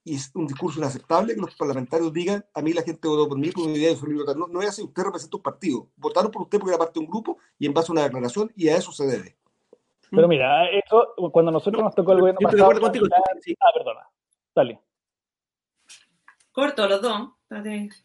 y 0.03 0.15
es 0.15 0.31
un 0.33 0.47
discurso 0.47 0.79
inaceptable 0.79 1.35
que 1.35 1.41
los 1.41 1.55
parlamentarios 1.55 2.11
digan, 2.11 2.43
a 2.53 2.61
mí 2.61 2.73
la 2.73 2.81
gente 2.81 3.07
votó 3.07 3.29
por 3.29 3.37
mí 3.37 3.51
por 3.51 3.65
una 3.67 3.77
idea 3.77 3.93
de 3.93 4.35
No, 4.35 4.47
no 4.47 4.61
es 4.61 4.69
así, 4.69 4.81
usted 4.81 5.03
representa 5.03 5.37
un 5.37 5.43
partido. 5.43 5.87
Votaron 5.95 6.31
por 6.31 6.43
usted 6.43 6.59
porque 6.59 6.71
era 6.71 6.79
parte 6.79 6.99
de 6.99 7.05
un 7.05 7.11
grupo 7.11 7.37
y 7.59 7.67
en 7.67 7.73
base 7.73 7.91
a 7.91 7.93
una 7.93 8.03
declaración 8.03 8.51
y 8.55 8.69
a 8.69 8.77
eso 8.77 8.91
se 8.91 9.05
debe. 9.05 9.37
Pero 10.09 10.27
mira, 10.27 10.69
eso, 10.69 11.13
cuando 11.31 11.51
nosotros 11.51 11.81
nos 11.83 11.95
tocó 11.95 12.13
el 12.13 12.19
gobierno 12.19 12.39
pasado... 12.41 12.79
Contigo, 12.81 13.05
Ah, 13.13 13.71
perdona. 13.73 14.09
Dale. 14.53 14.79
Corto 16.51 16.87
los 16.87 17.01
dos. 17.01 17.29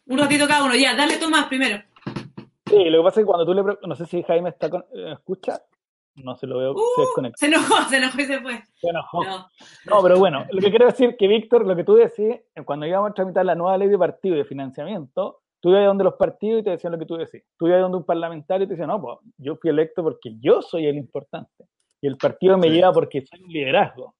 Un 0.05 0.17
ratito 0.17 0.47
cada 0.47 0.63
uno. 0.63 0.75
Ya, 0.75 0.95
dale 0.95 1.17
Tomás 1.17 1.47
primero. 1.47 1.83
Sí, 2.65 2.85
lo 2.85 2.99
que 2.99 3.03
pasa 3.03 3.19
es 3.19 3.25
que 3.25 3.27
cuando 3.27 3.45
tú 3.45 3.53
le... 3.53 3.77
No 3.87 3.95
sé 3.95 4.05
si 4.05 4.23
Jaime 4.23 4.49
está 4.49 4.69
con... 4.69 4.85
Eh, 4.93 5.13
escucha 5.13 5.61
no 6.23 6.35
se 6.35 6.47
lo 6.47 6.57
veo 6.57 6.73
uh, 6.73 7.31
se 7.35 7.45
enojó, 7.45 7.75
se 7.89 7.97
enojó 7.97 8.21
y 8.21 8.25
se 8.25 8.39
fue. 8.39 8.63
Se 8.75 8.89
enojó. 8.89 9.23
No. 9.23 10.01
pero 10.01 10.17
bueno, 10.17 10.45
lo 10.51 10.61
que 10.61 10.69
quiero 10.69 10.85
decir 10.85 11.15
que 11.17 11.27
Víctor, 11.27 11.65
lo 11.65 11.75
que 11.75 11.83
tú 11.83 11.95
decís, 11.95 12.39
cuando 12.65 12.85
íbamos 12.85 13.11
a 13.11 13.13
tramitar 13.13 13.45
la 13.45 13.55
nueva 13.55 13.77
ley 13.77 13.87
de 13.87 13.97
partido 13.97 14.35
y 14.35 14.39
de 14.39 14.45
financiamiento, 14.45 15.41
tú 15.59 15.69
ibas 15.69 15.85
donde 15.85 16.03
los 16.03 16.15
partidos 16.15 16.61
y 16.61 16.63
te 16.63 16.69
decían 16.71 16.93
lo 16.93 16.99
que 16.99 17.05
tú 17.05 17.15
decís. 17.15 17.43
Tú 17.57 17.67
ibas 17.67 17.81
donde 17.81 17.97
un 17.97 18.05
parlamentario 18.05 18.65
y 18.65 18.67
te 18.67 18.73
decía, 18.73 18.87
no, 18.87 19.01
pues 19.01 19.17
yo 19.37 19.55
fui 19.57 19.69
electo 19.69 20.03
porque 20.03 20.35
yo 20.39 20.61
soy 20.61 20.87
el 20.87 20.97
importante. 20.97 21.65
Y 22.01 22.07
el 22.07 22.17
partido 22.17 22.57
me 22.57 22.69
lleva 22.69 22.91
porque 22.91 23.25
soy 23.25 23.41
un 23.41 23.49
liderazgo. 23.49 24.15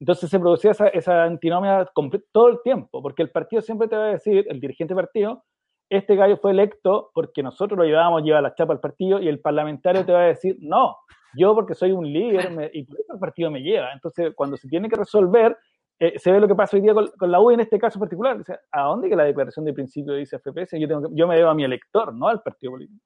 Entonces 0.00 0.28
se 0.28 0.38
producía 0.38 0.72
esa, 0.72 0.88
esa 0.88 1.24
antinomia 1.24 1.88
todo 2.32 2.48
el 2.48 2.60
tiempo, 2.62 3.00
porque 3.00 3.22
el 3.22 3.30
partido 3.30 3.62
siempre 3.62 3.88
te 3.88 3.96
va 3.96 4.04
a 4.06 4.12
decir, 4.12 4.44
el 4.50 4.60
dirigente 4.60 4.94
partido, 4.94 5.44
este 5.88 6.16
gallo 6.16 6.36
fue 6.36 6.50
electo 6.50 7.10
porque 7.14 7.42
nosotros 7.42 7.78
lo 7.78 7.84
llevábamos, 7.84 8.22
lleva 8.22 8.40
la 8.40 8.54
chapa 8.54 8.72
al 8.72 8.80
partido, 8.80 9.20
y 9.20 9.28
el 9.28 9.40
parlamentario 9.40 10.04
te 10.04 10.12
va 10.12 10.22
a 10.22 10.26
decir, 10.26 10.56
no, 10.60 10.96
yo 11.36 11.54
porque 11.54 11.74
soy 11.74 11.92
un 11.92 12.10
líder 12.10 12.70
y 12.72 12.84
por 12.84 13.00
eso 13.00 13.12
el 13.14 13.18
partido 13.18 13.50
me 13.50 13.60
lleva. 13.60 13.92
Entonces, 13.92 14.32
cuando 14.34 14.56
se 14.56 14.68
tiene 14.68 14.88
que 14.88 14.96
resolver, 14.96 15.56
eh, 15.98 16.18
se 16.18 16.32
ve 16.32 16.40
lo 16.40 16.48
que 16.48 16.54
pasa 16.54 16.76
hoy 16.76 16.82
día 16.82 16.94
con, 16.94 17.30
la 17.30 17.40
U 17.40 17.50
en 17.50 17.60
este 17.60 17.78
caso 17.78 17.98
particular. 17.98 18.42
¿A 18.72 18.82
dónde 18.82 19.08
que 19.08 19.16
la 19.16 19.24
declaración 19.24 19.64
de 19.64 19.72
principio 19.72 20.14
dice 20.14 20.38
FPS? 20.38 20.78
Yo, 20.78 20.88
tengo 20.88 21.08
yo 21.12 21.26
me 21.26 21.36
debo 21.36 21.50
a 21.50 21.54
mi 21.54 21.64
elector, 21.64 22.14
no 22.14 22.28
al 22.28 22.42
partido 22.42 22.72
político. 22.72 23.00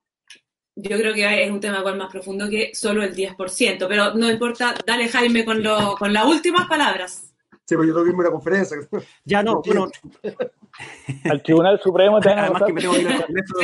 Yo 0.81 0.97
creo 0.97 1.13
que 1.13 1.45
es 1.45 1.51
un 1.51 1.61
tema 1.61 1.81
igual 1.81 1.97
más 1.97 2.11
profundo 2.11 2.49
que 2.49 2.73
solo 2.73 3.03
el 3.03 3.15
10%, 3.15 3.87
pero 3.89 4.15
no 4.15 4.31
importa, 4.31 4.75
dale 4.87 5.09
Jaime 5.09 5.45
con, 5.45 5.61
lo, 5.63 5.97
con 5.99 6.13
las 6.13 6.25
últimas 6.25 6.69
palabras. 6.69 7.28
Sí, 7.69 7.77
pero 7.77 7.85
yo 7.85 7.93
tengo 7.93 8.05
que 8.05 8.11
irme 8.13 8.25
a 8.25 8.29
una 8.29 8.31
conferencia. 8.31 8.79
Ya 9.27 9.43
no, 9.43 9.61
bueno. 9.61 9.89
Al 11.25 11.43
Tribunal 11.43 11.79
Supremo 11.79 12.19
te 12.19 12.31
Además 12.31 12.63
que 12.65 12.73
me 12.73 12.81
tengo 12.81 12.95
que 12.95 13.01
ir 13.03 13.09
al 13.09 13.27
Congreso. 13.27 13.55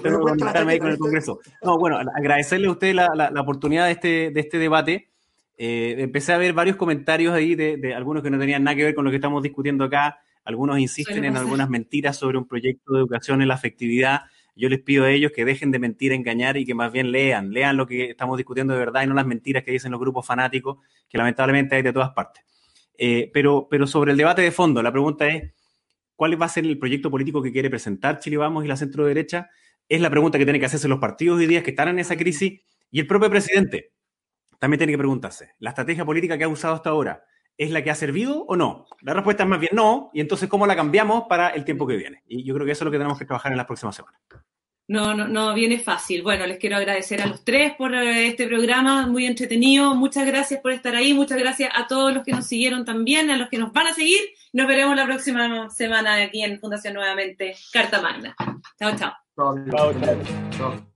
Tengo 0.00 0.18
que 0.18 0.22
conectarme 0.22 0.72
ahí 0.72 0.78
con 0.78 0.90
el 0.90 0.98
Congreso. 0.98 1.40
No, 1.60 1.76
bueno, 1.76 1.98
agradecerle 1.98 2.68
a 2.68 2.70
usted 2.70 2.94
la, 2.94 3.30
la, 3.32 3.40
oportunidad 3.40 3.86
de 3.86 3.90
este, 3.90 4.30
de 4.30 4.40
este 4.40 4.58
debate. 4.58 5.10
Eh, 5.58 5.96
empecé 5.98 6.34
a 6.34 6.38
ver 6.38 6.52
varios 6.52 6.76
comentarios 6.76 7.34
ahí 7.34 7.56
de, 7.56 7.78
de, 7.78 7.96
algunos 7.96 8.22
que 8.22 8.30
no 8.30 8.38
tenían 8.38 8.62
nada 8.62 8.76
que 8.76 8.84
ver 8.84 8.94
con 8.94 9.04
lo 9.04 9.10
que 9.10 9.16
estamos 9.16 9.42
discutiendo 9.42 9.82
acá. 9.82 10.20
Algunos 10.44 10.78
insisten 10.78 11.24
en 11.24 11.36
algunas 11.36 11.68
mentiras 11.68 12.16
sobre 12.16 12.38
un 12.38 12.46
proyecto 12.46 12.92
de 12.92 13.00
educación 13.00 13.42
en 13.42 13.48
la 13.48 13.54
afectividad. 13.54 14.20
Yo 14.54 14.68
les 14.68 14.80
pido 14.80 15.06
a 15.06 15.10
ellos 15.10 15.32
que 15.34 15.44
dejen 15.44 15.72
de 15.72 15.80
mentir, 15.80 16.12
engañar 16.12 16.56
y 16.56 16.64
que 16.64 16.74
más 16.76 16.92
bien 16.92 17.10
lean, 17.10 17.50
lean 17.50 17.76
lo 17.76 17.88
que 17.88 18.10
estamos 18.10 18.36
discutiendo 18.36 18.72
de 18.72 18.78
verdad 18.78 19.02
y 19.02 19.08
no 19.08 19.14
las 19.14 19.26
mentiras 19.26 19.64
que 19.64 19.72
dicen 19.72 19.90
los 19.90 19.98
grupos 19.98 20.24
fanáticos, 20.24 20.78
que 21.08 21.18
lamentablemente 21.18 21.74
hay 21.74 21.82
de 21.82 21.92
todas 21.92 22.10
partes. 22.10 22.44
Eh, 22.98 23.30
pero, 23.32 23.68
pero 23.70 23.86
sobre 23.86 24.12
el 24.12 24.18
debate 24.18 24.42
de 24.42 24.50
fondo, 24.50 24.82
la 24.82 24.92
pregunta 24.92 25.28
es, 25.28 25.52
¿cuál 26.16 26.40
va 26.40 26.46
a 26.46 26.50
ser 26.50 26.64
el 26.64 26.78
proyecto 26.78 27.10
político 27.10 27.42
que 27.42 27.52
quiere 27.52 27.70
presentar 27.70 28.18
Chile 28.18 28.36
Vamos 28.36 28.64
y 28.64 28.68
la 28.68 28.76
centro 28.76 29.04
derecha? 29.06 29.50
Es 29.88 30.00
la 30.00 30.10
pregunta 30.10 30.38
que 30.38 30.44
tienen 30.44 30.60
que 30.60 30.66
hacerse 30.66 30.88
los 30.88 30.98
partidos 31.00 31.38
hoy 31.38 31.46
día 31.46 31.62
que 31.62 31.70
están 31.70 31.88
en 31.88 31.98
esa 31.98 32.16
crisis 32.16 32.60
y 32.90 33.00
el 33.00 33.06
propio 33.06 33.30
presidente 33.30 33.92
también 34.58 34.78
tiene 34.78 34.92
que 34.92 34.98
preguntarse, 34.98 35.54
¿la 35.58 35.70
estrategia 35.70 36.04
política 36.04 36.38
que 36.38 36.44
ha 36.44 36.48
usado 36.48 36.74
hasta 36.74 36.90
ahora 36.90 37.24
es 37.58 37.72
la 37.72 37.82
que 37.82 37.90
ha 37.90 37.96
servido 37.96 38.44
o 38.44 38.54
no? 38.54 38.86
La 39.00 39.12
respuesta 39.12 39.42
es 39.42 39.48
más 39.48 39.58
bien 39.58 39.72
no, 39.74 40.10
y 40.14 40.20
entonces 40.20 40.48
¿cómo 40.48 40.68
la 40.68 40.76
cambiamos 40.76 41.24
para 41.28 41.48
el 41.48 41.64
tiempo 41.64 41.84
que 41.86 41.96
viene? 41.96 42.22
Y 42.28 42.44
yo 42.44 42.54
creo 42.54 42.64
que 42.64 42.72
eso 42.72 42.84
es 42.84 42.86
lo 42.86 42.92
que 42.92 42.98
tenemos 42.98 43.18
que 43.18 43.24
trabajar 43.24 43.50
en 43.50 43.58
las 43.58 43.66
próximas 43.66 43.96
semanas. 43.96 44.20
No, 44.92 45.14
no, 45.14 45.26
no 45.26 45.54
viene 45.54 45.78
fácil. 45.78 46.22
Bueno, 46.22 46.46
les 46.46 46.58
quiero 46.58 46.76
agradecer 46.76 47.22
a 47.22 47.26
los 47.26 47.42
tres 47.42 47.72
por 47.78 47.94
eh, 47.94 48.28
este 48.28 48.46
programa, 48.46 49.06
muy 49.06 49.24
entretenido. 49.24 49.94
Muchas 49.94 50.26
gracias 50.26 50.60
por 50.60 50.70
estar 50.70 50.94
ahí. 50.94 51.14
Muchas 51.14 51.38
gracias 51.38 51.70
a 51.74 51.86
todos 51.86 52.12
los 52.12 52.22
que 52.22 52.32
nos 52.32 52.46
siguieron 52.46 52.84
también, 52.84 53.30
a 53.30 53.38
los 53.38 53.48
que 53.48 53.56
nos 53.56 53.72
van 53.72 53.86
a 53.86 53.94
seguir. 53.94 54.20
Nos 54.52 54.68
veremos 54.68 54.94
la 54.94 55.06
próxima 55.06 55.70
semana 55.70 56.16
aquí 56.16 56.42
en 56.42 56.60
Fundación 56.60 56.92
nuevamente 56.92 57.56
Carta 57.72 58.02
Magna. 58.02 58.36
chao. 58.78 58.92
chao, 58.98 59.14
chao. 59.70 59.94
chao. 60.58 60.91